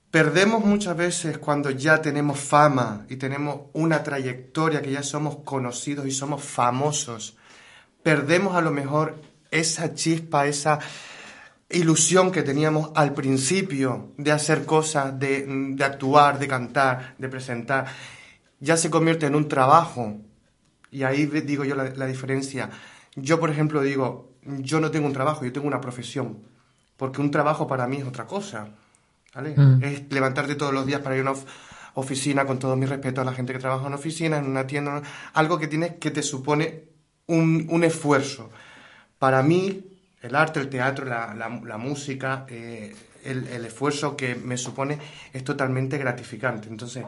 Perdemos 0.10 0.66
muchas 0.66 0.98
veces 0.98 1.38
cuando 1.38 1.70
ya 1.70 2.02
tenemos 2.02 2.40
fama 2.40 3.06
y 3.10 3.18
tenemos 3.18 3.68
una 3.74 4.02
trayectoria, 4.02 4.82
que 4.82 4.92
ya 4.92 5.04
somos 5.04 5.44
conocidos 5.46 6.08
y 6.08 6.12
somos 6.12 6.44
famosos. 6.44 7.38
Perdemos 8.02 8.56
a 8.56 8.62
lo 8.62 8.72
mejor 8.72 9.22
esa 9.52 9.94
chispa, 9.94 10.48
esa 10.48 10.80
ilusión 11.70 12.32
que 12.32 12.42
teníamos 12.42 12.90
al 12.96 13.14
principio 13.14 14.14
de 14.18 14.32
hacer 14.32 14.66
cosas, 14.66 15.20
de, 15.20 15.78
actuar, 15.80 16.40
de 16.40 16.48
cantar, 16.48 17.14
de 17.20 17.30
presentar. 17.30 17.86
Ya 18.62 18.78
se 18.78 18.90
convierte 18.90 19.26
en 19.26 19.36
un 19.36 19.50
trabajo. 19.50 20.16
Y 20.92 21.04
ahí 21.04 21.26
digo 21.26 21.66
yo 21.66 21.76
la, 21.76 21.90
la 21.90 22.06
diferencia. 22.06 22.70
Yo, 23.16 23.40
por 23.40 23.50
ejemplo, 23.50 23.82
digo, 23.82 24.32
yo 24.46 24.80
no 24.80 24.90
tengo 24.90 25.08
un 25.08 25.14
trabajo, 25.14 25.44
yo 25.44 25.52
tengo 25.52 25.68
una 25.68 25.82
profesión. 25.82 26.40
Porque 26.96 27.20
un 27.20 27.32
trabajo 27.32 27.68
para 27.68 27.88
mí 27.88 27.98
es 27.98 28.06
otra 28.06 28.26
cosa 28.26 28.70
Mm. 29.36 29.84
Es 29.84 30.12
levantarte 30.12 30.56
todos 30.56 30.74
los 30.74 30.86
días 30.86 31.02
para 31.02 31.16
ir 31.16 31.26
a 31.26 31.32
una 31.32 31.40
oficina, 31.94 32.46
con 32.46 32.60
todo 32.60 32.76
mi 32.76 32.86
respeto 32.86 33.22
a 33.22 33.26
la 33.26 33.34
gente 33.34 33.54
que 33.54 33.60
trabaja 33.60 33.88
en 33.88 33.94
oficina, 33.94 34.38
en 34.38 34.46
una 34.46 34.68
tienda, 34.68 35.02
algo 35.34 35.58
que 35.58 35.68
tienes 35.68 35.96
que 35.96 36.12
te 36.12 36.22
supone 36.22 36.84
un, 37.28 37.84
esfuerzo. 37.84 38.50
Para 39.20 39.42
mí, 39.42 39.86
el 40.22 40.36
arte, 40.36 40.60
el 40.60 40.70
teatro, 40.70 41.06
la, 41.06 41.78
música, 41.78 42.46
eh, 42.50 42.94
el, 43.24 43.66
esfuerzo 43.66 44.18
que 44.18 44.36
me 44.36 44.58
supone 44.58 44.98
es 45.32 45.44
totalmente 45.44 45.98
gratificante. 45.98 46.68
Entonces, 46.68 47.06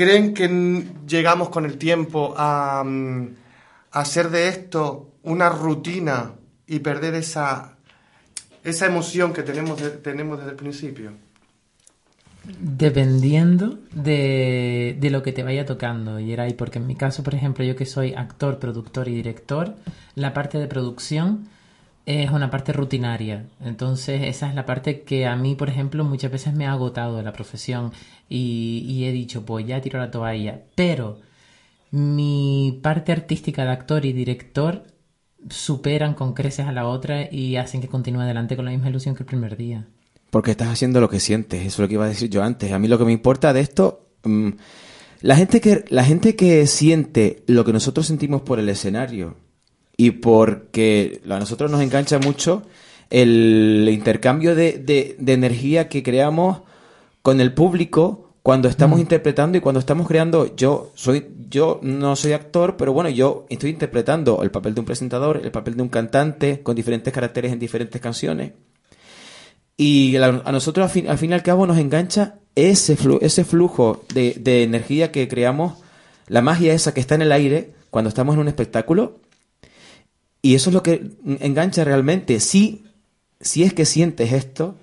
¿creen 0.00 0.32
que 0.32 0.86
llegamos 1.06 1.50
con 1.50 1.66
el 1.66 1.76
tiempo 1.76 2.32
a, 2.34 2.82
mm, 2.82 3.28
a 3.92 4.00
hacer 4.00 4.30
de 4.30 4.48
esto 4.48 5.10
una 5.24 5.50
rutina 5.50 6.32
y 6.66 6.78
perder 6.78 7.14
esa 7.16 7.76
esa 8.64 8.86
emoción 8.86 9.34
que 9.34 9.42
tenemos, 9.42 9.78
tenemos 10.02 10.38
desde 10.38 10.52
el 10.52 10.56
principio? 10.56 11.12
Dependiendo 12.58 13.78
de, 13.92 14.96
de, 14.98 15.10
lo 15.10 15.22
que 15.22 15.32
te 15.32 15.42
vaya 15.42 15.66
tocando, 15.66 16.18
Yeray, 16.18 16.54
porque 16.54 16.78
en 16.78 16.86
mi 16.86 16.96
caso, 16.96 17.22
por 17.22 17.34
ejemplo, 17.34 17.62
yo 17.64 17.76
que 17.76 17.84
soy 17.84 18.14
actor, 18.14 18.58
productor 18.58 19.06
y 19.08 19.14
director, 19.14 19.76
la 20.14 20.32
parte 20.32 20.56
de 20.56 20.66
producción 20.66 21.48
es 22.06 22.30
una 22.30 22.50
parte 22.50 22.72
rutinaria. 22.72 23.46
Entonces, 23.60 24.22
esa 24.24 24.48
es 24.48 24.54
la 24.54 24.66
parte 24.66 25.02
que 25.02 25.26
a 25.26 25.36
mí, 25.36 25.54
por 25.54 25.68
ejemplo, 25.68 26.04
muchas 26.04 26.32
veces 26.32 26.54
me 26.54 26.66
ha 26.66 26.72
agotado 26.72 27.16
de 27.16 27.22
la 27.22 27.32
profesión 27.32 27.92
y, 28.28 28.84
y 28.88 29.04
he 29.04 29.12
dicho, 29.12 29.44
pues 29.44 29.66
ya 29.66 29.80
tiro 29.80 29.98
la 29.98 30.10
toalla. 30.10 30.62
Pero 30.74 31.20
mi 31.90 32.78
parte 32.82 33.12
artística 33.12 33.64
de 33.64 33.70
actor 33.70 34.04
y 34.04 34.12
director 34.12 34.84
superan 35.48 36.14
con 36.14 36.34
creces 36.34 36.66
a 36.66 36.72
la 36.72 36.86
otra 36.86 37.32
y 37.32 37.56
hacen 37.56 37.80
que 37.80 37.88
continúe 37.88 38.20
adelante 38.20 38.56
con 38.56 38.64
la 38.64 38.70
misma 38.70 38.90
ilusión 38.90 39.14
que 39.14 39.22
el 39.22 39.26
primer 39.26 39.56
día. 39.56 39.86
Porque 40.30 40.52
estás 40.52 40.68
haciendo 40.68 41.00
lo 41.00 41.08
que 41.08 41.18
sientes, 41.18 41.60
eso 41.60 41.68
es 41.68 41.78
lo 41.78 41.88
que 41.88 41.94
iba 41.94 42.04
a 42.04 42.08
decir 42.08 42.30
yo 42.30 42.42
antes. 42.42 42.72
A 42.72 42.78
mí 42.78 42.88
lo 42.88 42.98
que 42.98 43.04
me 43.04 43.12
importa 43.12 43.52
de 43.52 43.60
esto, 43.60 44.10
mm, 44.24 44.50
la, 45.22 45.36
gente 45.36 45.60
que, 45.60 45.84
la 45.88 46.04
gente 46.04 46.36
que 46.36 46.66
siente 46.66 47.42
lo 47.46 47.64
que 47.64 47.72
nosotros 47.72 48.06
sentimos 48.06 48.42
por 48.42 48.58
el 48.58 48.68
escenario 48.68 49.36
y 50.00 50.12
porque 50.12 51.20
a 51.28 51.38
nosotros 51.38 51.70
nos 51.70 51.82
engancha 51.82 52.18
mucho 52.18 52.62
el 53.10 53.86
intercambio 53.92 54.54
de, 54.54 54.78
de, 54.78 55.14
de 55.18 55.32
energía 55.34 55.90
que 55.90 56.02
creamos 56.02 56.62
con 57.20 57.38
el 57.38 57.52
público 57.52 58.32
cuando 58.42 58.70
estamos 58.70 58.96
mm. 58.96 59.02
interpretando 59.02 59.58
y 59.58 59.60
cuando 59.60 59.78
estamos 59.78 60.08
creando, 60.08 60.56
yo 60.56 60.90
soy, 60.94 61.26
yo 61.50 61.80
no 61.82 62.16
soy 62.16 62.32
actor, 62.32 62.78
pero 62.78 62.94
bueno, 62.94 63.10
yo 63.10 63.44
estoy 63.50 63.68
interpretando 63.68 64.42
el 64.42 64.50
papel 64.50 64.72
de 64.72 64.80
un 64.80 64.86
presentador, 64.86 65.42
el 65.44 65.50
papel 65.50 65.76
de 65.76 65.82
un 65.82 65.90
cantante 65.90 66.62
con 66.62 66.74
diferentes 66.74 67.12
caracteres 67.12 67.52
en 67.52 67.58
diferentes 67.58 68.00
canciones. 68.00 68.52
Y 69.76 70.16
a 70.16 70.32
nosotros 70.32 70.84
al 70.84 70.90
fin, 70.90 71.10
al 71.10 71.18
fin 71.18 71.32
y 71.32 71.34
al 71.34 71.42
cabo 71.42 71.66
nos 71.66 71.76
engancha 71.76 72.36
ese, 72.54 72.96
ese 73.20 73.44
flujo 73.44 74.02
de, 74.14 74.34
de 74.40 74.62
energía 74.62 75.12
que 75.12 75.28
creamos, 75.28 75.74
la 76.26 76.40
magia 76.40 76.72
esa 76.72 76.94
que 76.94 77.00
está 77.00 77.16
en 77.16 77.22
el 77.22 77.32
aire 77.32 77.74
cuando 77.90 78.08
estamos 78.08 78.34
en 78.34 78.40
un 78.40 78.48
espectáculo. 78.48 79.20
Y 80.42 80.54
eso 80.54 80.70
es 80.70 80.74
lo 80.74 80.82
que 80.82 81.10
engancha 81.40 81.84
realmente. 81.84 82.40
Si, 82.40 82.84
si 83.40 83.62
es 83.62 83.74
que 83.74 83.84
sientes 83.84 84.32
esto, 84.32 84.76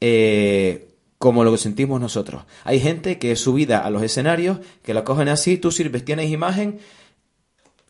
eh, 0.00 0.88
como 1.18 1.42
lo 1.44 1.52
que 1.52 1.58
sentimos 1.58 2.00
nosotros. 2.00 2.42
Hay 2.64 2.80
gente 2.80 3.18
que 3.18 3.32
es 3.32 3.40
subida 3.40 3.78
a 3.78 3.90
los 3.90 4.02
escenarios, 4.02 4.58
que 4.82 4.92
la 4.92 5.04
cogen 5.04 5.28
así, 5.28 5.56
tú 5.56 5.70
sirves, 5.70 6.04
tienes 6.04 6.30
imagen 6.30 6.80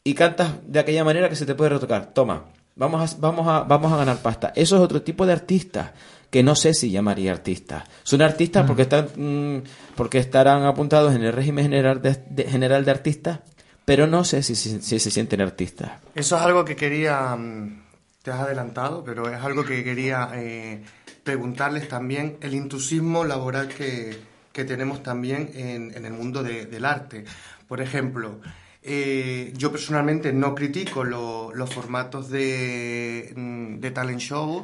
y 0.04 0.14
cantas 0.14 0.52
de 0.66 0.78
aquella 0.78 1.02
manera 1.02 1.28
que 1.28 1.34
se 1.34 1.46
te 1.46 1.54
puede 1.56 1.70
retocar. 1.70 2.12
Toma, 2.14 2.44
vamos 2.76 3.12
a, 3.12 3.16
vamos 3.18 3.48
a, 3.48 3.62
vamos 3.62 3.92
a 3.92 3.96
ganar 3.96 4.18
pasta. 4.18 4.52
Eso 4.54 4.76
es 4.76 4.82
otro 4.82 5.02
tipo 5.02 5.26
de 5.26 5.32
artista 5.32 5.94
que 6.30 6.42
no 6.42 6.54
sé 6.54 6.74
si 6.74 6.90
llamaría 6.90 7.32
artista. 7.32 7.84
Son 8.02 8.22
artistas 8.22 8.64
mm. 8.64 8.66
porque 8.66 8.82
están 8.82 9.08
mm, 9.16 9.62
porque 9.96 10.18
estarán 10.18 10.64
apuntados 10.64 11.14
en 11.14 11.22
el 11.24 11.32
régimen 11.32 11.64
general 11.64 12.02
de, 12.02 12.44
general 12.44 12.84
de 12.84 12.90
artistas, 12.90 13.40
pero 13.84 14.06
no 14.06 14.24
sé 14.24 14.42
si, 14.42 14.54
se 14.54 14.98
sienten 15.10 15.40
artistas. 15.40 15.92
Eso 16.14 16.36
es 16.36 16.42
algo 16.42 16.64
que 16.64 16.76
quería, 16.76 17.36
mm, 17.36 17.82
te 18.22 18.30
has 18.30 18.40
adelantado, 18.40 19.04
pero 19.04 19.30
es 19.30 19.42
algo 19.42 19.64
que 19.64 19.84
quería 19.84 20.30
eh, 20.34 20.82
preguntarles 21.22 21.88
también 21.88 22.36
el 22.40 22.54
intusismo 22.54 23.24
laboral 23.24 23.68
que, 23.68 24.34
tenemos 24.52 25.02
también 25.02 25.50
en, 25.54 26.04
el 26.04 26.12
mundo 26.12 26.44
del 26.44 26.84
arte. 26.84 27.24
Por 27.66 27.80
ejemplo, 27.80 28.40
eh, 28.82 29.52
yo 29.56 29.72
personalmente 29.72 30.32
no 30.32 30.54
critico 30.54 31.02
los 31.02 31.74
formatos 31.74 32.30
de, 32.30 33.32
mm, 33.34 33.80
de 33.80 33.90
talent 33.90 34.20
show 34.20 34.62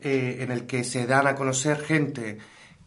eh, 0.00 0.38
en 0.40 0.52
el 0.52 0.66
que 0.66 0.84
se 0.84 1.06
dan 1.06 1.26
a 1.26 1.34
conocer 1.34 1.80
gente 1.80 2.38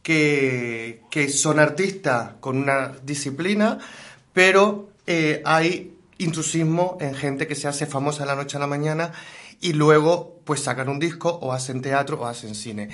que, 0.02 1.30
son 1.30 1.60
artistas 1.60 2.36
con 2.40 2.58
una 2.58 2.94
disciplina, 3.04 3.80
pero 4.34 4.91
eh, 5.08 5.42
hay 5.46 5.94
intrusismo 6.18 6.98
en 7.02 7.16
gente 7.16 7.48
que 7.48 7.56
se 7.56 7.68
hace 7.68 7.86
famosa 7.86 8.24
de 8.24 8.28
la 8.28 8.36
noche 8.36 8.58
a 8.58 8.60
la 8.60 8.68
mañana 8.68 9.12
y 9.60 9.74
luego 9.74 10.40
pues 10.46 10.62
sacan 10.64 10.90
un 10.90 11.00
disco 11.00 11.30
o 11.42 11.54
hacen 11.54 11.82
teatro 11.82 12.20
o 12.20 12.26
hacen 12.26 12.56
cine. 12.56 12.90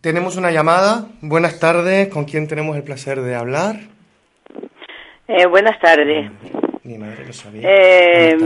Tenemos 0.00 0.36
una 0.36 0.50
llamada. 0.50 1.06
Buenas 1.20 1.58
tardes. 1.58 2.08
¿Con 2.08 2.24
quién 2.24 2.46
tenemos 2.46 2.76
el 2.76 2.84
placer 2.84 3.20
de 3.20 3.34
hablar? 3.34 3.76
Eh, 5.28 5.46
buenas 5.46 5.78
tardes. 5.80 6.30
Mi 6.86 6.98
madre 6.98 7.26
lo 7.26 7.32
sabía. 7.32 7.62
Eh, 7.64 8.36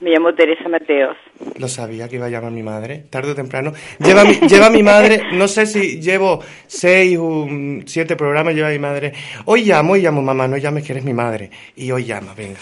me 0.00 0.10
llamo 0.10 0.34
Teresa 0.34 0.68
Mateos. 0.68 1.16
Lo 1.58 1.68
sabía 1.68 2.06
que 2.06 2.16
iba 2.16 2.26
a 2.26 2.28
llamar 2.28 2.52
mi 2.52 2.62
madre, 2.62 3.04
tarde 3.08 3.30
o 3.30 3.34
temprano. 3.34 3.72
Lleva 3.98 4.24
mi, 4.24 4.34
lleva 4.46 4.68
mi 4.68 4.82
madre, 4.82 5.22
no 5.32 5.48
sé 5.48 5.64
si 5.64 5.98
llevo 5.98 6.42
seis 6.66 7.16
o 7.18 7.48
siete 7.86 8.14
programas, 8.14 8.54
lleva 8.54 8.68
mi 8.68 8.78
madre. 8.78 9.14
Hoy 9.46 9.64
llamo, 9.64 9.94
hoy 9.94 10.02
llamo, 10.02 10.20
mamá, 10.20 10.46
no 10.46 10.58
llames 10.58 10.84
que 10.84 10.92
eres 10.92 11.04
mi 11.04 11.14
madre. 11.14 11.48
Y 11.76 11.90
hoy 11.90 12.04
llama, 12.04 12.34
venga. 12.34 12.60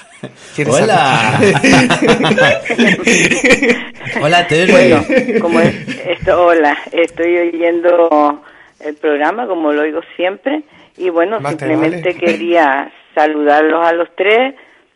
Hola. 0.70 1.40
hola, 4.22 4.46
Teresa. 4.46 5.04
Bueno, 5.08 5.40
como 5.40 5.58
esto, 5.58 6.46
hola, 6.46 6.78
estoy 6.92 7.36
oyendo 7.36 8.44
el 8.78 8.94
programa, 8.94 9.48
como 9.48 9.72
lo 9.72 9.82
oigo 9.82 10.02
siempre. 10.14 10.62
Y 10.96 11.10
bueno, 11.10 11.40
simplemente 11.48 12.14
quería 12.14 12.92
saludarlos 13.12 13.84
a 13.84 13.92
los 13.92 14.08
tres 14.14 14.54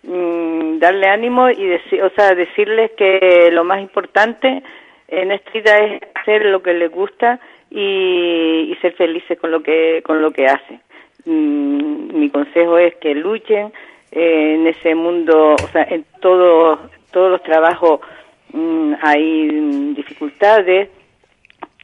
Mm, 0.08 0.78
darle 0.78 1.06
ánimo 1.06 1.50
y 1.50 1.66
decir, 1.66 2.02
o 2.02 2.08
sea, 2.10 2.34
decirles 2.34 2.92
que 2.96 3.50
lo 3.52 3.62
más 3.62 3.82
importante 3.82 4.62
en 5.06 5.32
esta 5.32 5.50
vida 5.50 5.78
es 5.80 6.02
hacer 6.14 6.46
lo 6.46 6.62
que 6.62 6.72
les 6.72 6.90
gusta 6.90 7.38
y, 7.70 8.74
ser 8.80 8.94
felices 8.94 9.38
con 9.38 9.50
lo 9.50 9.62
que 9.62 10.02
con 10.06 10.22
lo 10.22 10.30
que 10.30 10.46
hacen. 10.46 10.80
Mm, 11.26 12.18
mi 12.18 12.30
consejo 12.30 12.78
es 12.78 12.94
que 12.96 13.14
luchen 13.14 13.70
eh, 14.10 14.54
en 14.54 14.66
ese 14.66 14.94
mundo, 14.94 15.56
o 15.62 15.68
sea, 15.72 15.82
en 15.82 16.06
todo, 16.22 16.78
todos 17.10 17.30
los 17.30 17.42
trabajos 17.42 18.00
mm, 18.54 18.94
hay 19.02 19.48
dificultades, 19.94 20.88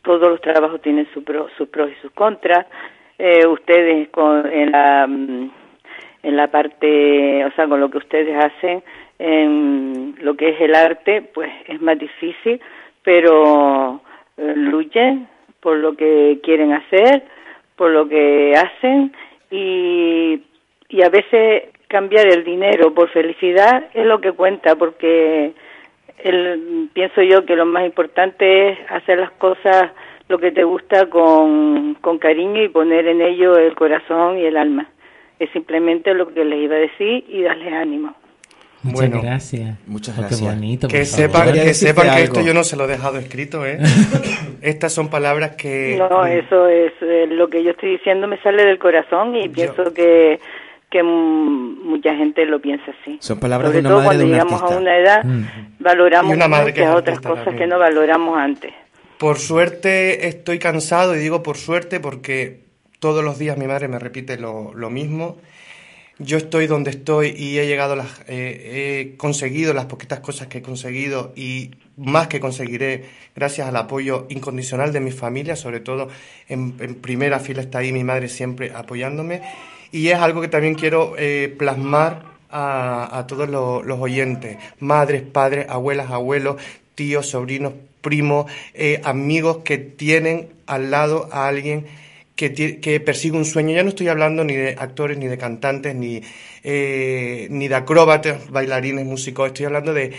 todos 0.03 0.31
los 0.31 0.41
trabajos 0.41 0.81
tienen 0.81 1.07
sus 1.13 1.25
pros 1.25 1.51
y 1.59 2.01
sus 2.01 2.13
contras. 2.13 2.67
Eh, 3.19 3.47
ustedes 3.47 4.09
con, 4.09 4.51
en 4.51 4.73
la 4.73 5.07
mm, 5.07 5.51
en 6.25 6.37
la 6.37 6.49
parte, 6.49 7.45
o 7.45 7.51
sea, 7.53 7.69
con 7.69 7.81
lo 7.81 7.91
que 7.91 7.99
ustedes 7.99 8.37
hacen 8.37 8.83
en 9.19 10.17
lo 10.21 10.35
que 10.35 10.51
es 10.51 10.61
el 10.61 10.75
arte, 10.75 11.23
pues 11.23 11.51
es 11.69 11.81
más 11.81 11.99
difícil, 11.99 12.61
pero 13.03 14.01
eh, 14.37 14.53
luchen 14.57 15.29
por 15.61 15.77
lo 15.77 15.95
que 15.95 16.41
quieren 16.43 16.73
hacer, 16.73 17.23
por 17.77 17.91
lo 17.91 18.09
que 18.09 18.55
hacen 18.57 19.13
y, 19.51 20.43
y 20.89 21.03
a 21.03 21.09
veces 21.09 21.65
cambiar 21.89 22.27
el 22.27 22.45
dinero 22.45 22.93
por 22.93 23.09
felicidad 23.11 23.85
es 23.95 24.05
lo 24.07 24.21
que 24.21 24.33
cuenta, 24.33 24.77
porque 24.77 25.53
el, 26.19 26.89
pienso 26.93 27.23
yo 27.23 27.45
que 27.45 27.57
lo 27.57 27.67
más 27.67 27.85
importante 27.85 28.71
es 28.71 28.79
hacer 28.91 29.19
las 29.19 29.31
cosas 29.33 29.93
lo 30.29 30.39
que 30.39 30.53
te 30.53 30.65
gusta 30.65 31.07
con, 31.11 31.95
con 32.01 32.19
cariño 32.19 32.63
y 32.63 32.69
poner 32.69 33.07
en 33.07 33.21
ello 33.21 33.57
el 33.57 33.75
corazón 33.75 34.39
y 34.39 34.45
el 34.45 34.57
alma. 34.57 34.89
Es 35.39 35.51
simplemente 35.53 36.15
lo 36.15 36.33
que 36.33 36.45
les 36.45 36.61
iba 36.61 36.77
a 36.77 36.79
decir 36.79 37.25
y 37.29 37.43
darles 37.43 37.73
ánimo. 37.73 38.15
Muchas 38.83 39.11
gracias. 39.11 39.79
Muchas 39.87 40.17
gracias. 40.17 40.59
que 40.91 41.05
sepan, 41.07 41.53
que, 41.53 41.73
sepan 41.73 42.17
que 42.17 42.23
esto 42.25 42.43
yo 42.43 42.53
no 42.53 42.65
se 42.65 42.77
lo 42.77 42.85
he 42.85 42.89
dejado 42.89 43.19
escrito, 43.19 43.65
¿eh? 43.65 43.79
Estas 44.61 44.93
son 44.93 45.09
palabras 45.09 45.53
que... 45.57 45.97
No, 45.99 46.27
eso 46.27 46.69
es 46.69 46.93
eh, 47.01 47.27
lo 47.29 47.49
que 47.49 47.65
yo 47.65 47.71
estoy 47.71 47.93
diciendo 47.93 48.29
me 48.29 48.39
sale 48.43 48.65
del 48.65 48.79
corazón 48.79 49.37
y 49.37 49.49
pienso 49.49 49.95
que 49.95 50.39
que 50.95 51.03
mucha 51.03 52.15
gente 52.15 52.47
lo 52.47 52.61
piensa 52.61 52.85
así. 53.03 53.17
Son 53.21 53.41
palabras 53.41 53.71
Sobre 53.71 53.83
de 53.83 53.89
todo 53.89 54.05
cuando 54.05 54.25
llegamos 54.27 54.63
a 54.63 54.69
una 54.69 54.97
edad, 54.97 55.25
mm. 55.25 55.43
valoramos 55.81 56.37
muchas 56.37 56.95
otras 56.95 57.21
cosas 57.21 57.53
que 57.57 57.67
no 57.67 57.81
valoramos 57.81 58.39
antes. 58.39 58.73
Por 59.19 59.41
suerte 59.41 60.29
estoy 60.29 60.61
cansado 60.61 61.17
y 61.17 61.19
digo 61.19 61.43
por 61.43 61.57
suerte 61.57 61.99
porque 61.99 62.64
todos 63.05 63.23
los 63.23 63.39
días 63.39 63.59
mi 63.59 63.67
madre 63.67 63.87
me 63.87 63.99
repite 63.99 64.39
lo, 64.39 64.73
mismo. 64.89 65.37
Yo 66.19 66.39
estoy 66.39 66.67
donde 66.67 66.89
estoy 66.89 67.35
y 67.37 67.59
he 67.59 67.67
llegado, 67.67 67.97
las, 67.97 68.09
eh, 68.29 69.11
he 69.13 69.17
conseguido 69.19 69.75
las 69.75 69.85
poquitas 69.85 70.21
cosas 70.21 70.47
que 70.47 70.57
he 70.57 70.63
conseguido 70.63 71.35
y 71.37 71.73
más 71.99 72.29
que 72.29 72.41
conseguiré 72.41 73.05
gracias 73.37 73.69
al 73.69 73.77
apoyo 73.77 74.25
incondicional 74.31 74.91
de 74.95 75.01
mi 75.01 75.11
familia, 75.11 75.55
sobre 75.55 75.81
todo 75.81 76.09
en, 76.49 76.73
primera 76.95 77.41
fila 77.41 77.61
está 77.61 77.81
ahí 77.81 77.93
mi 77.93 78.05
madre 78.05 78.31
siempre 78.31 78.73
apoyándome. 78.75 79.43
Y 79.93 80.09
es 80.09 80.17
algo 80.17 80.41
que 80.41 80.49
también 80.49 80.75
quiero 80.75 81.15
eh, 81.19 81.55
plasmar 81.59 82.25
a, 82.49 83.27
todos 83.29 83.51
los, 83.51 84.01
oyentes, 84.01 84.57
madres, 84.81 85.21
padres, 85.21 85.67
abuelas, 85.69 86.11
abuelos, 86.11 86.57
tíos, 86.95 87.29
sobrinos, 87.29 87.75
primos, 88.01 88.51
eh, 88.73 89.03
amigos 89.05 89.59
que 89.59 89.77
tienen 89.77 90.49
al 90.67 90.91
lado 90.91 91.29
a 91.33 91.49
alguien 91.49 91.85
que, 92.37 93.03
persigue 93.05 93.37
un 93.37 93.45
sueño. 93.45 93.75
Ya 93.75 93.83
no 93.83 93.91
estoy 93.91 94.09
hablando 94.09 94.45
ni 94.45 94.55
de 94.55 94.77
actores, 94.79 95.19
ni 95.19 95.27
de 95.27 95.39
cantantes, 95.39 95.95
ni, 95.95 96.21
eh, 96.63 97.47
ni 97.51 97.69
de 97.69 97.75
acróbatas, 97.75 98.51
bailarines, 98.51 99.05
músicos. 99.05 99.49
Estoy 99.49 99.67
hablando 99.67 99.95
de 99.95 100.13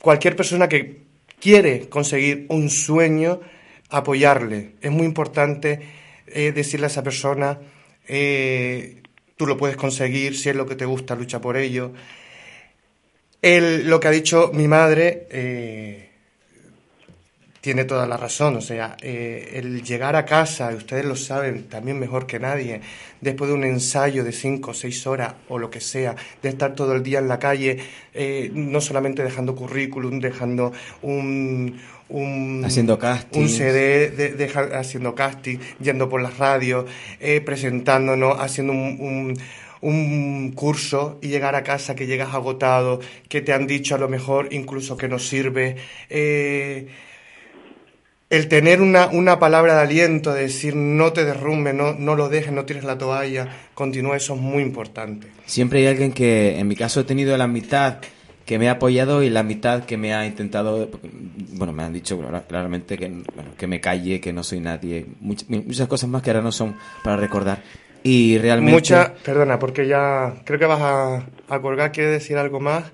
cualquier 0.00 0.36
persona 0.36 0.68
que 0.68 1.02
quiere 1.40 1.88
conseguir 1.88 2.46
un 2.48 2.70
sueño, 2.70 3.40
apoyarle. 3.90 4.72
Es 4.80 4.90
muy 4.90 5.06
importante 5.06 5.80
eh, 6.26 6.52
decirle 6.52 6.86
a 6.86 6.88
esa 6.88 7.02
persona, 7.02 7.60
eh, 8.08 9.02
tú 9.36 9.46
lo 9.46 9.56
puedes 9.56 9.76
conseguir, 9.76 10.36
si 10.36 10.48
es 10.48 10.56
lo 10.56 10.66
que 10.66 10.76
te 10.76 10.86
gusta, 10.86 11.14
lucha 11.14 11.40
por 11.40 11.56
ello. 11.56 11.92
lo 13.42 14.00
que 14.00 14.08
ha 14.08 14.10
dicho 14.10 14.50
mi 14.52 14.66
madre 14.66 16.05
tiene 17.66 17.84
toda 17.84 18.06
la 18.06 18.16
razón. 18.16 18.54
O 18.54 18.60
sea, 18.60 18.96
eh, 19.02 19.54
el 19.54 19.82
llegar 19.82 20.14
a 20.14 20.24
casa, 20.24 20.70
y 20.70 20.76
ustedes 20.76 21.04
lo 21.04 21.16
saben 21.16 21.64
también 21.64 21.98
mejor 21.98 22.24
que 22.24 22.38
nadie, 22.38 22.80
después 23.20 23.48
de 23.50 23.56
un 23.56 23.64
ensayo 23.64 24.22
de 24.22 24.30
cinco 24.30 24.70
o 24.70 24.74
seis 24.74 25.04
horas 25.04 25.34
o 25.48 25.58
lo 25.58 25.68
que 25.68 25.80
sea, 25.80 26.14
de 26.40 26.48
estar 26.48 26.76
todo 26.76 26.94
el 26.94 27.02
día 27.02 27.18
en 27.18 27.26
la 27.26 27.40
calle, 27.40 27.78
eh, 28.14 28.52
no 28.54 28.80
solamente 28.80 29.24
dejando 29.24 29.56
currículum, 29.56 30.20
dejando 30.20 30.72
un, 31.02 31.76
un, 32.08 32.62
haciendo 32.64 33.00
casting. 33.00 33.40
un 33.40 33.48
CD, 33.48 34.10
de, 34.10 34.44
haciendo 34.72 35.16
casting, 35.16 35.58
yendo 35.80 36.08
por 36.08 36.22
las 36.22 36.38
radios, 36.38 36.84
eh, 37.18 37.40
presentándonos, 37.40 38.38
haciendo 38.38 38.74
un, 38.74 39.36
un 39.80 40.52
curso 40.52 41.18
y 41.20 41.30
llegar 41.30 41.56
a 41.56 41.64
casa 41.64 41.96
que 41.96 42.06
llegas 42.06 42.32
agotado, 42.32 43.00
que 43.28 43.40
te 43.40 43.52
han 43.52 43.66
dicho 43.66 43.96
a 43.96 43.98
lo 43.98 44.08
mejor 44.08 44.50
incluso 44.52 44.96
que 44.96 45.08
no 45.08 45.18
sirve. 45.18 45.74
Eh, 46.08 46.86
el 48.28 48.48
tener 48.48 48.80
una, 48.80 49.06
una, 49.08 49.38
palabra 49.38 49.76
de 49.76 49.82
aliento, 49.82 50.34
de 50.34 50.42
decir 50.42 50.74
no 50.74 51.12
te 51.12 51.24
derrumbe, 51.24 51.72
no, 51.72 51.94
no 51.94 52.16
lo 52.16 52.28
dejes, 52.28 52.52
no 52.52 52.64
tires 52.64 52.84
la 52.84 52.98
toalla, 52.98 53.48
continúa, 53.74 54.16
eso 54.16 54.34
es 54.34 54.40
muy 54.40 54.62
importante. 54.62 55.28
Siempre 55.44 55.80
hay 55.80 55.86
alguien 55.86 56.12
que, 56.12 56.58
en 56.58 56.66
mi 56.66 56.74
caso, 56.74 57.00
he 57.00 57.04
tenido 57.04 57.36
la 57.36 57.46
mitad 57.46 57.98
que 58.44 58.58
me 58.58 58.68
ha 58.68 58.72
apoyado 58.72 59.22
y 59.22 59.30
la 59.30 59.42
mitad 59.42 59.84
que 59.84 59.96
me 59.96 60.14
ha 60.14 60.26
intentado, 60.26 60.88
bueno, 61.54 61.72
me 61.72 61.82
han 61.82 61.92
dicho 61.92 62.20
claramente 62.48 62.96
que, 62.96 63.12
que 63.56 63.66
me 63.66 63.80
calle, 63.80 64.20
que 64.20 64.32
no 64.32 64.42
soy 64.42 64.60
nadie, 64.60 65.06
muchas, 65.20 65.88
cosas 65.88 66.08
más 66.08 66.22
que 66.22 66.30
ahora 66.30 66.42
no 66.42 66.52
son 66.52 66.76
para 67.02 67.16
recordar. 67.16 67.58
Y 68.02 68.38
realmente... 68.38 68.72
Mucha, 68.72 69.14
perdona, 69.24 69.58
porque 69.58 69.86
ya 69.86 70.34
creo 70.44 70.60
que 70.60 70.66
vas 70.66 70.80
a, 70.80 71.26
a 71.48 71.60
colgar, 71.60 71.90
¿quieres 71.90 72.12
decir 72.12 72.38
algo 72.38 72.60
más? 72.60 72.92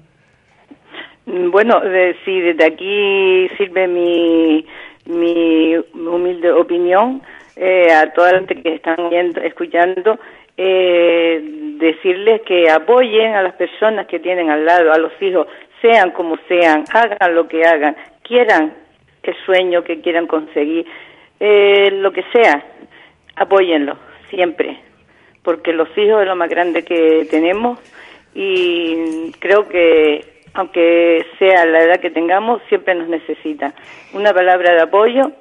Bueno, 1.27 1.81
de, 1.81 2.17
sí, 2.25 2.41
desde 2.41 2.65
aquí 2.65 3.49
sirve 3.57 3.87
mi 3.87 4.67
mi 5.07 5.77
humilde 5.95 6.53
opinión 6.53 7.23
eh, 7.57 7.93
a 7.93 8.13
toda 8.13 8.33
la 8.33 8.39
gente 8.39 8.63
que 8.63 8.75
están 8.75 9.11
viendo, 9.11 9.41
escuchando, 9.41 10.19
eh, 10.57 11.41
decirles 11.79 12.43
que 12.43 12.71
apoyen 12.71 13.35
a 13.35 13.43
las 13.43 13.55
personas 13.55 14.07
que 14.07 14.21
tienen 14.21 14.51
al 14.51 14.65
lado, 14.65 14.93
a 14.93 14.99
los 14.99 15.13
hijos, 15.21 15.47
sean 15.81 16.13
como 16.13 16.37
sean, 16.49 16.85
hagan 16.93 17.35
lo 17.35 17.49
que 17.49 17.65
hagan, 17.65 17.97
quieran 18.23 18.75
el 19.23 19.37
sueño 19.45 19.85
que 19.85 20.01
quieran 20.01 20.27
conseguir, 20.27 20.87
eh, 21.41 21.91
lo 21.93 22.13
que 22.13 22.25
sea, 22.33 22.65
apóyenlo 23.37 23.97
siempre, 24.31 24.79
porque 25.43 25.73
los 25.73 25.89
hijos 25.97 26.23
es 26.23 26.29
lo 26.29 26.37
más 26.37 26.49
grande 26.49 26.85
que 26.85 27.27
tenemos 27.31 27.79
y 28.35 29.33
creo 29.41 29.69
que 29.69 30.32
aunque 30.55 31.25
sea 31.39 31.65
la 31.67 31.83
edad 31.83 32.01
que 32.01 32.11
tengamos, 32.11 32.63
siempre 32.69 32.95
nos 32.95 33.09
necesita. 33.09 33.73
Una 34.13 34.33
palabra 34.33 34.75
de 34.75 34.83
apoyo 34.83 35.33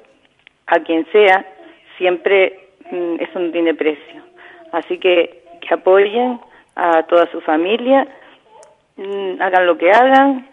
a 0.66 0.80
quien 0.80 1.06
sea, 1.12 1.46
siempre 1.98 2.68
mm, 2.90 3.16
eso 3.20 3.38
no 3.38 3.50
tiene 3.50 3.74
precio. 3.74 4.22
Así 4.72 4.98
que 4.98 5.42
que 5.60 5.74
apoyen 5.74 6.40
a 6.74 7.04
toda 7.04 7.30
su 7.30 7.40
familia, 7.40 8.06
mm, 8.96 9.40
hagan 9.40 9.66
lo 9.66 9.78
que 9.78 9.90
hagan 9.90 10.48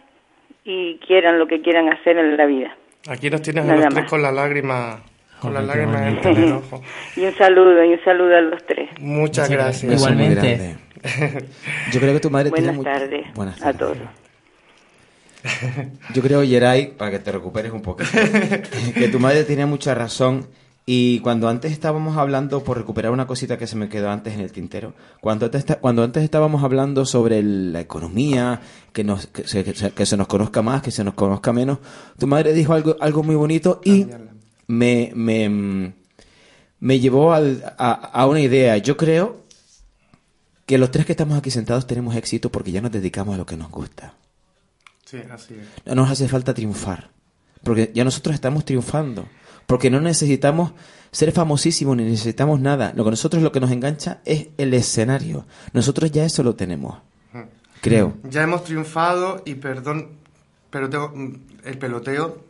y 0.63 0.97
quieran 0.97 1.39
lo 1.39 1.47
que 1.47 1.61
quieran 1.61 1.91
hacer 1.91 2.17
en 2.17 2.37
la 2.37 2.45
vida. 2.45 2.75
Aquí 3.09 3.29
nos 3.29 3.41
tienes 3.41 3.67
a 3.67 3.75
los 3.75 3.93
tres 3.93 4.09
con 4.09 4.21
la 4.21 4.31
lágrima 4.31 5.01
con 5.41 5.53
las 5.53 5.63
lágrimas 5.63 6.25
en 6.25 6.37
el 6.37 6.51
ojo. 6.51 6.81
y 7.15 7.21
un 7.21 7.33
saludo, 7.35 7.83
y 7.83 7.93
un 7.93 8.03
saludo 8.03 8.35
a 8.35 8.41
los 8.41 8.65
tres. 8.65 8.89
Muchas, 8.99 9.49
gracias. 9.49 9.93
Igualmente. 9.93 10.75
Yo 11.91 11.99
creo 12.01 12.13
que 12.13 12.19
tu 12.19 12.29
madre 12.29 12.49
Buenas 12.49 12.75
tiene 12.75 12.83
tardes. 12.83 13.33
Buenas 13.33 13.57
tardes 13.57 13.75
a 13.75 13.77
todos. 13.77 13.97
Yo 16.13 16.21
creo, 16.21 16.43
Yeray, 16.43 16.93
para 16.97 17.11
que 17.11 17.19
te 17.19 17.31
recuperes 17.31 17.71
un 17.71 17.81
poquito, 17.81 18.11
que 18.93 19.07
tu 19.09 19.19
madre 19.19 19.43
tenía 19.43 19.65
mucha 19.65 19.93
razón. 19.93 20.47
Y 20.85 21.19
cuando 21.19 21.47
antes 21.47 21.71
estábamos 21.71 22.17
hablando, 22.17 22.63
por 22.63 22.77
recuperar 22.77 23.11
una 23.11 23.27
cosita 23.27 23.59
que 23.59 23.67
se 23.67 23.75
me 23.75 23.89
quedó 23.89 24.09
antes 24.09 24.33
en 24.33 24.39
el 24.39 24.51
tintero, 24.51 24.95
cuando 25.21 25.45
antes, 25.45 25.63
cuando 25.79 26.03
antes 26.03 26.23
estábamos 26.23 26.63
hablando 26.63 27.05
sobre 27.05 27.43
la 27.43 27.79
economía, 27.79 28.61
que, 28.91 29.03
nos, 29.03 29.27
que, 29.27 29.45
se, 29.47 30.17
nos 30.17 30.27
conozca 30.27 30.63
más, 30.63 30.81
que 30.81 30.89
se 30.89 31.03
nos 31.03 31.13
conozca 31.13 31.53
menos, 31.53 31.77
tu 32.17 32.25
madre 32.25 32.53
dijo 32.53 32.73
algo, 32.73 32.95
algo 33.01 33.21
muy 33.21 33.35
bonito 33.35 33.81
y 33.85 34.07
me, 34.65 35.11
me, 35.13 35.93
me 36.79 36.99
llevó 36.99 37.33
a, 37.33 37.39
a 37.91 38.25
una 38.25 38.39
idea. 38.39 38.75
Yo 38.77 38.97
creo 38.97 39.43
que 40.65 40.79
los 40.79 40.89
tres 40.89 41.05
que 41.05 41.13
estamos 41.13 41.37
aquí 41.37 41.51
sentados 41.51 41.85
tenemos 41.85 42.15
éxito 42.15 42.51
porque 42.51 42.71
ya 42.71 42.81
nos 42.81 42.91
dedicamos 42.91 43.35
a 43.35 43.37
lo 43.37 43.45
que 43.45 43.57
nos 43.57 43.69
gusta. 43.69 44.15
No 45.85 45.95
nos 45.95 46.11
hace 46.11 46.27
falta 46.27 46.53
triunfar, 46.53 47.09
porque 47.63 47.91
ya 47.93 48.03
nosotros 48.03 48.35
estamos 48.35 48.65
triunfando, 48.65 49.27
porque 49.65 49.89
no 49.89 50.01
necesitamos 50.01 50.73
ser 51.11 51.31
famosísimos 51.31 51.97
ni 51.97 52.03
necesitamos 52.03 52.59
nada. 52.59 52.93
Lo 52.95 53.03
que 53.03 53.11
nosotros 53.11 53.41
lo 53.41 53.51
que 53.51 53.59
nos 53.59 53.71
engancha 53.71 54.21
es 54.25 54.49
el 54.57 54.73
escenario. 54.73 55.45
Nosotros 55.73 56.11
ya 56.11 56.25
eso 56.25 56.43
lo 56.43 56.55
tenemos. 56.55 56.97
Creo. 57.81 58.17
Ya 58.23 58.43
hemos 58.43 58.63
triunfado 58.65 59.41
y 59.45 59.55
perdón, 59.55 60.09
pero 60.69 60.89
tengo, 60.89 61.13
el 61.63 61.77
peloteo 61.77 62.43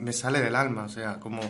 me 0.00 0.12
sale 0.12 0.40
del 0.40 0.54
alma, 0.54 0.84
o 0.84 0.88
sea, 0.88 1.18
como 1.18 1.40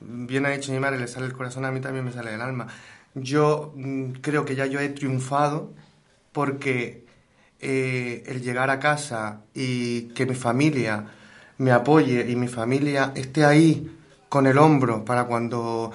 bien 0.00 0.44
ha 0.44 0.50
dicho 0.50 0.72
mi 0.72 0.80
madre, 0.80 0.98
le 0.98 1.06
sale 1.06 1.26
el 1.26 1.32
corazón, 1.32 1.64
a 1.64 1.70
mí 1.70 1.80
también 1.80 2.04
me 2.04 2.12
sale 2.12 2.32
del 2.32 2.40
alma. 2.40 2.66
Yo 3.14 3.72
mm, 3.76 4.12
creo 4.20 4.44
que 4.44 4.56
ya 4.56 4.66
yo 4.66 4.80
he 4.80 4.88
triunfado 4.88 5.72
porque 6.32 7.03
eh, 7.66 8.22
el 8.26 8.42
llegar 8.42 8.68
a 8.68 8.78
casa 8.78 9.40
y 9.54 10.02
que 10.08 10.26
mi 10.26 10.34
familia 10.34 11.02
me 11.56 11.72
apoye 11.72 12.30
y 12.30 12.36
mi 12.36 12.46
familia 12.46 13.12
esté 13.14 13.44
ahí 13.44 13.90
con 14.28 14.46
el 14.46 14.58
hombro 14.58 15.02
para 15.02 15.24
cuando 15.24 15.90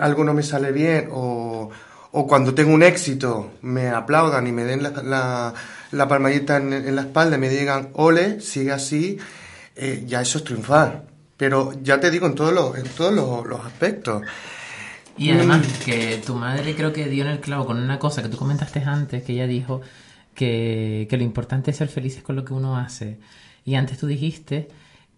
algo 0.00 0.24
no 0.24 0.34
me 0.34 0.42
sale 0.42 0.72
bien 0.72 1.08
o, 1.12 1.70
o 2.10 2.26
cuando 2.26 2.54
tengo 2.54 2.72
un 2.72 2.82
éxito 2.82 3.52
me 3.62 3.88
aplaudan 3.90 4.48
y 4.48 4.52
me 4.52 4.64
den 4.64 4.82
la, 4.82 5.54
la, 5.92 6.08
palmadita 6.08 6.56
en, 6.56 6.96
la 6.96 7.02
espalda 7.02 7.36
y 7.36 7.38
me 7.38 7.50
digan, 7.50 7.90
ole, 7.92 8.40
sigue 8.40 8.72
así, 8.72 9.18
eh, 9.76 10.02
ya 10.06 10.22
eso 10.22 10.38
es 10.38 10.44
triunfar. 10.44 11.04
Pero 11.36 11.72
ya 11.82 12.00
te 12.00 12.10
digo, 12.10 12.26
en 12.26 12.34
todos 12.34 12.52
los, 12.52 12.76
en 12.78 12.88
todos 12.88 13.46
los, 13.46 13.60
aspectos. 13.64 14.22
Y 15.18 15.30
además 15.30 15.60
mm. 15.60 15.84
que 15.84 16.22
tu 16.24 16.34
madre 16.34 16.74
creo 16.74 16.92
que 16.92 17.06
dio 17.08 17.22
en 17.22 17.30
el 17.30 17.40
clavo 17.40 17.66
con 17.66 17.78
una 17.78 17.98
cosa 17.98 18.22
que 18.22 18.28
tú 18.28 18.38
comentaste 18.38 18.82
antes, 18.82 19.22
que 19.22 19.34
ella 19.34 19.46
dijo 19.46 19.82
que, 20.36 21.08
que 21.10 21.16
lo 21.16 21.24
importante 21.24 21.72
es 21.72 21.78
ser 21.78 21.88
felices 21.88 22.22
con 22.22 22.36
lo 22.36 22.44
que 22.44 22.52
uno 22.52 22.76
hace. 22.76 23.18
Y 23.64 23.74
antes 23.74 23.98
tú 23.98 24.06
dijiste 24.06 24.68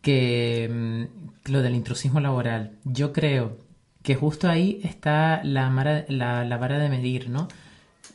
que 0.00 0.68
mm, 0.70 1.50
lo 1.52 1.62
del 1.62 1.74
intrusismo 1.74 2.20
laboral. 2.20 2.72
Yo 2.84 3.12
creo 3.12 3.58
que 4.02 4.14
justo 4.14 4.48
ahí 4.48 4.80
está 4.84 5.42
la, 5.44 5.68
la, 6.08 6.56
vara 6.56 6.78
de 6.78 6.88
medir, 6.88 7.28
¿no? 7.28 7.48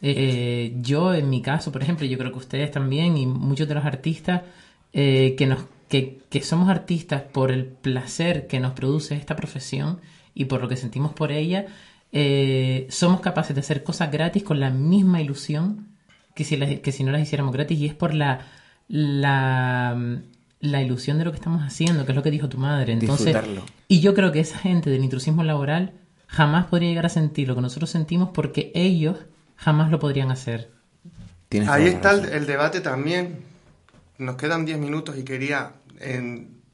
Eh, 0.02 0.16
eh, 0.18 0.74
yo, 0.82 1.14
en 1.14 1.30
mi 1.30 1.42
caso, 1.42 1.72
por 1.72 1.84
ejemplo, 1.84 2.06
yo 2.06 2.18
creo 2.18 2.32
que 2.32 2.40
ustedes 2.40 2.72
también 2.72 3.18
y 3.18 3.26
muchos 3.26 3.68
de 3.68 3.76
los 3.76 3.86
artistas 3.86 4.42
eh, 4.92 5.36
que, 5.38 5.46
nos, 5.46 5.66
que, 5.88 6.20
que, 6.30 6.42
somos 6.42 6.70
artistas 6.70 7.22
por 7.22 7.52
el 7.52 7.66
placer 7.66 8.48
que 8.48 8.60
nos 8.60 8.74
produce 8.74 9.16
esta 9.16 9.36
profesión 9.36 10.00
y 10.34 10.46
por 10.46 10.62
lo 10.62 10.68
que 10.68 10.78
sentimos 10.78 11.14
por 11.14 11.32
ella, 11.32 11.68
somos 12.90 13.22
capaces 13.22 13.56
de 13.56 13.62
hacer 13.62 13.84
cosas 13.84 14.12
gratis 14.12 14.44
con 14.44 14.60
la 14.60 14.70
misma 14.70 15.22
ilusión 15.22 15.93
que 16.34 16.44
si, 16.44 16.58
que 16.58 16.92
si 16.92 17.04
no 17.04 17.12
las 17.12 17.22
hiciéramos 17.22 17.54
gratis 17.54 17.80
y 17.80 17.88
es 17.88 17.94
por 17.94 18.14
la, 18.14 18.48
la 18.88 19.98
la 20.64 20.82
ilusión 20.82 21.18
de 21.18 21.26
lo 21.26 21.32
que 21.32 21.36
estamos 21.36 21.62
haciendo, 21.62 22.06
que 22.06 22.14
es 22.14 22.16
lo 22.16 22.24
que 22.24 22.32
dijo 22.32 22.48
tu 22.48 22.58
madre. 22.58 22.94
Entonces, 22.94 23.36
y 23.90 24.00
yo 24.00 24.14
creo 24.14 24.32
que 24.32 24.40
esa 24.40 24.58
gente 24.58 24.90
del 24.90 25.04
intrusismo 25.04 25.44
laboral 25.44 25.92
jamás 26.26 26.68
podría 26.68 26.88
llegar 26.88 27.06
a 27.06 27.10
sentir 27.10 27.50
lo 27.50 27.56
que 27.56 27.62
nosotros 27.62 27.90
sentimos 27.90 28.30
porque 28.34 28.72
ellos 28.74 29.18
jamás 29.58 29.92
lo 29.92 30.00
podrían 30.00 30.32
hacer. 30.32 30.72
Ahí 31.68 31.88
está 31.88 32.12
el, 32.12 32.46
debate 32.46 32.80
también. 32.80 33.40
Nos 34.18 34.38
quedan 34.38 34.64
10 34.64 34.80
minutos 34.80 35.18
y 35.18 35.24
quería 35.24 35.74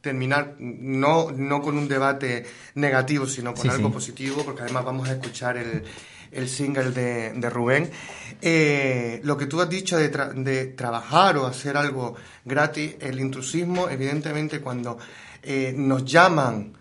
terminar 0.01 0.55
no, 0.60 1.32
no 1.32 1.62
con 1.64 1.76
un 1.76 1.88
debate 1.88 2.45
negativo, 2.76 3.26
sino 3.26 3.55
con 3.55 3.72
algo 3.72 3.91
positivo, 3.91 4.43
porque 4.45 4.62
además 4.62 4.86
vamos 4.86 5.10
a 5.10 5.14
escuchar 5.14 5.57
el, 5.57 5.84
el 6.32 6.47
single 6.47 6.91
de, 6.91 7.49
Rubén. 7.49 7.89
Eh, 8.41 9.19
lo 9.23 9.38
que 9.38 9.45
tú 9.45 9.61
has 9.61 9.69
dicho 9.69 9.97
de, 9.97 10.09
de, 10.09 10.65
trabajar 10.67 11.38
o 11.38 11.45
hacer 11.45 11.77
algo 11.77 12.15
gratis, 12.45 12.95
el 12.99 13.19
intrusismo, 13.19 13.89
evidentemente 13.89 14.61
cuando 14.61 14.97
eh, 15.43 15.73
nos 15.75 16.05
llaman 16.05 16.73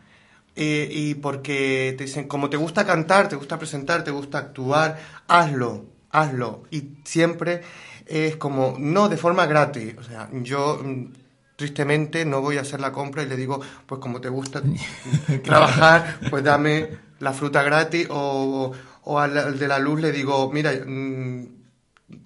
eh, 0.56 0.88
y 0.90 1.14
porque 1.14 1.94
te 1.96 2.04
dicen, 2.04 2.26
como 2.26 2.50
te 2.50 2.56
gusta 2.56 2.84
cantar, 2.84 3.28
te 3.28 3.36
gusta 3.36 3.58
presentar, 3.58 4.02
te 4.02 4.10
gusta 4.10 4.38
actuar, 4.38 4.98
hazlo, 5.28 5.86
hazlo. 6.10 6.64
Y 6.72 6.96
siempre 7.04 7.62
es 8.06 8.36
como, 8.36 8.74
no 8.78 9.08
de 9.08 9.16
forma 9.16 9.46
gratis. 9.46 9.94
O 9.98 10.02
sea, 10.02 10.28
yo 10.32 10.80
mm, 10.82 11.12
tristemente 11.54 12.24
no 12.24 12.40
voy 12.40 12.58
a 12.58 12.62
hacer 12.62 12.80
la 12.80 12.90
compra 12.90 13.22
y 13.22 13.28
le 13.28 13.36
digo, 13.36 13.60
pues 13.86 14.00
como 14.00 14.20
te 14.20 14.28
gusta 14.28 14.60
trabajar, 15.44 16.18
pues 16.28 16.42
dame 16.42 16.88
la 17.20 17.32
fruta 17.32 17.62
gratis 17.62 18.08
o, 18.10 18.72
o 19.08 19.18
al, 19.18 19.58
de 19.58 19.68
la 19.68 19.78
luz 19.78 20.00
le 20.00 20.12
digo, 20.12 20.50
mira, 20.52 20.70
mm, 20.72 21.46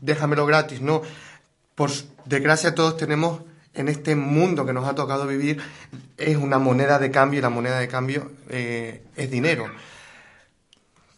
déjamelo 0.01 0.45
gratis, 0.47 0.81
no. 0.81 1.03
Por 1.77 1.91
desgracia 2.27 2.75
todos 2.75 2.97
tenemos 2.97 3.43
en 3.73 3.89
este 3.89 4.17
mundo 4.17 4.67
que 4.67 4.73
nos 4.73 4.87
ha 4.89 4.95
tocado 4.97 5.29
vivir, 5.29 5.59
es 6.17 6.37
una 6.37 6.59
moneda 6.59 6.99
de 6.99 7.13
cambio 7.13 7.39
y 7.39 7.43
la 7.43 7.51
moneda 7.51 7.79
de 7.79 7.87
cambio 7.87 8.33
eh, 8.51 9.03
es 9.17 9.31
dinero. 9.31 9.67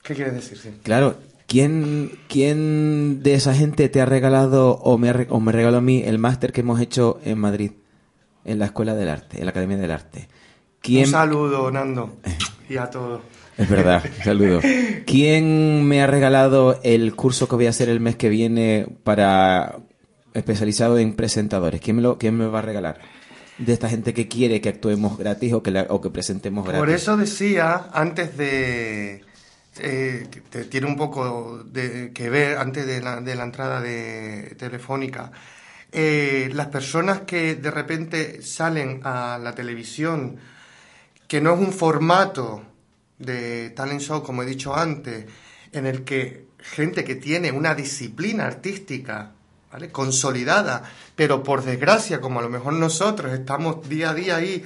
¿Qué 0.02 0.14
quieres 0.14 0.34
decir? 0.34 0.80
Claro, 0.82 1.16
¿quién, 1.46 2.12
¿quién 2.28 3.22
de 3.22 3.32
esa 3.32 3.54
gente 3.54 3.88
te 3.88 4.02
ha 4.02 4.06
regalado 4.06 4.72
o 4.72 4.98
me, 4.98 5.26
o 5.30 5.40
me 5.40 5.50
regaló 5.50 5.78
a 5.78 5.80
mí 5.80 6.02
el 6.04 6.18
máster 6.18 6.52
que 6.52 6.60
hemos 6.60 6.78
hecho 6.78 7.20
en 7.24 7.38
Madrid, 7.38 7.72
en 8.44 8.58
la 8.58 8.66
Escuela 8.66 8.94
del 8.94 9.08
Arte, 9.08 9.38
en 9.38 9.46
la 9.46 9.50
Academia 9.52 9.78
del 9.78 9.90
Arte? 9.90 10.28
¿Quién... 10.82 11.06
Un 11.06 11.10
saludo, 11.10 11.70
Nando, 11.70 12.18
y 12.68 12.76
a 12.76 12.90
todos. 12.90 13.22
Es 13.56 13.68
verdad, 13.68 14.04
saludo. 14.24 14.60
¿Quién 15.06 15.84
me 15.86 16.02
ha 16.02 16.06
regalado 16.06 16.80
el 16.82 17.14
curso 17.14 17.48
que 17.48 17.56
voy 17.56 17.66
a 17.66 17.70
hacer 17.70 17.88
el 17.88 18.00
mes 18.00 18.16
que 18.16 18.28
viene 18.28 18.86
para 19.04 19.76
especializado 20.32 20.98
en 20.98 21.14
presentadores? 21.14 21.80
¿Quién 21.80 21.96
me, 21.96 22.02
lo, 22.02 22.18
quién 22.18 22.36
me 22.36 22.46
va 22.46 22.58
a 22.58 22.62
regalar? 22.62 23.00
De 23.58 23.72
esta 23.72 23.88
gente 23.88 24.12
que 24.12 24.26
quiere 24.26 24.60
que 24.60 24.68
actuemos 24.68 25.16
gratis 25.16 25.52
o 25.52 25.62
que, 25.62 25.86
o 25.88 26.00
que 26.00 26.10
presentemos 26.10 26.64
gratis. 26.64 26.80
Por 26.80 26.90
eso 26.90 27.16
decía, 27.16 27.88
antes 27.92 28.36
de... 28.36 29.24
Eh, 29.80 30.28
tiene 30.70 30.86
un 30.86 30.96
poco 30.96 31.64
de, 31.64 32.12
que 32.12 32.30
ver, 32.30 32.58
antes 32.58 32.86
de 32.86 33.00
la, 33.00 33.20
de 33.20 33.34
la 33.34 33.42
entrada 33.42 33.80
de 33.80 34.54
telefónica, 34.56 35.32
eh, 35.90 36.50
las 36.52 36.68
personas 36.68 37.20
que 37.20 37.56
de 37.56 37.70
repente 37.72 38.42
salen 38.42 39.00
a 39.04 39.38
la 39.40 39.52
televisión, 39.54 40.36
que 41.26 41.40
no 41.40 41.54
es 41.54 41.60
un 41.60 41.72
formato 41.72 42.62
de 43.24 43.70
talent 43.70 44.00
show, 44.00 44.22
como 44.22 44.42
he 44.42 44.46
dicho 44.46 44.74
antes, 44.74 45.26
en 45.72 45.86
el 45.86 46.04
que 46.04 46.46
gente 46.58 47.04
que 47.04 47.16
tiene 47.16 47.52
una 47.52 47.74
disciplina 47.74 48.46
artística 48.46 49.32
¿vale? 49.70 49.90
consolidada, 49.90 50.82
pero 51.14 51.42
por 51.42 51.62
desgracia, 51.62 52.20
como 52.20 52.40
a 52.40 52.42
lo 52.42 52.48
mejor 52.48 52.72
nosotros 52.74 53.32
estamos 53.32 53.88
día 53.88 54.10
a 54.10 54.14
día 54.14 54.36
ahí, 54.36 54.64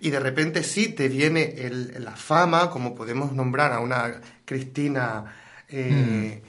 y 0.00 0.10
de 0.10 0.20
repente 0.20 0.62
sí 0.62 0.88
te 0.88 1.08
viene 1.08 1.54
el, 1.58 2.04
la 2.04 2.16
fama, 2.16 2.70
como 2.70 2.94
podemos 2.94 3.32
nombrar 3.32 3.72
a 3.72 3.80
una 3.80 4.20
Cristina 4.44 5.24
eh, 5.68 6.42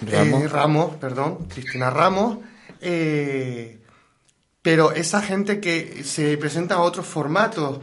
mm. 0.00 0.08
eh, 0.08 0.48
Ramos. 0.48 0.96
perdón, 0.96 1.46
Cristina 1.48 1.90
Ramos, 1.90 2.38
eh, 2.80 3.80
pero 4.62 4.92
esa 4.92 5.22
gente 5.22 5.60
que 5.60 6.02
se 6.04 6.36
presenta 6.38 6.76
a 6.76 6.80
otros 6.80 7.06
formatos, 7.06 7.80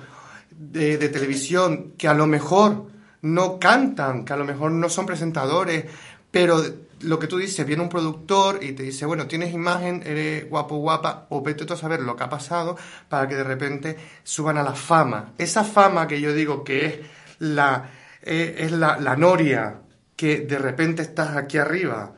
de, 0.58 0.98
televisión 1.10 1.94
que 1.98 2.08
a 2.08 2.14
lo 2.14 2.28
mejor 2.28 2.88
no 3.22 3.60
cantan, 3.60 4.26
que 4.26 4.34
a 4.34 4.38
lo 4.38 4.46
mejor 4.46 4.72
no 4.72 4.90
son 4.90 5.06
presentadores, 5.06 5.86
pero 6.32 6.64
lo 7.02 7.20
que 7.20 7.28
tú 7.28 7.38
dices, 7.38 7.66
viene 7.66 7.84
un 7.84 7.90
productor 7.90 8.64
y 8.64 8.72
te 8.74 8.84
dice, 8.84 9.06
bueno, 9.06 9.28
tienes 9.28 9.54
imagen, 9.54 10.04
eres 10.06 10.50
guapo, 10.50 10.78
guapa, 10.78 11.28
o 11.30 11.42
vete 11.42 11.66
tú 11.66 11.74
a 11.74 11.78
saber 11.78 12.02
lo 12.02 12.16
que 12.16 12.24
ha 12.24 12.30
pasado 12.30 12.78
para 13.10 13.28
que 13.28 13.36
de 13.36 13.44
repente 13.44 13.98
suban 14.24 14.58
a 14.58 14.64
la 14.64 14.74
fama. 14.74 15.34
Esa 15.38 15.64
fama 15.64 16.08
que 16.08 16.22
yo 16.22 16.34
digo 16.34 16.64
que 16.64 16.86
es 16.86 17.00
la, 17.40 17.90
eh, 18.22 18.56
es 18.60 18.72
la, 18.72 18.98
la 19.00 19.16
noria, 19.16 19.82
que 20.16 20.40
de 20.40 20.58
repente 20.58 21.02
estás 21.02 21.36
aquí 21.36 21.58
arriba 21.58 22.14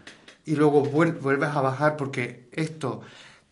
y 0.46 0.56
luego 0.56 0.82
vuelves 0.82 1.50
a 1.50 1.62
bajar 1.62 1.98
porque 1.98 2.48
esto 2.52 3.02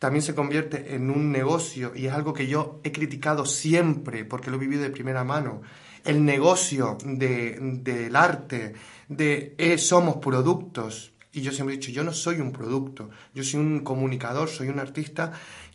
también 0.04 0.22
se 0.22 0.36
convierte 0.36 0.96
en 0.96 1.10
un 1.10 1.32
negocio 1.32 1.94
y 1.96 2.08
es 2.08 2.12
algo 2.12 2.34
que 2.34 2.46
yo 2.46 2.82
he 2.84 2.92
criticado 2.92 3.46
siempre 3.46 4.26
porque 4.26 4.52
lo 4.52 4.58
he 4.58 4.60
vivido 4.60 4.82
de 4.82 4.90
primera 4.90 5.24
mano. 5.24 5.62
El 6.04 6.26
negocio 6.26 6.98
del 7.06 8.14
arte, 8.14 8.74
de 9.08 9.56
eh, 9.58 9.78
somos 9.78 10.18
productos. 10.18 11.14
Y 11.32 11.40
yo 11.40 11.54
siempre 11.54 11.76
he 11.76 11.78
dicho, 11.78 11.94
yo 11.94 12.04
no 12.04 12.12
soy 12.12 12.42
un 12.42 12.52
producto, 12.52 13.12
yo 13.34 13.46
soy 13.46 13.62
un 13.62 13.80
comunicador, 13.80 14.50
soy 14.50 14.68
un 14.68 14.80
artista 14.80 15.32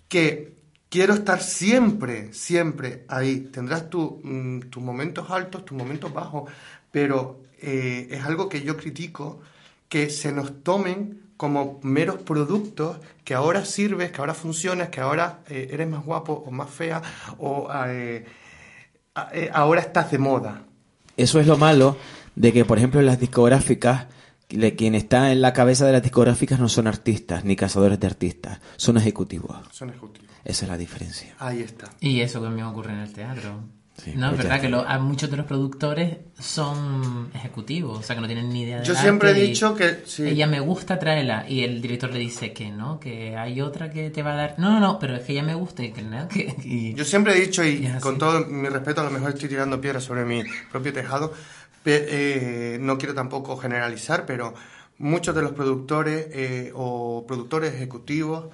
que 0.09 0.59
quiero 0.91 1.15
estar 1.15 1.41
siempre, 1.41 2.31
siempre 2.35 3.07
ahí. 3.09 3.49
Tendrás 3.51 3.85
mm, 3.85 4.59
tus 4.69 4.83
momentos 4.83 5.31
altos, 5.31 5.65
tus 5.65 5.79
momentos 5.79 6.13
bajos, 6.13 6.51
pero 6.93 7.41
eh, 7.63 8.09
es 8.11 8.23
algo 8.25 8.51
que 8.51 8.61
yo 8.61 8.77
critico, 8.77 9.41
que 9.89 10.11
se 10.11 10.33
nos 10.33 10.63
tomen 10.63 11.28
como 11.39 11.79
meros 11.83 12.21
productos 12.23 12.99
que 13.25 13.33
ahora 13.33 13.65
sirves, 13.65 14.11
que 14.11 14.21
ahora 14.21 14.35
funcionas, 14.35 14.89
que 14.89 15.01
ahora 15.01 15.39
eh, 15.49 15.71
eres 15.71 15.89
más 15.89 16.05
guapo 16.05 16.33
o 16.45 16.51
más 16.51 16.69
fea 16.69 17.01
o 17.39 17.71
eh, 17.87 18.27
eh, 19.33 19.51
ahora 19.55 19.81
estás 19.81 20.11
de 20.11 20.19
moda. 20.19 20.65
Eso 21.17 21.39
es 21.41 21.47
lo 21.47 21.57
malo 21.57 21.97
de 22.35 22.53
que, 22.53 22.65
por 22.65 22.79
ejemplo, 22.79 22.99
en 22.99 23.07
las 23.07 23.21
discográficas, 23.21 24.09
quien 24.49 24.97
está 24.97 25.31
en 25.31 25.41
la 25.41 25.53
cabeza 25.53 25.87
de 25.87 25.93
las 25.93 26.03
discográficas 26.03 26.59
no 26.59 26.69
son 26.69 26.89
artistas 26.89 27.45
ni 27.45 27.55
cazadores 27.55 28.01
de 28.01 28.07
artistas, 28.09 28.61
son 28.77 28.97
ejecutivos. 28.97 29.57
Son 29.71 29.91
ejecutivos. 29.91 30.29
Esa 30.45 30.65
es 30.65 30.71
la 30.71 30.77
diferencia. 30.77 31.37
Ahí 31.39 31.61
está. 31.61 31.89
Y 32.01 32.21
eso 32.21 32.41
también 32.41 32.67
ocurre 32.67 32.93
en 32.93 32.99
el 32.99 33.13
teatro 33.13 33.61
no, 34.15 34.31
es 34.31 34.39
verdad 34.39 34.61
que 34.61 34.69
muchos 34.99 35.31
de 35.31 35.37
los 35.37 35.47
productores 35.47 36.19
son 36.39 37.31
ejecutivos, 37.35 37.99
o 37.99 38.03
sea 38.03 38.15
que 38.15 38.23
no 38.23 38.27
tienen 38.27 38.49
ni 38.51 38.63
idea 38.63 38.81
de 38.81 38.85
Yo 38.85 38.95
siempre 38.95 39.31
he 39.31 39.35
dicho 39.35 39.75
que 39.75 40.05
ella 40.19 40.47
me 40.47 40.61
gusta 40.61 40.99
traerla 40.99 41.49
y 41.49 41.65
el 41.65 41.83
director 41.83 42.11
le 42.13 42.19
dice 42.19 42.53
que 42.53 42.71
no, 42.71 43.01
que 43.01 43.37
hay 43.37 43.61
otra 43.61 43.91
que 43.91 44.11
te 44.11 44.23
va 44.23 44.35
a 44.35 44.37
dar. 44.37 44.55
No, 44.59 44.71
no, 44.71 44.81
no, 44.81 44.99
pero 44.99 45.17
es 45.17 45.23
que 45.23 45.33
ella 45.33 45.43
me 45.43 45.55
gusta 45.55 45.83
y 45.83 45.93
que, 45.93 46.03
¿no? 46.03 46.29
que 46.29 46.95
Yo 46.97 47.05
siempre 47.05 47.37
he 47.37 47.41
dicho 47.41 47.65
y, 47.65 47.89
con 48.01 48.19
todo 48.19 48.47
mi 48.47 48.69
respeto 48.69 49.01
a 49.01 49.05
lo 49.05 49.11
mejor 49.11 49.31
estoy 49.31 49.49
tirando 49.49 49.81
piedras 49.81 50.05
sobre 50.05 50.25
mi 50.25 50.43
propio 50.71 50.93
tejado, 50.93 51.33
eh, 51.85 52.79
no 52.81 52.99
quiero 52.99 53.15
tampoco 53.15 53.57
generalizar, 53.57 54.27
pero 54.27 54.55
muchos 54.99 55.35
de 55.35 55.43
los 55.43 55.53
productores 55.53 56.29
eh, 56.33 56.73
o 56.75 57.25
productores 57.27 57.75
ejecutivos 57.75 58.47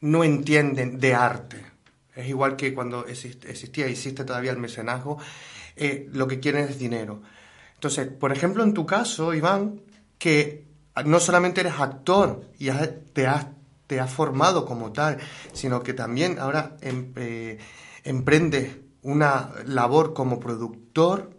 no 0.00 0.22
entienden 0.22 1.00
de 1.00 1.14
arte 1.14 1.73
es 2.14 2.28
igual 2.28 2.56
que 2.56 2.74
cuando 2.74 3.06
existía, 3.06 3.86
existe 3.86 4.24
todavía 4.24 4.52
el 4.52 4.58
mecenazgo. 4.58 5.18
eh, 5.76 6.08
lo 6.12 6.28
que 6.28 6.40
quieren 6.40 6.68
es 6.68 6.78
dinero. 6.78 7.22
Entonces, 7.74 8.06
por 8.08 8.32
ejemplo, 8.32 8.62
en 8.62 8.72
tu 8.72 8.86
caso, 8.86 9.34
Iván, 9.34 9.80
que 10.18 10.64
no 11.04 11.20
solamente 11.20 11.60
eres 11.60 11.74
actor 11.78 12.48
y 12.58 12.70
te, 13.12 13.26
has, 13.26 13.48
te 13.86 14.00
has 14.00 14.10
formado 14.10 14.64
como 14.64 14.92
tal, 14.92 15.18
sino 15.52 15.82
que 15.82 15.92
también 15.92 16.38
ahora 16.38 16.76
em, 16.80 17.12
eh, 17.16 17.58
emprendes 18.04 18.76
una 19.02 19.50
labor 19.66 20.14
como 20.14 20.40
productor, 20.40 21.30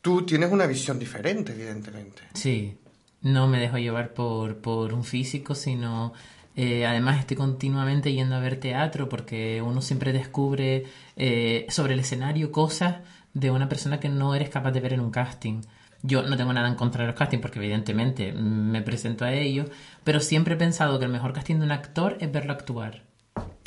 tú 0.00 0.24
tienes 0.24 0.52
una 0.52 0.66
visión 0.66 0.98
diferente, 0.98 1.52
evidentemente. 1.52 2.22
Sí, 2.34 2.78
no 3.22 3.48
me 3.48 3.58
dejo 3.58 3.78
llevar 3.78 4.14
por, 4.14 4.58
por 4.58 4.92
un 4.92 5.02
físico, 5.02 5.54
sino 5.54 6.12
eh, 6.56 6.86
además 6.86 7.18
estoy 7.18 7.36
continuamente 7.36 8.12
yendo 8.12 8.36
a 8.36 8.40
ver 8.40 8.60
teatro 8.60 9.08
porque 9.08 9.60
uno 9.60 9.80
siempre 9.82 10.12
descubre 10.12 10.84
eh, 11.16 11.66
sobre 11.68 11.94
el 11.94 12.00
escenario 12.00 12.52
cosas 12.52 12.98
de 13.32 13.50
una 13.50 13.68
persona 13.68 13.98
que 13.98 14.08
no 14.08 14.34
eres 14.36 14.50
capaz 14.50 14.70
de 14.70 14.80
ver 14.80 14.92
en 14.92 15.00
un 15.00 15.10
casting. 15.10 15.62
Yo 16.02 16.22
no 16.22 16.36
tengo 16.36 16.52
nada 16.52 16.68
en 16.68 16.76
contra 16.76 17.02
de 17.02 17.08
los 17.08 17.18
castings 17.18 17.42
porque 17.42 17.58
evidentemente 17.58 18.32
me 18.32 18.82
presento 18.82 19.24
a 19.24 19.32
ellos, 19.32 19.66
pero 20.04 20.20
siempre 20.20 20.54
he 20.54 20.56
pensado 20.56 20.98
que 20.98 21.06
el 21.06 21.10
mejor 21.10 21.32
casting 21.32 21.56
de 21.56 21.64
un 21.64 21.72
actor 21.72 22.16
es 22.20 22.30
verlo 22.30 22.52
actuar. 22.52 23.02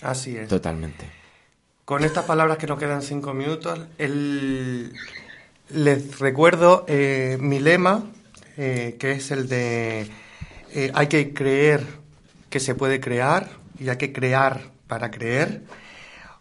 Así 0.01 0.37
es. 0.37 0.47
Totalmente. 0.47 1.09
Con 1.83 2.03
estas 2.03 2.25
palabras 2.25 2.57
que 2.57 2.67
nos 2.67 2.77
quedan 2.77 3.01
cinco 3.01 3.33
minutos, 3.33 3.79
les 5.69 6.19
recuerdo 6.19 6.85
eh, 6.87 7.37
mi 7.39 7.59
lema, 7.59 8.03
que 8.55 8.97
es 8.99 9.31
el 9.31 9.49
de 9.49 10.09
hay 10.93 11.07
que 11.07 11.33
creer 11.33 12.06
se 12.59 12.75
puede 12.75 12.99
crear 12.99 13.49
y 13.79 13.89
hay 13.89 13.97
que 13.97 14.13
crear 14.13 14.61
para 14.87 15.11
creer. 15.11 15.63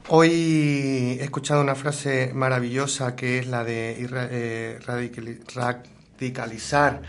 Hoy 0.08 1.18
he 1.20 1.24
escuchado 1.24 1.60
una 1.60 1.74
frase 1.74 2.30
maravillosa 2.32 3.16
que 3.16 3.40
es 3.40 3.48
la 3.48 3.64
de 3.64 3.96
eh, 3.98 4.78
radicalizar 4.86 7.02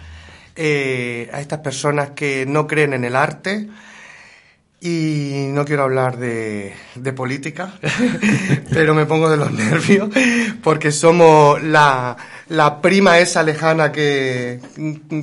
eh, 0.55 1.29
a 1.31 1.39
estas 1.39 1.59
personas 1.59 2.11
que 2.11 2.47
no 2.47 2.65
creen 2.65 2.93
en 2.93 3.03
el 3.03 3.15
arte. 3.15 3.67
Y 4.79 5.47
no 5.49 5.65
quiero 5.65 5.83
hablar 5.83 6.17
de 6.17 6.73
política, 7.15 7.73
pero 8.71 8.93
me 8.93 9.07
pongo 9.07 9.27
de 9.27 9.37
los 9.37 9.51
nervios 9.51 10.09
porque 10.61 10.91
somos 10.91 11.61
la, 11.63 12.15
la 12.49 12.81
prima 12.81 13.19
esa 13.19 13.43
lejana 13.43 13.91
que, 13.91 14.59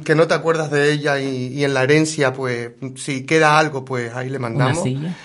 que 0.05 0.15
no 0.15 0.27
te 0.27 0.35
acuerdas 0.35 0.71
de 0.71 0.93
ella 0.93 1.19
y, 1.21 1.65
en 1.65 1.75
la 1.75 1.83
herencia, 1.83 2.33
pues, 2.33 2.71
si 2.97 3.25
queda 3.25 3.59
algo, 3.59 3.85
pues 3.85 4.15
ahí 4.15 4.29
le 4.29 4.39
mandamos. 4.39 4.79
¿Una 4.79 4.85
silla? 4.85 5.17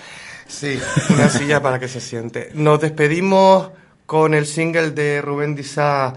Sí, 0.46 0.80
una 1.10 1.28
silla 1.28 1.62
para 1.62 1.78
que 1.78 1.88
se 1.88 2.00
siente. 2.00 2.50
Nos 2.54 2.80
despedimos 2.80 3.70
con 4.06 4.34
el 4.34 4.46
single 4.46 4.90
de 4.90 5.22
Rubén 5.22 5.54
Dizá, 5.54 6.14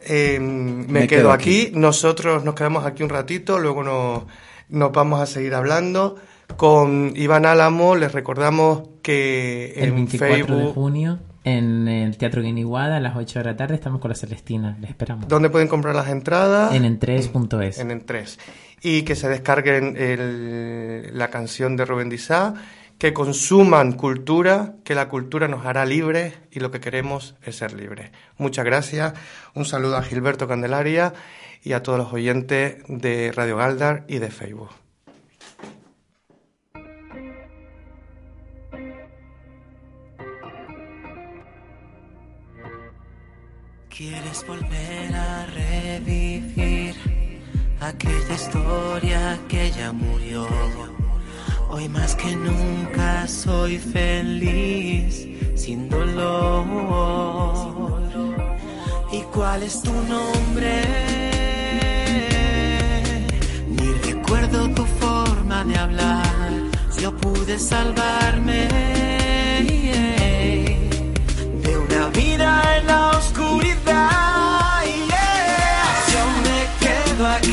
eh, 0.00 0.38
Me, 0.40 1.06
quedo, 1.06 1.32
aquí. 1.32 1.70
Nosotros 1.74 2.44
nos 2.44 2.54
quedamos 2.54 2.84
aquí 2.84 3.02
un 3.02 3.08
ratito, 3.08 3.58
luego 3.58 3.82
nos, 3.82 4.24
nos 4.68 4.92
vamos 4.92 5.20
a 5.20 5.26
seguir 5.26 5.54
hablando. 5.54 6.16
Con 6.56 7.14
Iván 7.16 7.46
Álamo 7.46 7.96
les 7.96 8.12
recordamos 8.12 8.82
que 9.00 9.72
el 9.76 9.88
en 9.90 9.94
24 9.94 10.36
Facebook... 10.36 10.58
de 10.58 10.72
junio 10.72 11.18
en 11.44 11.86
el 11.88 12.16
Teatro 12.16 12.42
Guiniguada 12.42 12.96
a 12.96 13.00
las 13.00 13.16
8 13.16 13.40
de 13.40 13.44
la 13.44 13.56
tarde 13.56 13.74
estamos 13.74 14.00
con 14.00 14.08
la 14.08 14.14
Celestina, 14.16 14.76
les 14.80 14.90
esperamos. 14.90 15.28
¿Dónde 15.28 15.50
pueden 15.50 15.68
comprar 15.68 15.94
las 15.94 16.08
entradas? 16.08 16.74
En 16.74 16.84
entres.es. 16.84 17.78
En 17.78 17.90
Entres. 17.90 18.38
Y 18.82 19.02
que 19.02 19.14
se 19.14 19.28
descarguen 19.28 19.96
el, 19.96 21.16
la 21.16 21.28
canción 21.28 21.76
de 21.76 21.84
Rubén 21.84 22.08
Dizá, 22.08 22.54
que 22.98 23.12
consuman 23.12 23.92
cultura, 23.92 24.74
que 24.84 24.94
la 24.94 25.08
cultura 25.08 25.46
nos 25.46 25.66
hará 25.66 25.84
libres 25.84 26.34
y 26.50 26.60
lo 26.60 26.70
que 26.70 26.80
queremos 26.80 27.34
es 27.42 27.56
ser 27.56 27.74
libres. 27.74 28.10
Muchas 28.38 28.64
gracias. 28.64 29.12
Un 29.54 29.66
saludo 29.66 29.96
a 29.96 30.02
Gilberto 30.02 30.48
Candelaria 30.48 31.12
y 31.62 31.72
a 31.72 31.82
todos 31.82 31.98
los 31.98 32.12
oyentes 32.12 32.76
de 32.88 33.32
Radio 33.32 33.56
Galdar 33.56 34.04
y 34.08 34.18
de 34.18 34.30
Facebook. 34.30 34.70
Quieres 43.96 44.44
volver 44.48 45.14
a 45.14 45.46
revivir 45.46 46.96
aquella 47.78 48.34
historia 48.34 49.38
que 49.46 49.70
ya 49.70 49.92
murió. 49.92 50.48
Hoy 51.70 51.88
más 51.88 52.16
que 52.16 52.34
nunca 52.34 53.28
soy 53.28 53.78
feliz 53.78 55.28
sin 55.54 55.88
dolor. 55.88 56.64
¿Y 59.12 59.20
cuál 59.32 59.62
es 59.62 59.80
tu 59.80 59.92
nombre? 59.92 60.82
Ni 63.68 63.92
recuerdo 64.12 64.70
tu 64.70 64.84
forma 64.86 65.64
de 65.66 65.78
hablar. 65.78 66.50
Yo 67.00 67.16
pude 67.16 67.60
salvarme 67.60 68.66
de 71.62 71.78
una 71.78 72.08
vida 72.08 72.78
en 72.78 72.86
la 72.88 73.13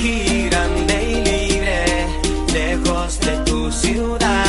aquí 0.01 0.49
grande 0.49 0.95
y 1.03 1.15
libre, 1.29 1.85
lejos 2.53 3.19
de 3.19 3.37
tu 3.45 3.71
ciudad. 3.71 4.40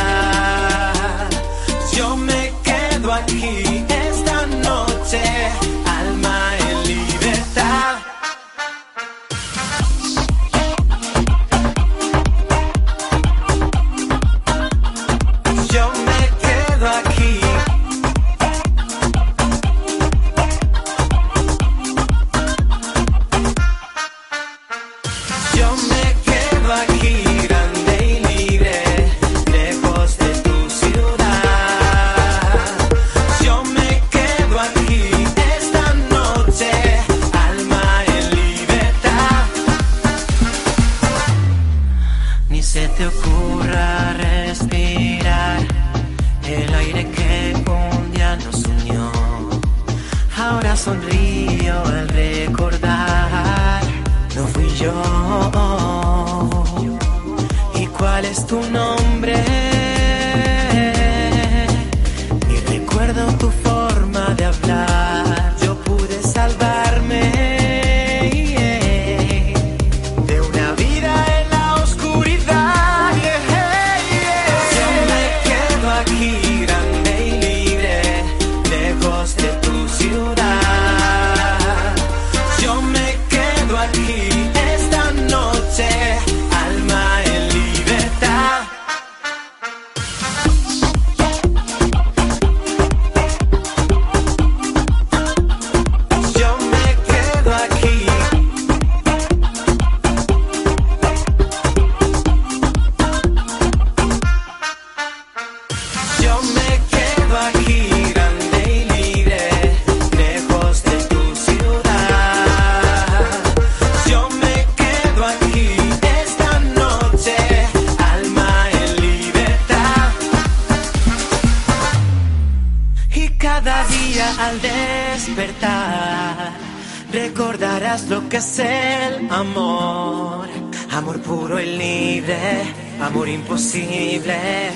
Que 128.33 128.39
es 128.39 128.59
el 128.61 129.31
amor. 129.31 130.49
Amor 130.91 131.21
puro 131.21 131.61
y 131.61 131.67
libre, 131.67 132.63
amor 132.99 133.29
imposible. 133.29 134.71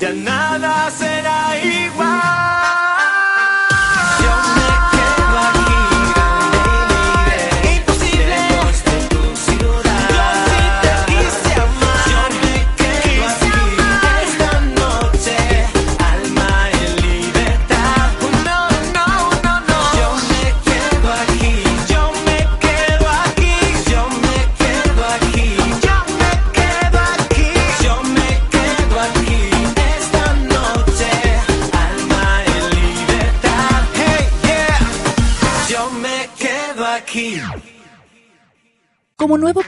Ya 0.00 0.10
nada 0.14 0.90
será 0.90 1.07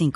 45. 0.00 0.12